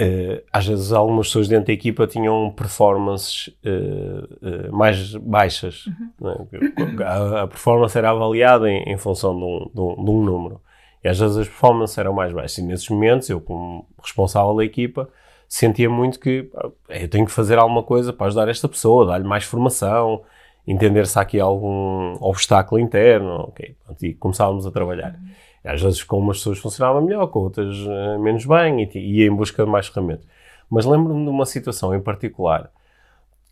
Uh, 0.00 0.42
às 0.50 0.66
vezes 0.66 0.92
algumas 0.92 1.26
pessoas 1.26 1.46
dentro 1.46 1.66
da 1.66 1.74
equipa 1.74 2.06
tinham 2.06 2.50
performances 2.56 3.48
uh, 3.64 4.70
uh, 4.70 4.74
mais 4.74 5.14
baixas. 5.14 5.86
Uhum. 5.86 6.46
Né? 6.58 7.04
A, 7.04 7.42
a, 7.42 7.46
performance 7.46 7.98
era 7.98 8.10
avaliada 8.10 8.70
em, 8.70 8.82
em 8.90 8.96
função 8.96 9.36
de 9.36 9.44
um, 9.44 9.70
de, 9.74 9.80
um, 9.80 10.04
de 10.04 10.10
um, 10.10 10.22
número. 10.22 10.60
E 11.04 11.08
às 11.08 11.18
vezes 11.18 11.36
as 11.36 11.48
performances 11.48 11.98
eram 11.98 12.14
mais 12.14 12.32
baixas. 12.32 12.56
E 12.58 12.62
nesses 12.62 12.88
momentos, 12.88 13.28
eu, 13.28 13.42
como 13.42 13.86
responsável 14.02 14.54
da 14.56 14.64
equipa, 14.64 15.06
sentia 15.46 15.90
muito 15.90 16.18
que 16.18 16.50
eu 16.88 17.08
tenho 17.08 17.26
que 17.26 17.32
fazer 17.32 17.58
alguma 17.58 17.82
coisa 17.82 18.10
para 18.10 18.28
ajudar 18.28 18.48
esta 18.48 18.68
pessoa, 18.68 19.04
dar-lhe 19.04 19.28
mais 19.28 19.44
formação, 19.44 20.22
entender 20.66 21.06
se 21.06 21.18
há 21.18 21.22
aqui 21.22 21.38
algum 21.38 22.16
obstáculo 22.20 22.80
interno. 22.80 23.40
Okay. 23.48 23.76
E 24.00 24.14
começávamos 24.14 24.66
a 24.66 24.70
trabalhar. 24.70 25.12
Uhum. 25.12 25.30
Às 25.64 25.82
vezes 25.82 26.02
com 26.02 26.18
umas 26.18 26.38
pessoas 26.38 26.58
funcionava 26.58 27.00
melhor, 27.00 27.26
com 27.26 27.40
outras 27.40 27.76
uh, 27.78 28.18
menos 28.18 28.46
bem, 28.46 28.88
e 28.94 29.18
ia 29.18 29.26
em 29.26 29.34
busca 29.34 29.64
de 29.64 29.70
mais 29.70 29.88
ferramentas. 29.88 30.26
Mas 30.70 30.86
lembro-me 30.86 31.24
de 31.24 31.30
uma 31.30 31.44
situação 31.44 31.94
em 31.94 32.00
particular 32.00 32.70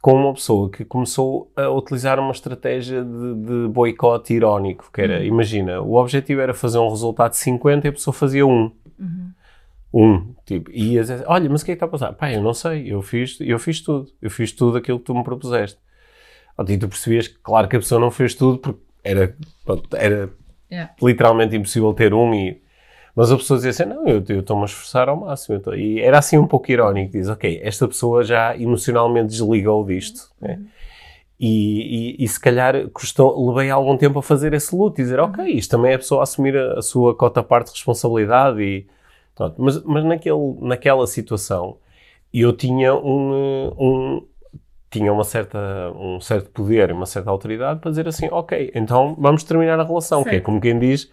com 0.00 0.14
uma 0.14 0.32
pessoa 0.32 0.70
que 0.70 0.84
começou 0.84 1.50
a 1.56 1.68
utilizar 1.68 2.18
uma 2.20 2.30
estratégia 2.30 3.04
de, 3.04 3.34
de 3.34 3.68
boicote 3.68 4.32
irónico, 4.32 4.90
que 4.92 5.00
era, 5.00 5.18
uhum. 5.18 5.24
imagina, 5.24 5.80
o 5.80 5.94
objetivo 5.94 6.40
era 6.40 6.54
fazer 6.54 6.78
um 6.78 6.88
resultado 6.88 7.32
de 7.32 7.38
50 7.38 7.86
e 7.86 7.90
a 7.90 7.92
pessoa 7.92 8.14
fazia 8.14 8.46
um. 8.46 8.70
Uhum. 8.98 9.32
Um, 9.92 10.34
tipo, 10.44 10.70
e 10.70 10.92
ia 10.92 11.00
dizer, 11.00 11.24
olha, 11.26 11.48
mas 11.48 11.62
o 11.62 11.64
que 11.64 11.72
é 11.72 11.74
que 11.74 11.76
está 11.76 11.86
a 11.86 11.88
passar? 11.88 12.12
Pá, 12.12 12.30
eu 12.30 12.42
não 12.42 12.52
sei, 12.54 12.92
eu 12.92 13.00
fiz, 13.02 13.38
eu 13.40 13.58
fiz 13.58 13.80
tudo, 13.80 14.06
eu 14.20 14.30
fiz 14.30 14.52
tudo 14.52 14.76
aquilo 14.76 14.98
que 14.98 15.06
tu 15.06 15.14
me 15.14 15.24
propuseste. 15.24 15.78
E 16.68 16.78
tu 16.78 16.88
percebias 16.88 17.26
que, 17.26 17.38
claro 17.38 17.68
que 17.68 17.76
a 17.76 17.78
pessoa 17.78 18.00
não 18.00 18.10
fez 18.10 18.34
tudo 18.34 18.58
porque 18.58 18.80
era, 19.02 19.34
era 19.92 20.30
Yeah. 20.70 20.92
Literalmente 21.02 21.56
impossível 21.56 21.92
ter 21.92 22.12
um 22.14 22.34
e... 22.34 22.60
Mas 23.14 23.32
a 23.32 23.36
pessoa 23.36 23.56
dizia 23.56 23.70
assim, 23.70 23.84
não, 23.84 24.06
eu 24.06 24.20
estou-me 24.20 24.62
a 24.62 24.66
esforçar 24.66 25.08
ao 25.08 25.16
máximo. 25.16 25.58
Tô... 25.58 25.74
E 25.74 26.00
era 26.00 26.18
assim 26.18 26.38
um 26.38 26.46
pouco 26.46 26.70
irónico. 26.70 27.12
Diz, 27.12 27.28
ok, 27.28 27.60
esta 27.64 27.88
pessoa 27.88 28.22
já 28.22 28.56
emocionalmente 28.56 29.28
desligou 29.28 29.84
disto. 29.84 30.30
Uhum. 30.40 30.48
Né? 30.48 30.60
E, 31.40 32.16
e, 32.20 32.24
e, 32.24 32.28
se 32.28 32.38
calhar 32.38 32.88
custou, 32.90 33.48
levei 33.48 33.70
algum 33.70 33.96
tempo 33.96 34.18
a 34.18 34.22
fazer 34.22 34.52
esse 34.54 34.74
luto 34.74 35.00
e 35.00 35.04
dizer, 35.04 35.20
ok, 35.20 35.44
uhum. 35.44 35.50
isto 35.50 35.70
também 35.70 35.92
é 35.92 35.94
a 35.94 35.98
pessoa 35.98 36.22
assumir 36.22 36.56
a, 36.56 36.78
a 36.78 36.82
sua 36.82 37.14
cota 37.14 37.42
parte 37.42 37.66
de 37.66 37.72
responsabilidade. 37.72 38.62
E, 38.62 38.86
pronto. 39.34 39.54
Mas, 39.58 39.82
mas 39.82 40.04
naquele, 40.04 40.56
naquela 40.60 41.06
situação 41.06 41.76
eu 42.32 42.52
tinha 42.52 42.94
um, 42.94 43.72
um, 43.78 44.26
tinha 44.90 45.12
uma 45.12 45.24
certa, 45.24 45.58
um 45.94 46.20
certo 46.20 46.50
poder 46.50 46.90
e 46.90 46.92
uma 46.92 47.06
certa 47.06 47.30
autoridade 47.30 47.80
para 47.80 47.90
dizer 47.90 48.08
assim, 48.08 48.28
ok, 48.30 48.70
então 48.74 49.14
vamos 49.18 49.44
terminar 49.44 49.78
a 49.78 49.84
relação, 49.84 50.22
certo. 50.22 50.30
que 50.30 50.36
é 50.36 50.40
como 50.40 50.60
quem 50.60 50.78
diz, 50.78 51.04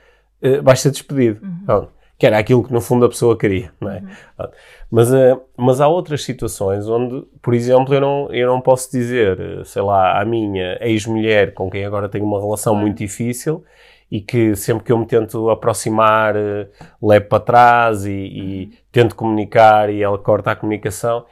uh, 0.42 0.64
vais 0.64 0.80
ser 0.80 0.92
despedido. 0.92 1.42
Uhum. 1.44 1.88
que 2.18 2.26
era 2.26 2.38
aquilo 2.38 2.64
que 2.64 2.72
no 2.72 2.80
fundo 2.80 3.06
a 3.06 3.10
pessoa 3.10 3.38
queria, 3.38 3.74
não 3.80 3.92
é? 3.92 4.00
Uhum. 4.00 4.48
Mas, 4.90 5.12
uh, 5.12 5.42
mas 5.58 5.82
há 5.82 5.88
outras 5.90 6.24
situações 6.24 6.88
onde, 6.88 7.26
por 7.42 7.54
exemplo, 7.54 7.94
eu 7.94 8.00
não, 8.00 8.34
eu 8.34 8.48
não 8.48 8.62
posso 8.62 8.90
dizer, 8.90 9.38
eh, 9.40 9.64
sei 9.66 9.82
lá, 9.82 10.22
à 10.22 10.24
minha 10.24 10.78
ex-mulher 10.80 11.54
com 11.54 11.70
quem 11.70 11.84
agora 11.84 12.08
tenho 12.08 12.24
uma 12.24 12.40
relação 12.40 12.74
uhum. 12.74 12.82
muito 12.82 13.00
difícil 13.00 13.66
e 14.10 14.22
que 14.22 14.56
sempre 14.56 14.86
que 14.86 14.92
eu 14.94 14.98
me 14.98 15.06
tento 15.06 15.50
aproximar, 15.50 16.38
uh, 16.38 16.68
levo 17.06 17.26
para 17.26 17.40
trás 17.42 18.06
e, 18.06 18.12
e 18.12 18.64
uhum. 18.64 18.72
tento 18.94 19.16
comunicar 19.16 19.90
e 19.90 20.02
ela 20.02 20.18
corta 20.18 20.52
a 20.52 20.56
comunicação 20.56 21.26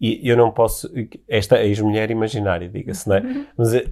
e 0.00 0.28
eu 0.28 0.36
não 0.36 0.50
posso, 0.52 0.88
esta 1.28 1.62
ex-mulher 1.64 2.10
imaginária, 2.10 2.68
diga-se, 2.68 3.08
não 3.08 3.16
é? 3.16 3.46
Mas 3.56 3.74
eh, 3.74 3.84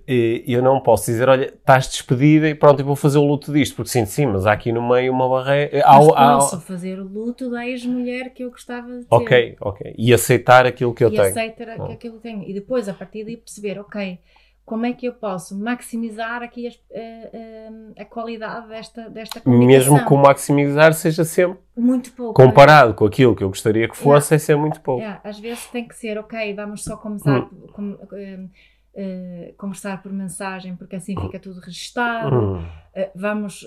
eu 0.47 0.63
não 0.63 0.81
posso 0.81 1.07
dizer, 1.07 1.29
olha, 1.29 1.47
estás 1.47 1.89
despedida 1.89 2.49
e 2.49 2.55
pronto, 2.55 2.81
eu 2.81 2.87
vou 2.87 2.95
fazer 2.95 3.19
o 3.19 3.25
luto 3.25 3.53
disto, 3.53 3.75
porque 3.75 3.91
sim, 3.91 4.07
sim, 4.07 4.27
mas 4.27 4.47
há 4.47 4.53
aqui 4.53 4.71
no 4.71 4.87
meio 4.89 5.13
uma 5.13 5.29
barreira. 5.29 5.83
Há, 5.85 5.99
mas 5.99 6.09
há, 6.09 6.35
posso 6.35 6.61
fazer 6.61 7.01
o 7.01 7.05
luto 7.05 7.51
da 7.51 7.67
ex-mulher 7.67 8.33
que 8.33 8.45
eu 8.45 8.51
gostava 8.51 8.87
de 8.87 9.05
ter. 9.05 9.15
Ok, 9.15 9.57
ok. 9.61 9.95
E 9.99 10.15
aceitar 10.15 10.65
aquilo 10.65 10.95
que 10.95 11.03
eu 11.03 11.09
e 11.09 11.13
tenho. 11.13 11.25
E 11.25 11.29
aceitar 11.29 11.69
oh. 11.69 11.83
aquilo 11.83 11.97
que 11.97 12.09
eu 12.09 12.21
tenho. 12.21 12.45
E 12.45 12.55
depois, 12.55 12.89
a 12.89 12.95
partir 12.95 13.25
daí, 13.25 13.37
perceber, 13.37 13.81
ok, 13.81 14.19
como 14.67 14.85
é 14.85 14.93
que 14.93 15.07
eu 15.07 15.13
posso 15.13 15.57
maximizar 15.57 16.43
aqui 16.43 16.67
a, 16.67 16.71
a, 16.71 16.75
eh, 16.91 17.31
eh, 17.33 18.03
a 18.03 18.05
qualidade 18.05 18.67
desta, 18.69 19.09
desta 19.09 19.41
comunicação. 19.41 19.93
Mesmo 19.95 20.09
que 20.09 20.13
o 20.13 20.17
maximizar 20.17 20.93
seja 20.93 21.25
sempre 21.25 21.61
muito 21.77 22.13
pouco. 22.13 22.35
Comparado 22.35 22.93
com 22.93 23.07
aquilo 23.07 23.37
que 23.37 23.45
eu 23.45 23.49
gostaria 23.49 23.89
que 23.89 23.97
fosse, 23.97 24.35
yeah. 24.35 24.43
é 24.43 24.45
ser 24.45 24.57
muito 24.57 24.81
pouco. 24.81 25.01
Yeah. 25.01 25.21
Às 25.23 25.39
vezes 25.39 25.67
tem 25.67 25.87
que 25.87 25.95
ser, 25.95 26.19
ok, 26.19 26.53
vamos 26.53 26.83
só 26.83 26.97
começar, 26.97 27.43
hum. 27.43 27.67
com, 27.73 27.91
uh, 27.93 28.45
uh, 28.45 29.55
conversar 29.57 30.03
por 30.03 30.13
mensagem, 30.13 30.75
porque 30.75 30.97
assim 30.97 31.15
fica 31.15 31.39
tudo 31.39 31.61
registado. 31.61 32.35
Hum. 32.35 32.59
Uh, 32.59 33.11
vamos 33.15 33.65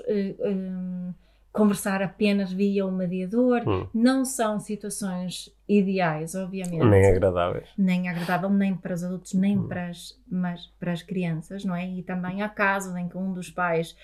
conversar 1.51 2.01
apenas 2.01 2.51
via 2.51 2.85
o 2.85 2.91
mediador. 2.91 3.67
Hum. 3.67 3.88
Não 3.93 4.23
são 4.23 4.59
situações 4.59 5.53
ideais, 5.67 6.35
obviamente. 6.35 6.83
Nem 6.85 7.05
agradáveis. 7.07 7.69
Nem 7.77 8.07
agradável, 8.07 8.49
nem 8.49 8.75
para 8.75 8.93
os 8.93 9.03
adultos, 9.03 9.33
nem 9.33 9.57
hum. 9.57 9.67
para, 9.67 9.88
as, 9.88 10.19
mas 10.29 10.67
para 10.79 10.91
as 10.91 11.01
crianças, 11.01 11.65
não 11.65 11.75
é? 11.75 11.88
E 11.88 12.03
também 12.03 12.41
há 12.41 12.49
casos 12.49 12.95
em 12.95 13.07
que 13.07 13.17
um 13.17 13.33
dos 13.33 13.49
pais 13.49 13.95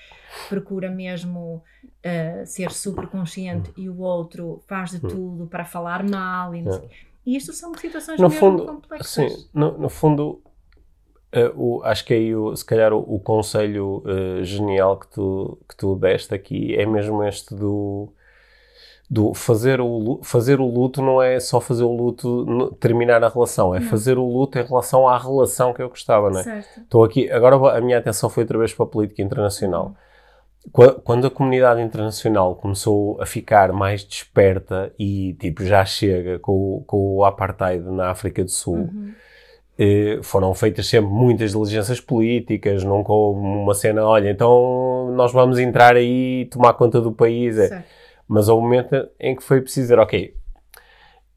procura 0.49 0.89
mesmo 0.89 1.63
uh, 1.83 2.45
ser 2.45 2.71
super 2.71 3.07
consciente 3.07 3.69
hum. 3.71 3.73
e 3.77 3.89
o 3.89 3.99
outro 3.99 4.63
faz 4.67 4.91
de 4.91 5.05
hum. 5.05 5.09
tudo 5.09 5.47
para 5.47 5.65
falar 5.65 6.03
mal. 6.03 6.53
E, 6.55 6.67
é. 6.67 6.81
e 7.25 7.35
isto 7.35 7.53
são 7.53 7.73
situações 7.75 8.19
no 8.19 8.29
fundo, 8.29 8.65
complexas. 8.65 9.33
Sim, 9.33 9.47
no, 9.53 9.77
no 9.77 9.89
fundo 9.89 10.41
Uh, 11.35 11.51
o, 11.55 11.83
acho 11.83 12.05
que 12.05 12.13
aí, 12.13 12.33
o, 12.33 12.55
se 12.55 12.63
calhar, 12.63 12.93
o, 12.93 12.99
o 12.99 13.19
conselho 13.19 14.01
uh, 14.05 14.43
genial 14.43 14.97
que 14.97 15.07
tu, 15.07 15.59
que 15.67 15.75
tu 15.75 15.93
deste 15.95 16.33
aqui 16.33 16.73
é 16.75 16.85
mesmo 16.85 17.21
este 17.25 17.53
do, 17.53 18.13
do 19.09 19.33
fazer, 19.33 19.81
o, 19.81 20.21
fazer 20.23 20.61
o 20.61 20.65
luto 20.65 21.01
não 21.01 21.21
é 21.21 21.37
só 21.41 21.59
fazer 21.59 21.83
o 21.83 21.91
luto, 21.91 22.45
no, 22.45 22.71
terminar 22.71 23.21
a 23.21 23.27
relação, 23.27 23.75
é 23.75 23.81
não. 23.81 23.89
fazer 23.89 24.17
o 24.17 24.23
luto 24.23 24.57
em 24.57 24.63
relação 24.63 25.09
à 25.09 25.17
relação 25.17 25.73
que 25.73 25.81
eu 25.81 25.89
gostava, 25.89 26.29
não 26.29 26.39
é? 26.39 26.63
Estou 26.77 27.03
aqui, 27.03 27.29
agora 27.29 27.77
a 27.77 27.81
minha 27.81 27.97
atenção 27.97 28.29
foi 28.29 28.43
outra 28.43 28.57
vez 28.57 28.73
para 28.73 28.85
a 28.85 28.89
política 28.89 29.21
internacional. 29.21 29.93
Quando 31.03 31.27
a 31.27 31.29
comunidade 31.29 31.81
internacional 31.81 32.55
começou 32.55 33.21
a 33.21 33.25
ficar 33.25 33.71
mais 33.71 34.03
desperta 34.03 34.91
e, 34.97 35.33
tipo, 35.33 35.63
já 35.63 35.85
chega 35.85 36.39
com, 36.39 36.83
com 36.87 37.17
o 37.17 37.23
apartheid 37.23 37.83
na 37.83 38.09
África 38.09 38.43
do 38.43 38.49
Sul, 38.49 38.77
uhum 38.77 39.13
foram 40.23 40.53
feitas 40.53 40.87
sempre 40.87 41.11
muitas 41.11 41.51
diligências 41.51 41.99
políticas, 41.99 42.83
nunca 42.83 43.11
houve 43.11 43.41
uma 43.41 43.73
cena, 43.73 44.05
olha, 44.05 44.29
então 44.29 45.11
nós 45.15 45.31
vamos 45.33 45.59
entrar 45.59 45.95
aí 45.95 46.41
e 46.41 46.45
tomar 46.45 46.73
conta 46.73 47.01
do 47.01 47.11
país. 47.11 47.57
É. 47.57 47.83
Mas 48.27 48.49
houve 48.49 48.61
um 48.61 48.63
momento 48.63 49.07
em 49.19 49.35
que 49.35 49.43
foi 49.43 49.61
preciso 49.61 49.87
dizer, 49.87 49.99
ok, 49.99 50.33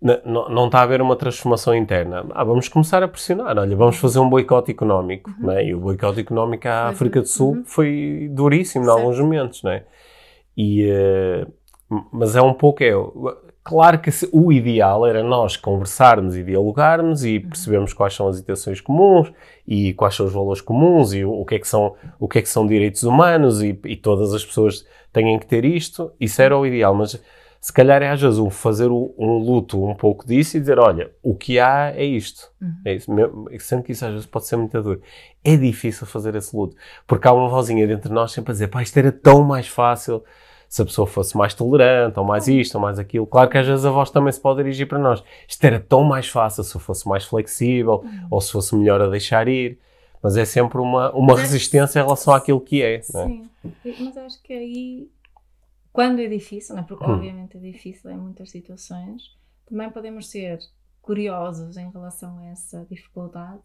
não, 0.00 0.66
está 0.66 0.78
a 0.78 0.82
haver 0.82 1.02
uma 1.02 1.16
transformação 1.16 1.74
interna. 1.74 2.24
Ah, 2.30 2.44
vamos 2.44 2.68
começar 2.68 3.02
a 3.02 3.08
pressionar. 3.08 3.58
Olha, 3.58 3.76
vamos 3.76 3.96
fazer 3.96 4.20
um 4.20 4.28
boicote 4.28 4.70
económico. 4.70 5.28
Uhum. 5.40 5.46
Né? 5.48 5.66
E 5.66 5.74
o 5.74 5.80
boicote 5.80 6.20
económico 6.20 6.68
à 6.68 6.88
África 6.88 7.20
do 7.20 7.26
Sul 7.26 7.56
uhum. 7.56 7.64
foi 7.64 8.28
duríssimo 8.30 8.84
em 8.84 8.88
alguns 8.88 9.18
momentos. 9.18 9.62
Né? 9.64 9.82
E, 10.56 10.88
uh, 10.88 11.52
mas 12.12 12.36
é 12.36 12.42
um 12.42 12.54
pouco. 12.54 12.82
É, 12.84 12.92
claro 13.68 13.98
que 13.98 14.10
se, 14.10 14.26
o 14.32 14.50
ideal 14.50 15.06
era 15.06 15.22
nós 15.22 15.54
conversarmos 15.54 16.34
e 16.34 16.42
dialogarmos 16.42 17.22
e 17.22 17.36
uhum. 17.36 17.50
percebermos 17.50 17.92
quais 17.92 18.14
são 18.14 18.26
as 18.26 18.40
intenções 18.40 18.80
comuns 18.80 19.30
e 19.66 19.92
quais 19.92 20.14
são 20.14 20.24
os 20.24 20.32
valores 20.32 20.62
comuns 20.62 21.12
e 21.12 21.22
o, 21.22 21.44
que, 21.44 21.56
é 21.56 21.58
que, 21.58 21.68
são, 21.68 21.94
o 22.18 22.26
que 22.26 22.38
é 22.38 22.42
que 22.42 22.48
são 22.48 22.66
direitos 22.66 23.02
humanos 23.02 23.62
e, 23.62 23.78
e 23.84 23.94
todas 23.94 24.32
as 24.32 24.42
pessoas 24.42 24.86
têm 25.12 25.38
que 25.38 25.44
ter 25.46 25.66
isto. 25.66 26.10
Isso 26.18 26.40
era 26.40 26.56
o 26.56 26.64
ideal. 26.64 26.94
Mas 26.94 27.22
se 27.60 27.70
calhar 27.70 28.00
é 28.00 28.08
às 28.08 28.22
vezes 28.22 28.38
um 28.38 28.48
fazer 28.48 28.88
um, 28.88 29.12
um, 29.18 29.36
luto 29.36 29.84
um 29.84 29.94
pouco 29.94 30.26
disso 30.26 30.56
e 30.56 30.60
dizer, 30.60 30.78
olha, 30.78 31.12
o 31.22 31.34
que 31.34 31.58
há 31.58 31.92
é 31.94 32.04
isto. 32.04 32.50
Uhum. 32.62 32.72
É 32.86 32.94
isso. 32.94 33.12
Sendo 33.58 33.82
que 33.82 33.92
isso 33.92 34.06
às 34.06 34.12
vezes 34.12 34.26
pode 34.26 34.46
ser 34.46 34.56
muito 34.56 34.82
duro. 34.82 35.02
É 35.44 35.58
difícil 35.58 36.06
fazer 36.06 36.34
esse 36.36 36.56
luto. 36.56 36.74
Porque 37.06 37.28
há 37.28 37.34
uma 37.34 37.50
vozinha 37.50 37.86
dentro 37.86 38.08
de 38.08 38.14
nós 38.14 38.32
sempre 38.32 38.52
a 38.52 38.54
dizer, 38.54 38.68
pá, 38.68 38.80
isto 38.80 38.96
era 38.96 39.12
tão 39.12 39.44
mais 39.44 39.68
fácil 39.68 40.24
se 40.68 40.82
a 40.82 40.84
pessoa 40.84 41.06
fosse 41.06 41.36
mais 41.36 41.54
tolerante, 41.54 42.18
ou 42.18 42.24
mais 42.24 42.46
uhum. 42.46 42.54
isto, 42.54 42.74
ou 42.74 42.80
mais 42.80 42.98
aquilo. 42.98 43.26
Claro 43.26 43.48
que 43.48 43.58
às 43.58 43.66
vezes 43.66 43.84
a 43.84 43.90
voz 43.90 44.10
também 44.10 44.32
se 44.32 44.40
pode 44.40 44.58
dirigir 44.58 44.86
para 44.86 44.98
nós. 44.98 45.22
Isto 45.48 45.64
era 45.64 45.80
tão 45.80 46.04
mais 46.04 46.28
fácil 46.28 46.62
se 46.62 46.74
eu 46.76 46.80
fosse 46.80 47.08
mais 47.08 47.24
flexível, 47.24 48.02
uhum. 48.04 48.28
ou 48.30 48.40
se 48.40 48.52
fosse 48.52 48.76
melhor 48.76 49.00
a 49.00 49.08
deixar 49.08 49.48
ir. 49.48 49.78
Mas 50.22 50.36
é 50.36 50.44
sempre 50.44 50.78
uma, 50.78 51.12
uma 51.12 51.38
resistência 51.38 52.00
em 52.00 52.02
relação 52.02 52.34
àquilo 52.34 52.60
que 52.60 52.82
é. 52.82 53.00
Sim, 53.00 53.48
é? 53.64 53.94
mas 54.00 54.16
acho 54.16 54.42
que 54.42 54.52
aí 54.52 55.08
quando 55.98 56.20
é 56.20 56.28
difícil, 56.28 56.76
né? 56.76 56.84
porque 56.86 57.04
hum. 57.04 57.14
obviamente 57.14 57.56
é 57.56 57.60
difícil 57.60 58.08
em 58.10 58.16
muitas 58.16 58.50
situações, 58.50 59.36
também 59.66 59.90
podemos 59.90 60.28
ser 60.28 60.60
curiosos 61.02 61.76
em 61.76 61.90
relação 61.90 62.38
a 62.38 62.46
essa 62.46 62.86
dificuldade 62.88 63.64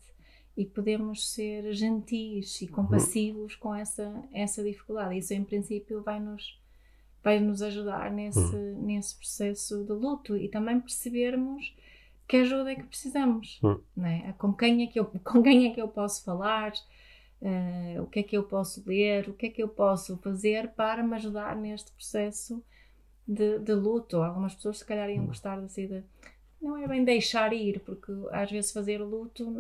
e 0.58 0.66
podemos 0.66 1.32
ser 1.32 1.72
gentis 1.74 2.60
e 2.62 2.68
compassivos 2.68 3.56
com 3.56 3.76
essa, 3.76 4.12
essa 4.34 4.64
dificuldade. 4.64 5.16
Isso, 5.18 5.34
em 5.34 5.44
princípio, 5.44 6.02
vai 6.02 6.20
nos, 6.20 6.60
vai 7.24 7.40
nos 7.40 7.62
ajudar 7.62 8.12
nesse, 8.12 8.56
hum. 8.56 8.84
nesse 8.84 9.16
processo 9.16 9.84
de 9.84 9.94
luto 9.94 10.36
e 10.36 10.50
também 10.50 10.80
percebermos 10.80 11.74
que 12.28 12.38
ajuda 12.38 12.72
é 12.72 12.76
que 12.76 12.84
precisamos. 12.84 13.60
Hum. 13.64 13.80
Né? 13.96 14.34
Com, 14.38 14.54
quem 14.54 14.84
é 14.84 14.88
que 14.88 15.00
eu, 15.00 15.06
com 15.24 15.42
quem 15.42 15.68
é 15.68 15.74
que 15.74 15.82
eu 15.82 15.88
posso 15.88 16.24
falar? 16.24 16.74
Uh, 17.42 18.02
o 18.02 18.08
que 18.08 18.20
é 18.20 18.24
que 18.24 18.38
eu 18.38 18.44
posso 18.44 18.82
ler, 18.88 19.28
o 19.28 19.34
que 19.34 19.48
é 19.48 19.50
que 19.50 19.62
eu 19.62 19.68
posso 19.68 20.16
fazer 20.18 20.70
para 20.70 21.04
me 21.04 21.14
ajudar 21.16 21.58
neste 21.58 21.92
processo 21.92 22.64
de, 23.28 23.60
de 23.60 23.74
luto. 23.74 24.22
Algumas 24.22 24.56
pessoas, 24.56 24.80
se 24.80 24.86
calhar, 24.86 25.10
iam 25.10 25.26
gostar 25.26 25.60
assim 25.60 25.88
de. 25.88 26.04
Não 26.64 26.78
é 26.78 26.88
bem 26.88 27.04
deixar 27.04 27.52
ir, 27.52 27.82
porque 27.86 28.14
às 28.32 28.50
vezes 28.50 28.72
fazer 28.72 28.98
luto. 29.00 29.54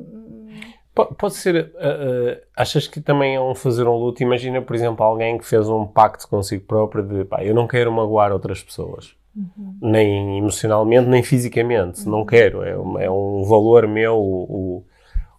Pode 0.95 1.33
ser. 1.33 1.73
Uh, 1.75 2.37
uh, 2.37 2.41
achas 2.55 2.87
que 2.87 3.01
também 3.01 3.35
é 3.35 3.41
um 3.41 3.53
fazer 3.53 3.85
um 3.85 3.97
luto? 3.97 4.23
Imagina, 4.23 4.61
por 4.61 4.73
exemplo, 4.73 5.03
alguém 5.03 5.37
que 5.37 5.45
fez 5.45 5.67
um 5.67 5.85
pacto 5.85 6.25
consigo 6.29 6.63
próprio 6.63 7.03
de 7.03 7.25
pá, 7.25 7.43
eu 7.43 7.53
não 7.53 7.67
quero 7.67 7.91
magoar 7.91 8.31
outras 8.31 8.63
pessoas. 8.63 9.17
Uhum. 9.35 9.77
Nem 9.81 10.37
emocionalmente, 10.37 11.09
nem 11.09 11.21
fisicamente. 11.21 12.05
Uhum. 12.05 12.11
Não 12.19 12.25
quero. 12.25 12.63
É, 12.63 12.77
um, 12.79 12.97
é 12.97 13.11
um 13.11 13.43
valor 13.43 13.85
meu. 13.85 14.15
O, 14.15 14.85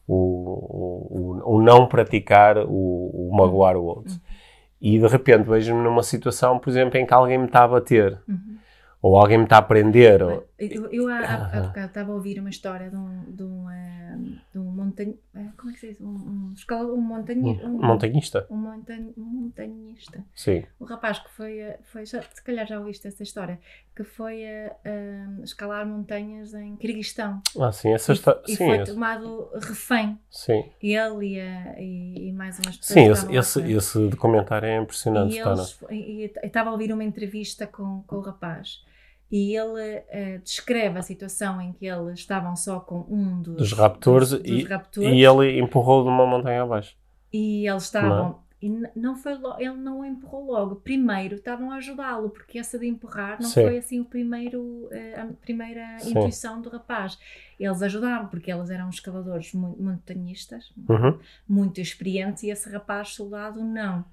o, 0.07 0.15
o, 0.15 1.55
o 1.57 1.63
não 1.63 1.87
praticar 1.87 2.59
o, 2.59 2.69
o 2.69 3.31
magoar 3.35 3.75
o 3.75 3.85
outro. 3.85 4.13
Uhum. 4.13 4.21
E 4.83 4.99
de 4.99 5.07
repente 5.07 5.49
vejo-me 5.49 5.83
numa 5.83 6.03
situação, 6.03 6.59
por 6.59 6.69
exemplo, 6.69 6.99
em 6.99 7.07
que 7.07 7.15
alguém 7.15 7.39
me 7.39 7.47
está 7.47 7.65
a 7.65 7.69
bater. 7.69 8.19
Uhum 8.29 8.55
ou 9.05 9.19
alguém 9.19 9.37
me 9.37 9.45
está 9.45 9.59
a 9.59 9.63
prender. 9.63 10.23
Ou... 10.23 10.47
Eu, 10.57 10.87
eu 10.93 11.09
há, 11.09 11.19
há, 11.19 11.61
bocado 11.63 11.87
estava 11.87 12.13
a 12.13 12.15
ouvir 12.15 12.39
uma 12.39 12.49
história 12.49 12.89
de 12.89 12.95
um, 12.95 13.25
de 13.25 13.43
um, 13.43 13.67
uh, 13.67 14.41
de 14.53 14.59
um 14.59 14.65
montanhista. 14.65 15.21
Uh, 15.35 15.53
como 15.57 15.71
é 15.71 15.73
que 15.75 15.81
se 15.81 15.89
diz? 15.89 16.01
Um, 16.01 16.07
um, 16.07 16.55
um, 16.71 17.01
montanhi, 17.01 17.61
um, 17.65 17.83
montanhista. 17.83 18.47
Um, 18.49 18.57
montan, 18.57 19.13
um 19.17 19.25
montanhista. 19.25 20.25
Sim. 20.33 20.63
O 20.79 20.85
rapaz 20.85 21.19
que 21.19 21.29
foi, 21.31 21.75
foi 21.83 22.07
já, 22.07 22.23
se 22.23 22.41
calhar 22.41 22.65
já 22.69 22.79
ouviste 22.79 23.09
essa 23.09 23.25
história, 23.25 23.59
que 23.97 24.05
foi 24.05 24.47
a, 24.47 24.77
escalar 25.43 25.85
montanhas 25.85 26.55
em 26.55 26.77
Kirguistão. 26.77 27.43
Ah, 27.59 27.73
sim, 27.73 27.93
essa 27.93 28.13
história. 28.13 28.41
E, 28.47 28.55
sim, 28.55 28.69
foi 28.69 28.77
esse. 28.79 28.93
tomado 28.93 29.51
refém. 29.55 30.17
Sim. 30.31 30.71
Ele 30.81 31.35
e, 31.35 31.41
a, 31.41 31.81
e, 31.81 32.29
e 32.29 32.33
mais 32.33 32.61
umas 32.61 32.77
pessoas. 32.77 33.19
Sim, 33.19 33.33
esse, 33.33 33.37
esse, 33.37 33.73
esse, 33.73 34.09
documentário 34.09 34.67
é 34.69 34.81
impressionante. 34.81 35.37
E, 35.91 36.31
estava 36.45 36.71
a 36.71 36.73
ouvir 36.73 36.93
uma 36.93 37.03
entrevista 37.03 37.67
com, 37.67 38.05
com 38.07 38.17
o 38.17 38.21
rapaz 38.21 38.85
e 39.31 39.57
ele 39.57 39.99
uh, 39.99 40.39
descreve 40.43 40.99
a 40.99 41.03
situação 41.03 41.61
em 41.61 41.73
que 41.73 41.87
eles 41.87 42.19
estavam 42.19 42.55
só 42.55 42.81
com 42.81 43.07
um 43.09 43.41
dos, 43.41 43.57
dos 43.57 43.73
raptores, 43.73 44.31
dos, 44.31 44.43
dos 44.43 44.63
e, 44.63 44.65
raptores, 44.65 45.13
e 45.13 45.25
ele 45.25 45.59
empurrou 45.59 46.03
de 46.03 46.09
uma 46.09 46.27
montanha 46.27 46.63
abaixo. 46.63 46.97
E 47.33 47.69
eles 47.69 47.85
estavam. 47.85 48.09
Não. 48.11 48.45
E 48.63 48.71
não 48.97 49.15
foi 49.15 49.35
ele 49.59 49.77
não 49.77 50.01
o 50.01 50.05
empurrou 50.07 50.47
logo. 50.47 50.77
Primeiro 50.77 51.35
estavam 51.35 51.71
a 51.71 51.75
ajudá-lo, 51.75 52.31
porque 52.31 52.59
essa 52.59 52.79
de 52.79 52.87
empurrar 52.87 53.39
não 53.39 53.51
Sim. 53.51 53.63
foi 53.63 53.77
assim 53.77 54.01
o 54.01 54.07
primeiro, 54.07 54.61
uh, 54.61 55.21
a 55.21 55.27
primeira 55.43 55.99
Sim. 55.99 56.11
intuição 56.11 56.63
do 56.63 56.71
rapaz. 56.71 57.19
Eles 57.61 57.83
ajudaram, 57.83 58.29
porque 58.29 58.51
eles 58.51 58.71
eram 58.71 58.89
escaladores 58.89 59.53
montanhistas, 59.53 60.73
uhum. 60.89 61.19
muito 61.47 61.81
experientes, 61.81 62.43
e 62.43 62.51
esse 62.51 62.71
rapaz 62.71 63.11
soldado 63.11 63.63
não. 63.63 64.05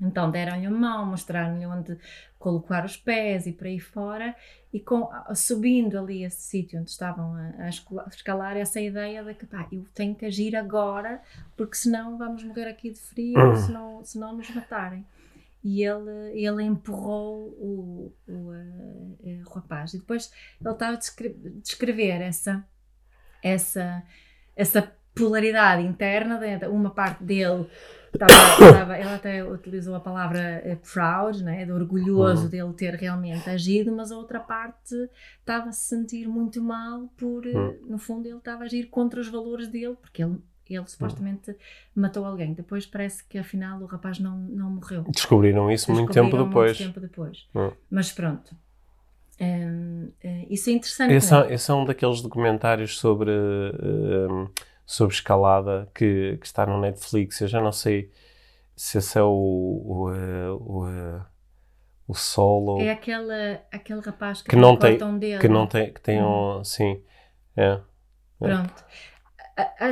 Então 0.00 0.30
deram-lhe 0.30 0.66
a 0.66 0.70
mão, 0.70 1.06
mostraram-lhe 1.06 1.66
onde 1.66 1.96
colocar 2.38 2.84
os 2.84 2.96
pés 2.96 3.46
e 3.46 3.52
por 3.52 3.66
aí 3.66 3.78
fora, 3.78 4.34
e 4.72 4.80
com, 4.80 5.08
subindo 5.34 5.98
ali 5.98 6.24
esse 6.24 6.42
sítio 6.42 6.80
onde 6.80 6.90
estavam 6.90 7.34
a, 7.34 7.64
a, 7.64 7.68
escalar, 8.08 8.56
essa 8.56 8.80
ideia 8.80 9.24
de 9.24 9.34
que 9.34 9.46
pá, 9.46 9.66
eu 9.72 9.86
tenho 9.94 10.14
que 10.14 10.26
agir 10.26 10.54
agora, 10.56 11.22
porque 11.56 11.76
senão 11.76 12.18
vamos 12.18 12.42
morrer 12.44 12.68
aqui 12.68 12.90
de 12.90 13.00
frio, 13.00 13.38
uhum. 13.38 13.56
se, 13.56 13.72
não, 13.72 14.04
se 14.04 14.18
não 14.18 14.36
nos 14.36 14.50
matarem. 14.50 15.06
E 15.62 15.82
ele, 15.82 16.38
ele 16.38 16.62
empurrou 16.62 17.48
o, 17.58 18.12
o, 18.28 18.32
o, 18.32 19.42
o 19.46 19.50
rapaz. 19.54 19.94
E 19.94 19.98
depois 19.98 20.30
ele 20.60 20.70
estava 20.70 20.96
a 20.96 20.98
descrever 21.62 22.20
essa, 22.20 22.62
essa, 23.42 24.02
essa 24.54 24.92
polaridade 25.14 25.82
interna, 25.82 26.38
de 26.38 26.66
uma 26.66 26.90
parte 26.90 27.24
dele 27.24 27.66
Estava, 28.14 28.96
ele 28.98 29.08
até 29.08 29.44
utilizou 29.44 29.94
a 29.94 30.00
palavra 30.00 30.62
uh, 30.64 30.92
proud, 30.92 31.42
né, 31.42 31.64
de 31.64 31.72
orgulhoso 31.72 32.44
uhum. 32.44 32.48
dele 32.48 32.72
ter 32.72 32.94
realmente 32.94 33.50
agido, 33.50 33.92
mas 33.92 34.12
a 34.12 34.16
outra 34.16 34.38
parte 34.38 34.94
estava 35.40 35.68
a 35.68 35.72
se 35.72 35.88
sentir 35.88 36.28
muito 36.28 36.62
mal 36.62 37.08
por, 37.16 37.44
uh, 37.44 37.56
uhum. 37.56 37.78
no 37.88 37.98
fundo, 37.98 38.26
ele 38.26 38.36
estava 38.38 38.62
a 38.62 38.66
agir 38.66 38.84
contra 38.84 39.20
os 39.20 39.28
valores 39.28 39.68
dele, 39.68 39.96
porque 40.00 40.22
ele, 40.22 40.38
ele 40.70 40.86
supostamente 40.86 41.50
uhum. 41.50 41.56
matou 41.96 42.24
alguém. 42.24 42.54
Depois 42.54 42.86
parece 42.86 43.24
que 43.24 43.36
afinal 43.36 43.80
o 43.80 43.86
rapaz 43.86 44.18
não, 44.20 44.38
não 44.38 44.70
morreu. 44.70 45.04
Descobriram 45.08 45.70
isso 45.70 45.92
Descobriram 45.92 46.24
muito 46.24 46.32
tempo 46.32 46.44
depois. 46.44 46.78
Muito 46.78 46.94
tempo 46.94 47.00
depois. 47.00 47.48
Uhum. 47.54 47.72
Mas 47.90 48.12
pronto. 48.12 48.54
Um, 49.40 50.04
uh, 50.04 50.12
eh, 50.22 50.46
isso 50.48 50.70
é 50.70 50.74
interessante. 50.74 51.12
Esse, 51.12 51.34
é? 51.34 51.52
esse 51.52 51.68
é 51.68 51.74
um 51.74 51.84
daqueles 51.84 52.22
documentários 52.22 52.96
sobre 52.96 53.32
sobre 54.86 55.14
escalada 55.14 55.90
que, 55.94 56.36
que 56.38 56.46
está 56.46 56.66
no 56.66 56.80
Netflix. 56.80 57.40
Eu 57.40 57.48
já 57.48 57.60
não 57.60 57.72
sei 57.72 58.10
se 58.76 58.98
esse 58.98 59.18
é 59.18 59.22
o, 59.22 59.28
o, 59.28 60.10
o, 60.56 61.20
o 62.08 62.14
solo. 62.14 62.80
É 62.80 62.90
aquele, 62.90 63.60
aquele 63.72 64.00
rapaz 64.00 64.42
que, 64.42 64.50
que 64.50 64.56
não 64.56 64.76
tem 64.76 65.02
um 65.02 65.18
dedo. 65.18 65.40
Que 65.40 65.48
não 65.48 65.66
tem, 65.66 65.92
que 65.92 66.00
tem 66.00 66.22
um. 66.22 66.58
Hum. 66.58 66.64
Sim. 66.64 67.02
É. 67.56 67.80
é. 68.42 68.66
É, 69.56 69.88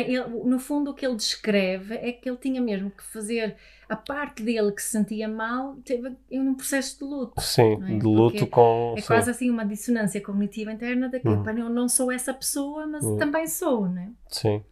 ele, 0.00 0.26
no 0.44 0.58
fundo, 0.58 0.90
o 0.90 0.94
que 0.94 1.06
ele 1.06 1.16
descreve 1.16 1.94
é 1.96 2.12
que 2.12 2.28
ele 2.28 2.38
tinha 2.38 2.62
mesmo 2.62 2.90
que 2.90 3.04
fazer 3.04 3.56
a 3.88 3.94
parte 3.94 4.42
dele 4.42 4.72
que 4.72 4.82
se 4.82 4.90
sentia 4.90 5.28
mal, 5.28 5.76
teve 5.84 6.16
um 6.30 6.54
processo 6.54 6.98
de 6.98 7.04
luto. 7.04 7.40
Sim, 7.40 7.74
é? 7.74 7.98
de 7.98 8.06
luto 8.06 8.38
Porque 8.38 8.46
com. 8.46 8.94
É 8.96 9.00
sim. 9.02 9.06
quase 9.06 9.30
assim 9.30 9.50
uma 9.50 9.66
dissonância 9.66 10.18
cognitiva 10.20 10.72
interna 10.72 11.10
de 11.10 11.20
que 11.20 11.28
uhum. 11.28 11.58
eu 11.58 11.68
não 11.68 11.88
sou 11.88 12.10
essa 12.10 12.32
pessoa, 12.32 12.86
mas 12.86 13.04
uhum. 13.04 13.18
também 13.18 13.46
sou, 13.46 13.86
né? 13.86 14.10
Sim. 14.28 14.64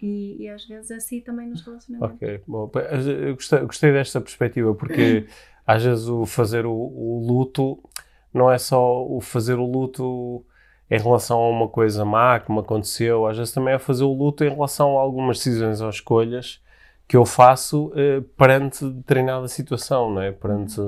E, 0.00 0.42
e, 0.42 0.48
às 0.48 0.64
vezes 0.64 0.90
assim 0.90 1.20
também 1.20 1.48
nos 1.48 1.60
relacionamentos. 1.62 2.16
Ok, 2.16 2.42
bom, 2.48 2.70
eu 3.20 3.34
gostei, 3.34 3.60
gostei 3.60 3.92
desta 3.92 4.20
perspectiva 4.20 4.74
porque 4.74 5.28
às 5.64 5.84
vezes 5.84 6.08
o 6.08 6.26
fazer 6.26 6.66
o, 6.66 6.72
o 6.72 7.24
luto 7.24 7.78
não 8.34 8.50
é 8.50 8.58
só 8.58 9.06
o 9.06 9.20
fazer 9.20 9.58
o 9.58 9.64
luto 9.64 10.44
em 10.92 10.98
relação 10.98 11.40
a 11.40 11.48
uma 11.48 11.68
coisa 11.68 12.04
má 12.04 12.38
que 12.38 12.52
me 12.52 12.58
aconteceu, 12.58 13.26
às 13.26 13.38
vezes 13.38 13.50
também 13.50 13.72
é 13.72 13.78
fazer 13.78 14.04
o 14.04 14.12
luto 14.12 14.44
em 14.44 14.50
relação 14.50 14.98
a 14.98 15.00
algumas 15.00 15.38
decisões 15.38 15.80
ou 15.80 15.88
escolhas 15.88 16.60
que 17.08 17.16
eu 17.16 17.24
faço 17.24 17.86
uh, 17.86 18.20
perante 18.36 18.84
determinada 18.84 19.48
situação, 19.48 20.10
não 20.10 20.20
é? 20.20 20.30
perante 20.30 20.78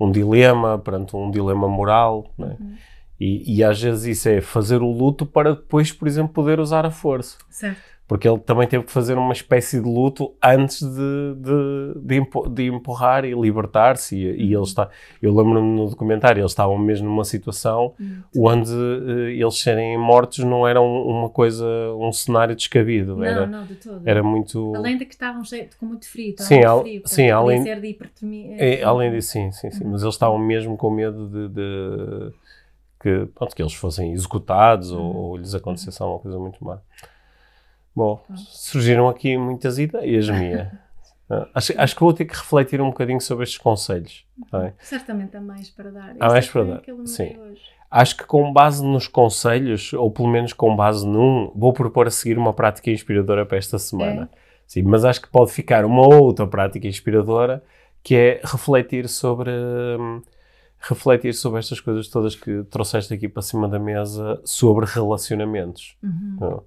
um 0.00 0.10
dilema, 0.10 0.78
perante 0.78 1.14
um 1.14 1.30
dilema 1.30 1.68
moral. 1.68 2.32
Não 2.38 2.48
é? 2.48 2.56
Uhum. 2.58 2.74
E, 3.20 3.58
e, 3.58 3.62
às 3.62 3.80
vezes 3.80 4.18
isso 4.18 4.28
é 4.30 4.40
fazer 4.40 4.80
o 4.80 4.90
luto 4.90 5.26
para 5.26 5.54
depois, 5.54 5.92
por 5.92 6.08
exemplo, 6.08 6.32
poder 6.32 6.58
usar 6.58 6.86
a 6.86 6.90
força. 6.90 7.36
Certo. 7.50 7.80
Porque 8.06 8.28
ele 8.28 8.38
também 8.38 8.68
teve 8.68 8.84
que 8.84 8.92
fazer 8.92 9.16
uma 9.16 9.32
espécie 9.32 9.80
de 9.80 9.88
luto 9.88 10.34
antes 10.42 10.80
de, 10.82 11.34
de, 11.36 12.00
de, 12.00 12.16
empo, 12.16 12.48
de 12.48 12.66
empurrar 12.66 13.24
e 13.24 13.32
libertar-se. 13.32 14.16
E, 14.16 14.48
e 14.48 14.54
ele 14.54 14.62
está, 14.62 14.90
eu 15.22 15.34
lembro-me 15.34 15.76
no 15.76 15.88
documentário, 15.88 16.40
eles 16.40 16.50
estavam 16.52 16.76
mesmo 16.76 17.08
numa 17.08 17.24
situação 17.24 17.94
onde 18.36 18.72
uh, 18.72 19.28
eles 19.28 19.58
serem 19.58 19.96
mortos 19.96 20.38
não 20.40 20.66
era 20.66 20.80
um, 20.82 21.02
uma 21.06 21.30
coisa, 21.30 21.64
um 21.98 22.12
cenário 22.12 22.54
descabido. 22.54 23.16
Não, 23.16 23.24
era, 23.24 23.46
não, 23.46 23.64
de 23.64 23.74
todo. 23.76 24.02
era 24.04 24.22
muito. 24.22 24.74
Além 24.76 24.98
de 24.98 25.06
que 25.06 25.14
estavam 25.14 25.42
com 25.78 25.86
muito 25.86 26.08
frio, 26.08 26.30
estavam 26.30 26.48
Sim, 26.48 26.56
muito 26.56 26.82
frio, 26.82 26.92
sim, 26.92 27.00
portanto, 27.00 27.16
podia 27.16 27.36
além- 27.36 27.80
de 27.80 27.86
hipertermia. 27.88 28.56
É, 28.58 28.82
além 28.82 29.10
disso, 29.12 29.32
sim, 29.32 29.50
sim, 29.50 29.70
sim. 29.70 29.84
Mas 29.84 30.02
eles 30.02 30.14
estavam 30.14 30.38
mesmo 30.38 30.76
com 30.76 30.90
medo 30.90 31.28
de, 31.28 31.48
de- 31.48 32.32
que, 33.00 33.26
pronto, 33.34 33.54
que 33.54 33.62
eles 33.62 33.74
fossem 33.74 34.12
executados 34.12 34.90
ou, 34.90 35.02
ou 35.14 35.36
lhes 35.36 35.54
acontecesse 35.54 36.02
alguma 36.02 36.20
coisa 36.20 36.38
muito 36.38 36.64
má. 36.64 36.78
Bom, 37.94 38.24
surgiram 38.36 39.08
aqui 39.08 39.36
muitas 39.36 39.78
ideias, 39.78 40.28
Mia. 40.28 40.80
Ah, 41.30 41.48
acho, 41.54 41.72
acho 41.80 41.94
que 41.94 42.02
vou 42.02 42.12
ter 42.12 42.26
que 42.26 42.34
refletir 42.34 42.82
um 42.82 42.88
bocadinho 42.88 43.18
sobre 43.18 43.44
estes 43.44 43.58
conselhos. 43.58 44.26
é? 44.52 44.74
Certamente 44.78 45.34
há 45.34 45.40
mais 45.40 45.70
para 45.70 45.90
dar. 45.90 46.14
Há 46.20 46.28
mais 46.28 46.44
Isto 46.44 46.52
para 46.52 46.64
dar, 46.64 46.82
sim. 47.06 47.34
Acho 47.90 48.16
que 48.16 48.24
com 48.24 48.52
base 48.52 48.84
nos 48.84 49.08
conselhos, 49.08 49.94
ou 49.94 50.10
pelo 50.10 50.28
menos 50.28 50.52
com 50.52 50.76
base 50.76 51.06
num, 51.06 51.50
vou 51.54 51.72
propor 51.72 52.08
a 52.08 52.10
seguir 52.10 52.36
uma 52.36 52.52
prática 52.52 52.90
inspiradora 52.90 53.46
para 53.46 53.56
esta 53.56 53.78
semana. 53.78 54.28
Sim, 54.66 54.82
mas 54.82 55.04
acho 55.04 55.22
que 55.22 55.28
pode 55.28 55.50
ficar 55.50 55.84
uma 55.84 56.06
outra 56.06 56.46
prática 56.46 56.86
inspiradora 56.86 57.64
que 58.02 58.14
é 58.14 58.40
refletir 58.44 59.08
sobre 59.08 59.50
hum, 59.50 60.20
refletir 60.78 61.32
sobre 61.32 61.60
estas 61.60 61.80
coisas 61.80 62.08
todas 62.08 62.34
que 62.34 62.64
trouxeste 62.64 63.14
aqui 63.14 63.28
para 63.28 63.42
cima 63.42 63.68
da 63.68 63.78
mesa 63.78 64.40
sobre 64.44 64.84
relacionamentos. 64.84 65.96
Uhum. 66.02 66.36
Não? 66.40 66.62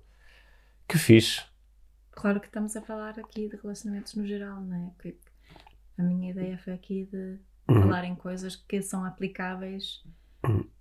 Que 0.88 0.98
fixe. 0.98 1.42
Claro 2.12 2.40
que 2.40 2.48
estamos 2.48 2.76
a 2.76 2.82
falar 2.82 3.20
aqui 3.20 3.48
de 3.48 3.58
relacionamentos 3.58 4.16
no 4.16 4.26
geral, 4.26 4.62
não 4.62 4.76
é? 4.78 5.02
Que 5.02 5.18
a 5.98 6.04
minha 6.04 6.32
ideia 6.32 6.58
foi 6.58 6.74
aqui 6.74 7.08
de 7.12 7.38
Uhum. 7.70 7.82
falar 7.82 8.06
em 8.06 8.16
coisas 8.16 8.56
que 8.56 8.82
são 8.82 9.04
aplicáveis 9.04 10.02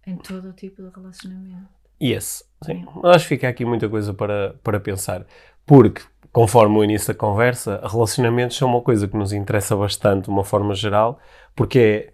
em 0.07 0.17
todo 0.17 0.51
o 0.51 0.53
tipo 0.53 0.81
de 0.83 0.89
relacionamento. 0.95 1.69
Yes. 2.01 2.45
Sim. 2.65 2.85
Acho 3.05 3.25
que 3.25 3.35
fica 3.35 3.49
aqui 3.49 3.65
muita 3.65 3.89
coisa 3.89 4.15
para, 4.15 4.55
para 4.63 4.79
pensar. 4.79 5.27
Porque, 5.65 6.03
conforme 6.31 6.77
o 6.79 6.85
início 6.85 7.13
da 7.13 7.19
conversa, 7.19 7.81
relacionamentos 7.85 8.57
são 8.57 8.69
uma 8.69 8.81
coisa 8.83 9.09
que 9.09 9.17
nos 9.17 9.33
interessa 9.33 9.75
bastante 9.75 10.25
de 10.27 10.31
uma 10.31 10.45
forma 10.45 10.75
geral, 10.75 11.19
porque 11.57 12.13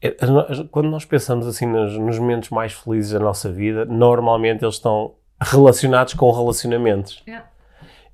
é, 0.00 0.08
é- 0.08 0.64
quando 0.70 0.88
nós 0.90 1.04
pensamos 1.04 1.46
assim 1.46 1.66
nos, 1.66 1.98
nos 1.98 2.18
momentos 2.18 2.50
mais 2.50 2.72
felizes 2.72 3.10
da 3.12 3.18
nossa 3.18 3.50
vida, 3.50 3.84
normalmente 3.84 4.62
eles 4.64 4.76
estão 4.76 5.16
relacionados 5.44 6.14
com 6.14 6.30
relacionamentos. 6.30 7.22
Yeah. 7.26 7.48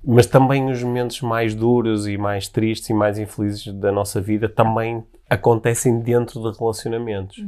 Mas 0.03 0.25
também 0.25 0.69
os 0.69 0.81
momentos 0.81 1.21
mais 1.21 1.53
duros 1.53 2.07
e 2.07 2.17
mais 2.17 2.47
tristes 2.47 2.89
e 2.89 2.93
mais 2.93 3.19
infelizes 3.19 3.71
da 3.73 3.91
nossa 3.91 4.19
vida 4.19 4.49
também 4.49 5.03
acontecem 5.29 5.99
dentro 5.99 6.41
de 6.41 6.57
relacionamentos. 6.57 7.43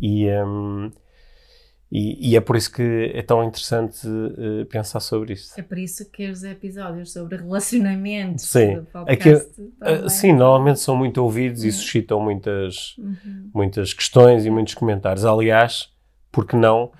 E, 0.00 0.26
hum, 0.30 0.90
e, 1.94 2.30
e 2.30 2.36
é 2.36 2.40
por 2.40 2.56
isso 2.56 2.72
que 2.72 3.12
é 3.14 3.20
tão 3.20 3.44
interessante 3.44 4.08
eh, 4.08 4.64
pensar 4.64 4.98
sobre 4.98 5.34
isto. 5.34 5.60
É 5.60 5.62
por 5.62 5.76
isso 5.76 6.10
que 6.10 6.30
os 6.30 6.42
episódios 6.42 7.12
sobre 7.12 7.36
relacionamentos 7.36 8.46
Sim. 8.46 8.76
do 8.76 8.84
podcast 8.84 9.50
Ah, 9.78 9.96
também 9.96 10.08
sim, 10.08 10.32
normalmente 10.32 10.80
são 10.80 10.96
muito 10.96 11.22
ouvidos 11.22 11.64
e 11.64 11.70
suscitam 11.70 12.18
muitas, 12.18 12.96
muitas 13.54 13.92
questões 13.92 14.46
e 14.46 14.50
muitos 14.50 14.72
comentários. 14.72 15.26
Aliás, 15.26 15.92
porque 16.30 16.56
não 16.56 16.90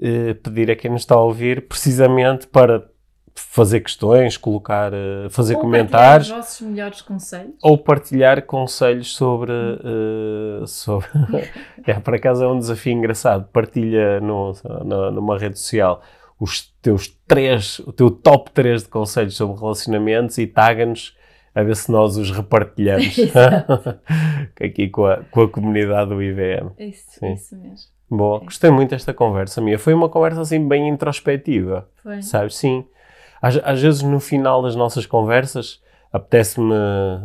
eh, 0.00 0.34
pedir 0.34 0.70
a 0.70 0.76
quem 0.76 0.90
nos 0.90 1.02
está 1.02 1.14
a 1.14 1.20
ouvir 1.20 1.66
precisamente 1.68 2.46
para 2.46 2.88
fazer 3.34 3.80
questões, 3.80 4.36
colocar, 4.38 4.92
eh, 4.94 5.28
fazer 5.28 5.56
Ou 5.56 5.60
comentários 5.60 6.28
partilhar 6.28 6.40
os 6.40 6.46
vossos 6.48 6.66
melhores 6.66 7.02
conselhos. 7.02 7.54
ou 7.62 7.76
partilhar 7.78 8.42
conselhos 8.46 9.14
sobre. 9.14 9.52
eh, 9.52 10.66
sobre... 10.66 11.08
é, 11.86 11.94
por 12.00 12.14
acaso 12.14 12.42
é 12.44 12.48
um 12.48 12.58
desafio 12.58 12.92
engraçado. 12.92 13.46
Partilha 13.52 14.20
no, 14.20 14.52
na- 14.84 15.10
numa 15.10 15.38
rede 15.38 15.58
social 15.58 16.02
os 16.38 16.70
teus 16.82 17.08
três, 17.26 17.78
o 17.80 17.92
teu 17.92 18.10
top 18.10 18.50
3 18.52 18.82
de 18.82 18.88
conselhos 18.90 19.34
sobre 19.36 19.58
relacionamentos 19.58 20.36
e 20.38 20.46
taga-nos 20.46 21.16
a 21.54 21.62
ver 21.62 21.74
se 21.76 21.90
nós 21.90 22.18
os 22.18 22.30
repartilhamos 22.30 23.16
aqui 24.60 24.88
com 24.90 25.06
a, 25.06 25.16
com 25.30 25.42
a 25.42 25.48
comunidade 25.48 26.10
do 26.10 26.22
IVM. 26.22 26.70
Isso, 26.78 27.18
Sim. 27.18 27.32
isso 27.32 27.56
mesmo. 27.56 27.95
Bom, 28.10 28.40
gostei 28.40 28.70
muito 28.70 28.90
desta 28.90 29.12
conversa 29.12 29.60
minha. 29.60 29.78
Foi 29.78 29.92
uma 29.92 30.08
conversa 30.08 30.40
assim 30.40 30.66
bem 30.66 30.88
introspectiva. 30.88 31.88
Foi. 32.02 32.22
Sabes? 32.22 32.56
Sim. 32.56 32.84
Às, 33.42 33.56
às 33.64 33.82
vezes 33.82 34.02
no 34.02 34.20
final 34.20 34.62
das 34.62 34.76
nossas 34.76 35.06
conversas 35.06 35.82
apetece-me 36.12 36.72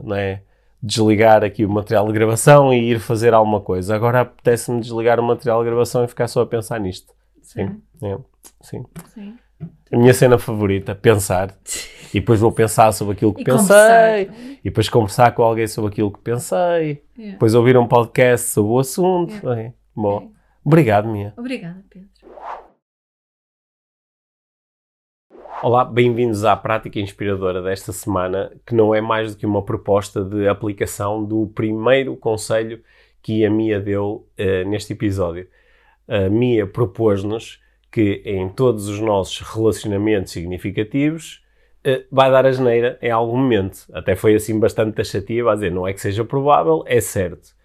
não 0.03 0.15
é, 0.15 0.41
desligar 0.81 1.43
aqui 1.43 1.63
o 1.65 1.69
material 1.69 2.07
de 2.07 2.13
gravação 2.13 2.73
e 2.73 2.91
ir 2.91 2.99
fazer 2.99 3.33
alguma 3.33 3.61
coisa. 3.61 3.95
Agora 3.95 4.21
apetece-me 4.21 4.81
desligar 4.81 5.19
o 5.19 5.23
material 5.23 5.63
de 5.63 5.69
gravação 5.69 6.03
e 6.03 6.07
ficar 6.07 6.27
só 6.27 6.41
a 6.41 6.45
pensar 6.45 6.79
nisto. 6.79 7.13
Sim. 7.41 7.79
É, 8.01 8.17
sim. 8.61 8.83
Sim. 9.13 9.35
A 9.91 9.97
minha 9.97 10.13
cena 10.13 10.37
favorita, 10.37 10.95
pensar. 10.95 11.53
E 12.13 12.19
depois 12.19 12.41
vou 12.41 12.51
pensar 12.51 12.91
sobre 12.91 13.13
aquilo 13.13 13.33
que 13.33 13.39
E 13.39 13.45
pensei. 13.45 13.55
conversar. 13.67 14.19
E 14.19 14.63
depois 14.65 14.89
conversar 14.89 15.31
com 15.31 15.43
alguém 15.43 15.65
sobre 15.65 15.91
aquilo 15.91 16.11
que 16.11 16.19
pensei. 16.19 17.01
Yeah. 17.17 17.33
Depois 17.35 17.55
ouvir 17.55 17.77
um 17.77 17.87
podcast 17.87 18.49
sobre 18.49 18.69
o 18.73 18.79
assunto. 18.79 19.33
Yeah. 19.35 19.61
É. 19.61 19.73
Bom, 19.95 20.29
obrigado, 20.63 21.07
Mia. 21.07 21.33
Obrigada, 21.37 21.83
Pedro. 21.89 22.09
Olá, 25.63 25.85
bem-vindos 25.85 26.43
à 26.43 26.55
prática 26.55 26.99
inspiradora 26.99 27.61
desta 27.61 27.91
semana, 27.91 28.51
que 28.65 28.73
não 28.73 28.95
é 28.95 28.99
mais 28.99 29.35
do 29.35 29.39
que 29.39 29.45
uma 29.45 29.63
proposta 29.63 30.23
de 30.23 30.47
aplicação 30.47 31.23
do 31.23 31.45
primeiro 31.53 32.17
conselho 32.17 32.83
que 33.21 33.45
a 33.45 33.49
Mia 33.49 33.79
deu 33.79 34.27
eh, 34.35 34.63
neste 34.63 34.93
episódio. 34.93 35.47
A 36.07 36.29
Mia 36.29 36.65
propôs-nos 36.65 37.61
que 37.91 38.23
em 38.25 38.49
todos 38.49 38.87
os 38.87 38.99
nossos 38.99 39.39
relacionamentos 39.41 40.31
significativos 40.31 41.45
eh, 41.83 42.05
vai 42.11 42.31
dar 42.31 42.45
a 42.47 42.51
geneira 42.51 42.97
em 42.99 43.11
algum 43.11 43.37
momento. 43.37 43.85
Até 43.93 44.15
foi 44.15 44.33
assim 44.33 44.59
bastante 44.59 44.95
taxativa 44.95 45.51
a 45.51 45.55
dizer, 45.55 45.71
não 45.71 45.87
é 45.87 45.93
que 45.93 46.01
seja 46.01 46.25
provável, 46.25 46.83
é 46.87 46.99
certo. 46.99 47.55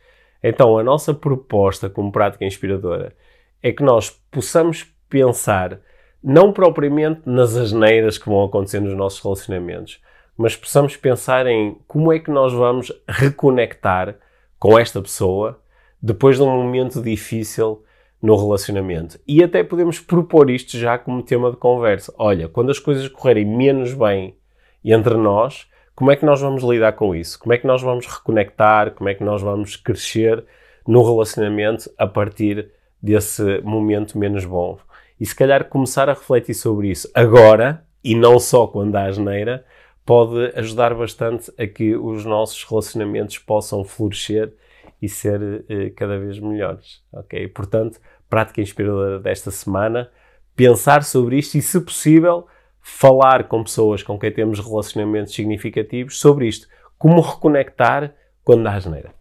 Então, 0.48 0.78
a 0.78 0.84
nossa 0.84 1.12
proposta 1.12 1.90
como 1.90 2.12
prática 2.12 2.44
inspiradora 2.44 3.12
é 3.60 3.72
que 3.72 3.82
nós 3.82 4.10
possamos 4.30 4.86
pensar 5.08 5.80
não 6.22 6.52
propriamente 6.52 7.22
nas 7.26 7.56
asneiras 7.56 8.16
que 8.16 8.28
vão 8.28 8.44
acontecer 8.44 8.78
nos 8.78 8.94
nossos 8.94 9.20
relacionamentos, 9.20 10.00
mas 10.38 10.54
possamos 10.54 10.96
pensar 10.96 11.48
em 11.48 11.76
como 11.88 12.12
é 12.12 12.20
que 12.20 12.30
nós 12.30 12.52
vamos 12.52 12.92
reconectar 13.08 14.14
com 14.56 14.78
esta 14.78 15.02
pessoa 15.02 15.60
depois 16.00 16.36
de 16.36 16.44
um 16.44 16.62
momento 16.62 17.02
difícil 17.02 17.82
no 18.22 18.36
relacionamento. 18.36 19.18
E 19.26 19.42
até 19.42 19.64
podemos 19.64 19.98
propor 19.98 20.48
isto 20.48 20.78
já 20.78 20.96
como 20.96 21.24
tema 21.24 21.50
de 21.50 21.56
conversa. 21.56 22.14
Olha, 22.16 22.48
quando 22.48 22.70
as 22.70 22.78
coisas 22.78 23.08
correrem 23.08 23.44
menos 23.44 23.94
bem 23.94 24.36
entre 24.84 25.16
nós, 25.16 25.66
como 25.96 26.10
é 26.10 26.16
que 26.16 26.26
nós 26.26 26.42
vamos 26.42 26.62
lidar 26.62 26.92
com 26.92 27.14
isso? 27.14 27.38
Como 27.38 27.54
é 27.54 27.58
que 27.58 27.66
nós 27.66 27.80
vamos 27.80 28.06
reconectar? 28.06 28.90
Como 28.90 29.08
é 29.08 29.14
que 29.14 29.24
nós 29.24 29.40
vamos 29.40 29.76
crescer 29.76 30.44
no 30.86 31.02
relacionamento 31.02 31.90
a 31.96 32.06
partir 32.06 32.70
desse 33.02 33.62
momento 33.62 34.18
menos 34.18 34.44
bom? 34.44 34.78
E 35.18 35.24
se 35.24 35.34
calhar 35.34 35.64
começar 35.64 36.10
a 36.10 36.12
refletir 36.12 36.52
sobre 36.52 36.90
isso 36.90 37.10
agora, 37.14 37.82
e 38.04 38.14
não 38.14 38.38
só 38.38 38.66
quando 38.66 38.94
há 38.94 39.06
asneira, 39.06 39.64
pode 40.04 40.52
ajudar 40.54 40.94
bastante 40.94 41.50
a 41.58 41.66
que 41.66 41.96
os 41.96 42.26
nossos 42.26 42.62
relacionamentos 42.62 43.38
possam 43.38 43.82
florescer 43.82 44.52
e 45.00 45.08
ser 45.08 45.64
eh, 45.66 45.90
cada 45.96 46.18
vez 46.18 46.38
melhores, 46.38 47.02
ok? 47.10 47.48
Portanto, 47.48 47.98
prática 48.28 48.60
inspiradora 48.60 49.18
desta 49.18 49.50
semana, 49.50 50.10
pensar 50.54 51.02
sobre 51.04 51.38
isto 51.38 51.56
e, 51.56 51.62
se 51.62 51.80
possível, 51.80 52.46
falar 52.88 53.48
com 53.48 53.64
pessoas 53.64 54.00
com 54.00 54.16
quem 54.16 54.30
temos 54.30 54.60
relacionamentos 54.60 55.34
significativos 55.34 56.20
sobre 56.20 56.46
isto. 56.46 56.68
Como 56.96 57.20
reconectar 57.20 58.14
quando 58.44 58.68
há 58.68 58.74
asneira. 58.74 59.15